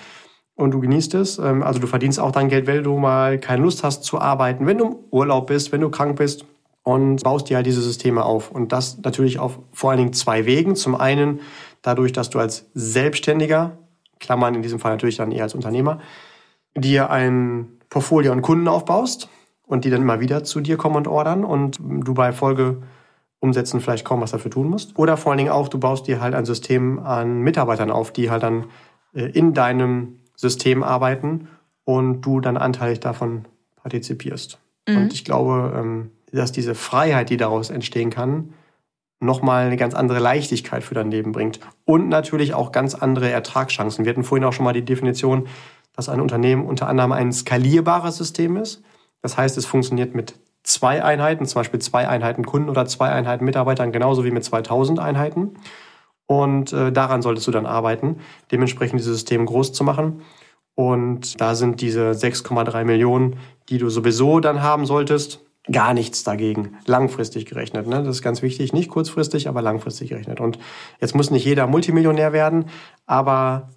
Und 0.60 0.72
du 0.72 0.80
genießt 0.80 1.14
es. 1.14 1.38
Ähm, 1.38 1.62
also 1.62 1.80
du 1.80 1.86
verdienst 1.86 2.20
auch 2.20 2.32
dein 2.32 2.48
Geld, 2.48 2.66
wenn 2.66 2.82
du 2.82 2.96
mal 2.96 3.38
keine 3.38 3.62
Lust 3.62 3.82
hast 3.84 4.04
zu 4.04 4.20
arbeiten, 4.20 4.66
wenn 4.66 4.78
du 4.78 4.86
im 4.86 4.96
Urlaub 5.10 5.48
bist, 5.48 5.72
wenn 5.72 5.80
du 5.80 5.90
krank 5.90 6.16
bist 6.16 6.44
und 6.82 7.22
baust 7.22 7.48
dir 7.48 7.56
halt 7.56 7.66
diese 7.66 7.82
Systeme 7.82 8.24
auf. 8.24 8.50
Und 8.50 8.72
das 8.72 8.98
natürlich 9.02 9.38
auf 9.38 9.58
vor 9.72 9.90
allen 9.90 9.98
Dingen 9.98 10.12
zwei 10.12 10.46
Wegen. 10.46 10.76
Zum 10.76 10.94
einen 10.94 11.40
dadurch, 11.82 12.12
dass 12.12 12.30
du 12.30 12.38
als 12.38 12.70
Selbstständiger, 12.74 13.78
Klammern 14.18 14.54
in 14.54 14.62
diesem 14.62 14.78
Fall 14.78 14.92
natürlich 14.92 15.16
dann 15.16 15.32
eher 15.32 15.44
als 15.44 15.54
Unternehmer, 15.54 16.00
dir 16.76 17.10
ein 17.10 17.68
Portfolio 17.88 18.32
an 18.32 18.42
Kunden 18.42 18.68
aufbaust 18.68 19.28
und 19.66 19.84
die 19.84 19.90
dann 19.90 20.02
immer 20.02 20.20
wieder 20.20 20.44
zu 20.44 20.60
dir 20.60 20.76
kommen 20.76 20.96
und 20.96 21.08
ordern 21.08 21.44
und 21.44 21.78
du 21.80 22.14
bei 22.14 22.32
Folge 22.32 22.82
umsetzen 23.40 23.80
vielleicht 23.80 24.04
kaum 24.04 24.20
was 24.20 24.32
dafür 24.32 24.50
tun 24.50 24.68
musst. 24.68 24.98
Oder 24.98 25.16
vor 25.16 25.32
allen 25.32 25.38
Dingen 25.38 25.50
auch, 25.50 25.68
du 25.68 25.78
baust 25.78 26.06
dir 26.06 26.20
halt 26.20 26.34
ein 26.34 26.44
System 26.44 26.98
an 26.98 27.40
Mitarbeitern 27.40 27.90
auf, 27.90 28.12
die 28.12 28.30
halt 28.30 28.42
dann 28.42 28.66
äh, 29.14 29.30
in 29.30 29.54
deinem 29.54 30.19
System 30.40 30.82
arbeiten 30.82 31.48
und 31.84 32.22
du 32.22 32.40
dann 32.40 32.56
anteilig 32.56 33.00
davon 33.00 33.44
partizipierst. 33.76 34.58
Mhm. 34.88 34.96
Und 34.96 35.12
ich 35.12 35.24
glaube, 35.24 35.72
ähm, 35.76 36.10
dass 36.32 36.52
diese 36.52 36.74
Freiheit, 36.74 37.30
die 37.30 37.36
daraus 37.36 37.70
entstehen 37.70 38.10
kann, 38.10 38.54
nochmal 39.20 39.66
eine 39.66 39.76
ganz 39.76 39.94
andere 39.94 40.18
Leichtigkeit 40.18 40.82
für 40.82 40.94
dein 40.94 41.10
Leben 41.10 41.32
bringt. 41.32 41.60
Und 41.84 42.08
natürlich 42.08 42.54
auch 42.54 42.72
ganz 42.72 42.94
andere 42.94 43.30
Ertragschancen. 43.30 44.04
Wir 44.04 44.12
hatten 44.12 44.24
vorhin 44.24 44.44
auch 44.44 44.52
schon 44.52 44.64
mal 44.64 44.72
die 44.72 44.84
Definition, 44.84 45.46
dass 45.94 46.08
ein 46.08 46.20
Unternehmen 46.20 46.64
unter 46.64 46.88
anderem 46.88 47.12
ein 47.12 47.32
skalierbares 47.32 48.16
System 48.16 48.56
ist. 48.56 48.82
Das 49.20 49.36
heißt, 49.36 49.58
es 49.58 49.66
funktioniert 49.66 50.14
mit 50.14 50.34
zwei 50.62 51.04
Einheiten, 51.04 51.44
zum 51.44 51.60
Beispiel 51.60 51.80
zwei 51.80 52.08
Einheiten 52.08 52.46
Kunden 52.46 52.70
oder 52.70 52.86
zwei 52.86 53.10
Einheiten 53.10 53.44
Mitarbeitern, 53.44 53.92
genauso 53.92 54.24
wie 54.24 54.30
mit 54.30 54.44
2000 54.44 54.98
Einheiten. 54.98 55.54
Und 56.30 56.72
äh, 56.72 56.92
daran 56.92 57.22
solltest 57.22 57.48
du 57.48 57.50
dann 57.50 57.66
arbeiten, 57.66 58.20
dementsprechend 58.52 59.00
dieses 59.00 59.14
System 59.14 59.46
groß 59.46 59.72
zu 59.72 59.82
machen. 59.82 60.22
Und 60.76 61.40
da 61.40 61.56
sind 61.56 61.80
diese 61.80 62.12
6,3 62.12 62.84
Millionen, 62.84 63.38
die 63.68 63.78
du 63.78 63.90
sowieso 63.90 64.38
dann 64.38 64.62
haben 64.62 64.86
solltest, 64.86 65.40
gar 65.72 65.92
nichts 65.92 66.22
dagegen. 66.22 66.76
Langfristig 66.86 67.46
gerechnet. 67.46 67.88
Ne? 67.88 68.04
Das 68.04 68.14
ist 68.14 68.22
ganz 68.22 68.42
wichtig. 68.42 68.72
Nicht 68.72 68.90
kurzfristig, 68.90 69.48
aber 69.48 69.60
langfristig 69.60 70.10
gerechnet. 70.10 70.38
Und 70.38 70.60
jetzt 71.00 71.16
muss 71.16 71.32
nicht 71.32 71.44
jeder 71.44 71.66
Multimillionär 71.66 72.32
werden, 72.32 72.66
aber 73.06 73.68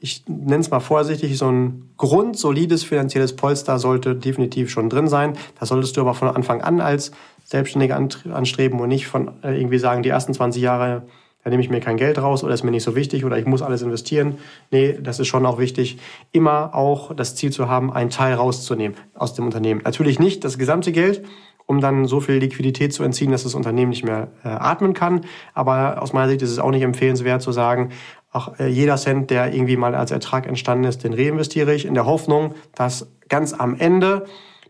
ich 0.00 0.24
nenne 0.26 0.60
es 0.60 0.70
mal 0.70 0.80
vorsichtig, 0.80 1.36
so 1.36 1.50
ein 1.52 1.90
grundsolides 1.98 2.84
finanzielles 2.84 3.36
Polster 3.36 3.78
sollte 3.78 4.14
definitiv 4.14 4.70
schon 4.70 4.88
drin 4.88 5.08
sein. 5.08 5.36
Das 5.60 5.68
solltest 5.68 5.98
du 5.98 6.00
aber 6.00 6.14
von 6.14 6.28
Anfang 6.28 6.62
an 6.62 6.80
als 6.80 7.10
Selbstständiger 7.44 7.96
anstreben 7.96 8.80
und 8.80 8.88
nicht 8.88 9.06
von 9.06 9.42
äh, 9.42 9.60
irgendwie 9.60 9.78
sagen, 9.78 10.02
die 10.02 10.08
ersten 10.08 10.32
20 10.32 10.62
Jahre 10.62 11.02
da 11.44 11.50
nehme 11.50 11.62
ich 11.62 11.70
mir 11.70 11.80
kein 11.80 11.96
Geld 11.96 12.18
raus 12.18 12.42
oder 12.44 12.52
ist 12.52 12.64
mir 12.64 12.70
nicht 12.70 12.82
so 12.82 12.96
wichtig 12.96 13.24
oder 13.24 13.38
ich 13.38 13.46
muss 13.46 13.62
alles 13.62 13.82
investieren. 13.82 14.38
Nee, 14.70 14.98
das 15.00 15.20
ist 15.20 15.28
schon 15.28 15.46
auch 15.46 15.58
wichtig, 15.58 15.98
immer 16.32 16.74
auch 16.74 17.14
das 17.14 17.36
Ziel 17.36 17.52
zu 17.52 17.68
haben, 17.68 17.92
einen 17.92 18.10
Teil 18.10 18.34
rauszunehmen 18.34 18.96
aus 19.14 19.34
dem 19.34 19.46
Unternehmen. 19.46 19.80
Natürlich 19.84 20.18
nicht 20.18 20.44
das 20.44 20.58
gesamte 20.58 20.92
Geld, 20.92 21.24
um 21.66 21.80
dann 21.80 22.06
so 22.06 22.20
viel 22.20 22.36
Liquidität 22.36 22.92
zu 22.92 23.02
entziehen, 23.02 23.30
dass 23.30 23.44
das 23.44 23.54
Unternehmen 23.54 23.90
nicht 23.90 24.04
mehr 24.04 24.28
äh, 24.42 24.48
atmen 24.48 24.94
kann. 24.94 25.26
Aber 25.54 26.02
aus 26.02 26.12
meiner 26.12 26.28
Sicht 26.30 26.42
ist 26.42 26.50
es 26.50 26.58
auch 26.58 26.70
nicht 26.70 26.82
empfehlenswert 26.82 27.42
zu 27.42 27.52
sagen, 27.52 27.90
auch 28.32 28.58
äh, 28.58 28.68
jeder 28.68 28.96
Cent, 28.96 29.30
der 29.30 29.52
irgendwie 29.52 29.76
mal 29.76 29.94
als 29.94 30.10
Ertrag 30.10 30.46
entstanden 30.46 30.84
ist, 30.84 31.04
den 31.04 31.12
reinvestiere 31.12 31.74
ich 31.74 31.84
in 31.84 31.94
der 31.94 32.06
Hoffnung, 32.06 32.54
dass 32.74 33.10
ganz 33.28 33.52
am 33.52 33.74
Ende 33.76 34.24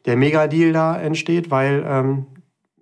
der 0.07 0.16
Megadeal 0.16 0.72
da 0.72 0.98
entsteht, 0.98 1.50
weil 1.50 1.85
ähm, 1.87 2.26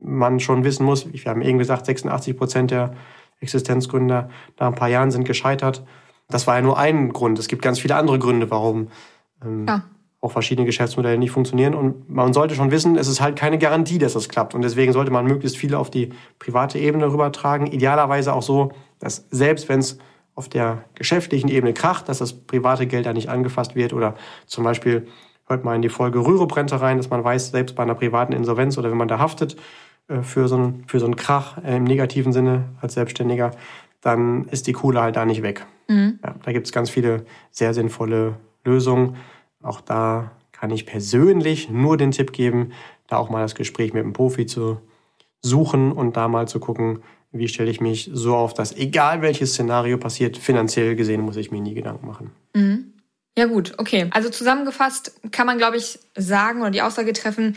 man 0.01 0.40
schon 0.40 0.64
wissen 0.64 0.85
muss, 0.85 1.12
wir 1.12 1.31
haben 1.31 1.42
eben 1.42 1.59
gesagt, 1.59 1.87
86 1.87 2.37
Prozent 2.37 2.70
der 2.70 2.94
Existenzgründer 3.40 4.31
nach 4.59 4.66
ein 4.66 4.75
paar 4.75 4.88
Jahren 4.88 5.11
sind 5.11 5.25
gescheitert. 5.25 5.85
Das 6.29 6.46
war 6.46 6.57
ja 6.57 6.62
nur 6.62 6.79
ein 6.79 7.12
Grund. 7.12 7.38
Es 7.38 7.49
gibt 7.49 7.62
ganz 7.62 7.79
viele 7.79 7.96
andere 7.96 8.18
Gründe, 8.18 8.51
warum 8.51 8.88
ähm, 9.44 9.66
ja. 9.68 9.85
auch 10.20 10.33
verschiedene 10.33 10.66
Geschäftsmodelle 10.66 11.18
nicht 11.18 11.31
funktionieren. 11.31 11.75
Und 11.75 12.09
man 12.11 12.33
sollte 12.33 12.55
schon 12.55 12.70
wissen, 12.70 12.96
es 12.96 13.09
ist 13.09 13.20
halt 13.20 13.37
keine 13.37 13.59
Garantie, 13.59 13.99
dass 13.99 14.14
das 14.14 14.29
klappt. 14.29 14.55
Und 14.55 14.62
deswegen 14.62 14.92
sollte 14.92 15.11
man 15.11 15.27
möglichst 15.27 15.57
viele 15.57 15.79
auf 15.79 15.90
die 15.90 16.11
private 16.38 16.79
Ebene 16.79 17.12
rübertragen. 17.12 17.66
Idealerweise 17.66 18.33
auch 18.33 18.42
so, 18.42 18.72
dass 18.99 19.27
selbst 19.31 19.68
wenn 19.68 19.81
es 19.81 19.99
auf 20.35 20.49
der 20.49 20.85
geschäftlichen 20.94 21.49
Ebene 21.49 21.72
kracht, 21.72 22.09
dass 22.09 22.18
das 22.18 22.33
private 22.33 22.87
Geld 22.87 23.07
da 23.07 23.12
nicht 23.12 23.29
angefasst 23.29 23.75
wird 23.75 23.92
oder 23.92 24.14
zum 24.46 24.64
Beispiel 24.64 25.07
hört 25.49 25.64
mal 25.64 25.77
in 25.77 25.83
die 25.83 25.88
Folge 25.88 26.18
Rüruprente 26.18 26.81
rein, 26.81 26.99
dass 26.99 27.09
man 27.09 27.25
weiß, 27.25 27.51
selbst 27.51 27.75
bei 27.77 27.83
einer 27.83 27.94
privaten 27.94 28.33
Insolvenz 28.33 28.77
oder 28.77 28.90
wenn 28.90 28.99
man 28.99 29.09
da 29.09 29.18
haftet, 29.18 29.57
für 30.23 30.49
so, 30.49 30.57
einen, 30.57 30.85
für 30.87 31.01
so 31.01 31.07
einen 31.07 31.16
Krach 31.16 31.62
äh, 31.64 31.77
im 31.77 31.85
negativen 31.85 32.33
Sinne 32.33 32.64
als 32.81 32.95
Selbstständiger, 32.95 33.51
dann 34.01 34.47
ist 34.47 34.66
die 34.66 34.73
Kohle 34.73 35.01
halt 35.01 35.16
da 35.16 35.25
nicht 35.25 35.42
weg. 35.42 35.66
Mhm. 35.88 36.19
Ja, 36.23 36.35
da 36.45 36.53
gibt 36.53 36.66
es 36.66 36.73
ganz 36.73 36.90
viele 36.90 37.25
sehr 37.51 37.75
sinnvolle 37.75 38.37
Lösungen. 38.64 39.16
Auch 39.62 39.81
da 39.81 40.31
kann 40.53 40.71
ich 40.71 40.87
persönlich 40.87 41.71
nur 41.71 41.97
den 41.97 42.12
Tipp 42.12 42.33
geben, 42.33 42.73
da 43.09 43.16
auch 43.16 43.31
mal 43.31 43.42
das 43.42 43.55
Gespräch 43.55 43.92
mit 43.92 44.05
dem 44.05 44.12
Profi 44.12 44.47
zu 44.47 44.79
suchen 45.42 45.92
und 45.92 46.16
da 46.16 46.29
mal 46.29 46.49
zu 46.49 46.61
gucken, 46.61 47.01
wie 47.33 47.49
stelle 47.49 47.71
ich 47.71 47.81
mich 47.81 48.11
so 48.12 48.35
auf, 48.35 48.55
dass 48.55 48.75
egal 48.77 49.23
welches 49.23 49.53
Szenario 49.53 49.99
passiert, 49.99 50.37
finanziell 50.38 50.97
gesehen 50.97 51.21
muss 51.21 51.37
ich 51.37 51.51
mir 51.51 51.61
nie 51.61 51.75
Gedanken 51.75 52.07
machen. 52.07 52.31
Mhm. 52.55 52.92
Ja 53.38 53.45
gut, 53.45 53.75
okay. 53.77 54.09
Also 54.12 54.31
zusammengefasst 54.31 55.21
kann 55.31 55.47
man, 55.47 55.59
glaube 55.59 55.77
ich, 55.77 55.99
sagen 56.16 56.62
oder 56.62 56.71
die 56.71 56.81
Aussage 56.81 57.12
treffen, 57.12 57.57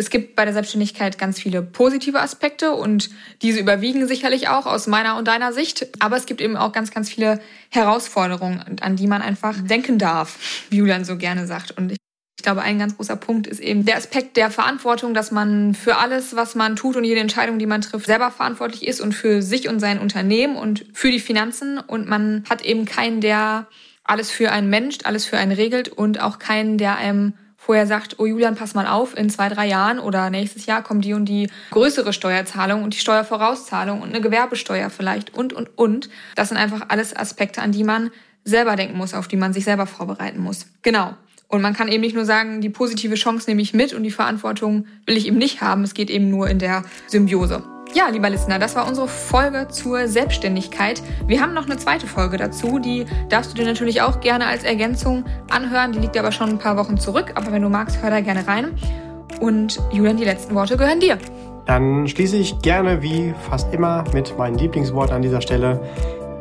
es 0.00 0.08
gibt 0.08 0.34
bei 0.34 0.46
der 0.46 0.54
Selbstständigkeit 0.54 1.18
ganz 1.18 1.38
viele 1.38 1.60
positive 1.60 2.20
Aspekte 2.20 2.72
und 2.72 3.10
diese 3.42 3.60
überwiegen 3.60 4.08
sicherlich 4.08 4.48
auch 4.48 4.64
aus 4.64 4.86
meiner 4.86 5.18
und 5.18 5.28
deiner 5.28 5.52
Sicht. 5.52 5.88
Aber 5.98 6.16
es 6.16 6.24
gibt 6.24 6.40
eben 6.40 6.56
auch 6.56 6.72
ganz, 6.72 6.90
ganz 6.90 7.10
viele 7.10 7.38
Herausforderungen, 7.68 8.78
an 8.80 8.96
die 8.96 9.06
man 9.06 9.20
einfach 9.20 9.54
denken 9.60 9.98
darf, 9.98 10.38
wie 10.70 10.78
Julian 10.78 11.04
so 11.04 11.18
gerne 11.18 11.46
sagt. 11.46 11.72
Und 11.72 11.92
ich 11.92 11.98
ich 12.38 12.44
glaube, 12.44 12.62
ein 12.62 12.78
ganz 12.78 12.96
großer 12.96 13.16
Punkt 13.16 13.46
ist 13.46 13.60
eben 13.60 13.84
der 13.84 13.98
Aspekt 13.98 14.38
der 14.38 14.50
Verantwortung, 14.50 15.12
dass 15.12 15.30
man 15.30 15.74
für 15.74 15.98
alles, 15.98 16.34
was 16.36 16.54
man 16.54 16.74
tut 16.74 16.96
und 16.96 17.04
jede 17.04 17.20
Entscheidung, 17.20 17.58
die 17.58 17.66
man 17.66 17.82
trifft, 17.82 18.06
selber 18.06 18.30
verantwortlich 18.30 18.88
ist 18.88 19.02
und 19.02 19.12
für 19.12 19.42
sich 19.42 19.68
und 19.68 19.78
sein 19.78 19.98
Unternehmen 19.98 20.56
und 20.56 20.86
für 20.94 21.10
die 21.10 21.20
Finanzen. 21.20 21.78
Und 21.78 22.08
man 22.08 22.44
hat 22.48 22.62
eben 22.64 22.86
keinen, 22.86 23.20
der 23.20 23.66
alles 24.04 24.30
für 24.30 24.50
einen 24.52 24.70
Mensch, 24.70 25.00
alles 25.04 25.26
für 25.26 25.36
einen 25.36 25.52
regelt 25.52 25.90
und 25.90 26.22
auch 26.22 26.38
keinen, 26.38 26.78
der 26.78 26.96
einem 26.96 27.34
vorher 27.60 27.86
sagt, 27.86 28.16
oh 28.18 28.24
Julian, 28.24 28.56
pass 28.56 28.74
mal 28.74 28.86
auf, 28.86 29.16
in 29.16 29.28
zwei, 29.28 29.50
drei 29.50 29.68
Jahren 29.68 29.98
oder 29.98 30.30
nächstes 30.30 30.64
Jahr 30.64 30.82
kommt 30.82 31.04
die 31.04 31.12
und 31.12 31.26
die 31.26 31.50
größere 31.70 32.14
Steuerzahlung 32.14 32.82
und 32.82 32.94
die 32.94 32.98
Steuervorauszahlung 32.98 34.00
und 34.00 34.08
eine 34.08 34.22
Gewerbesteuer 34.22 34.88
vielleicht 34.88 35.34
und, 35.34 35.52
und, 35.52 35.68
und. 35.76 36.08
Das 36.36 36.48
sind 36.48 36.56
einfach 36.56 36.86
alles 36.88 37.14
Aspekte, 37.14 37.60
an 37.60 37.70
die 37.70 37.84
man 37.84 38.10
selber 38.44 38.76
denken 38.76 38.96
muss, 38.96 39.12
auf 39.12 39.28
die 39.28 39.36
man 39.36 39.52
sich 39.52 39.64
selber 39.64 39.86
vorbereiten 39.86 40.40
muss. 40.40 40.66
Genau. 40.80 41.14
Und 41.48 41.60
man 41.60 41.74
kann 41.74 41.88
eben 41.88 42.00
nicht 42.00 42.14
nur 42.14 42.24
sagen, 42.24 42.62
die 42.62 42.70
positive 42.70 43.14
Chance 43.16 43.50
nehme 43.50 43.60
ich 43.60 43.74
mit 43.74 43.92
und 43.92 44.04
die 44.04 44.10
Verantwortung 44.10 44.86
will 45.04 45.18
ich 45.18 45.26
eben 45.26 45.36
nicht 45.36 45.60
haben. 45.60 45.84
Es 45.84 45.92
geht 45.92 46.08
eben 46.08 46.30
nur 46.30 46.48
in 46.48 46.58
der 46.58 46.84
Symbiose. 47.08 47.62
Ja, 47.92 48.08
lieber 48.08 48.30
Listener, 48.30 48.60
das 48.60 48.76
war 48.76 48.86
unsere 48.86 49.08
Folge 49.08 49.66
zur 49.68 50.06
Selbstständigkeit. 50.06 51.02
Wir 51.26 51.40
haben 51.40 51.54
noch 51.54 51.66
eine 51.66 51.76
zweite 51.76 52.06
Folge 52.06 52.36
dazu, 52.36 52.78
die 52.78 53.04
darfst 53.28 53.50
du 53.50 53.56
dir 53.56 53.64
natürlich 53.64 54.00
auch 54.00 54.20
gerne 54.20 54.46
als 54.46 54.62
Ergänzung 54.62 55.24
anhören. 55.50 55.90
Die 55.90 55.98
liegt 55.98 56.16
aber 56.16 56.30
schon 56.30 56.50
ein 56.50 56.58
paar 56.58 56.76
Wochen 56.76 56.98
zurück, 56.98 57.32
aber 57.34 57.50
wenn 57.50 57.62
du 57.62 57.68
magst, 57.68 58.00
hör 58.00 58.10
da 58.10 58.20
gerne 58.20 58.46
rein. 58.46 58.76
Und 59.40 59.80
Julian, 59.90 60.16
die 60.16 60.24
letzten 60.24 60.54
Worte 60.54 60.76
gehören 60.76 61.00
dir. 61.00 61.18
Dann 61.66 62.06
schließe 62.06 62.36
ich 62.36 62.60
gerne 62.60 63.02
wie 63.02 63.34
fast 63.48 63.72
immer 63.74 64.04
mit 64.12 64.38
meinem 64.38 64.56
Lieblingswort 64.56 65.10
an 65.10 65.22
dieser 65.22 65.40
Stelle. 65.40 65.80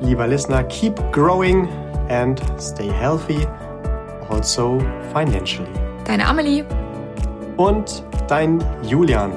Lieber 0.01 0.27
Listener, 0.27 0.63
keep 0.65 1.01
growing 1.11 1.67
and 2.09 2.39
stay 2.59 2.91
healthy, 2.91 3.47
also 4.29 4.77
financially. 5.13 5.67
Deine 6.05 6.27
Amelie. 6.27 6.63
Und 7.57 8.03
dein 8.27 8.63
Julian. 8.83 9.31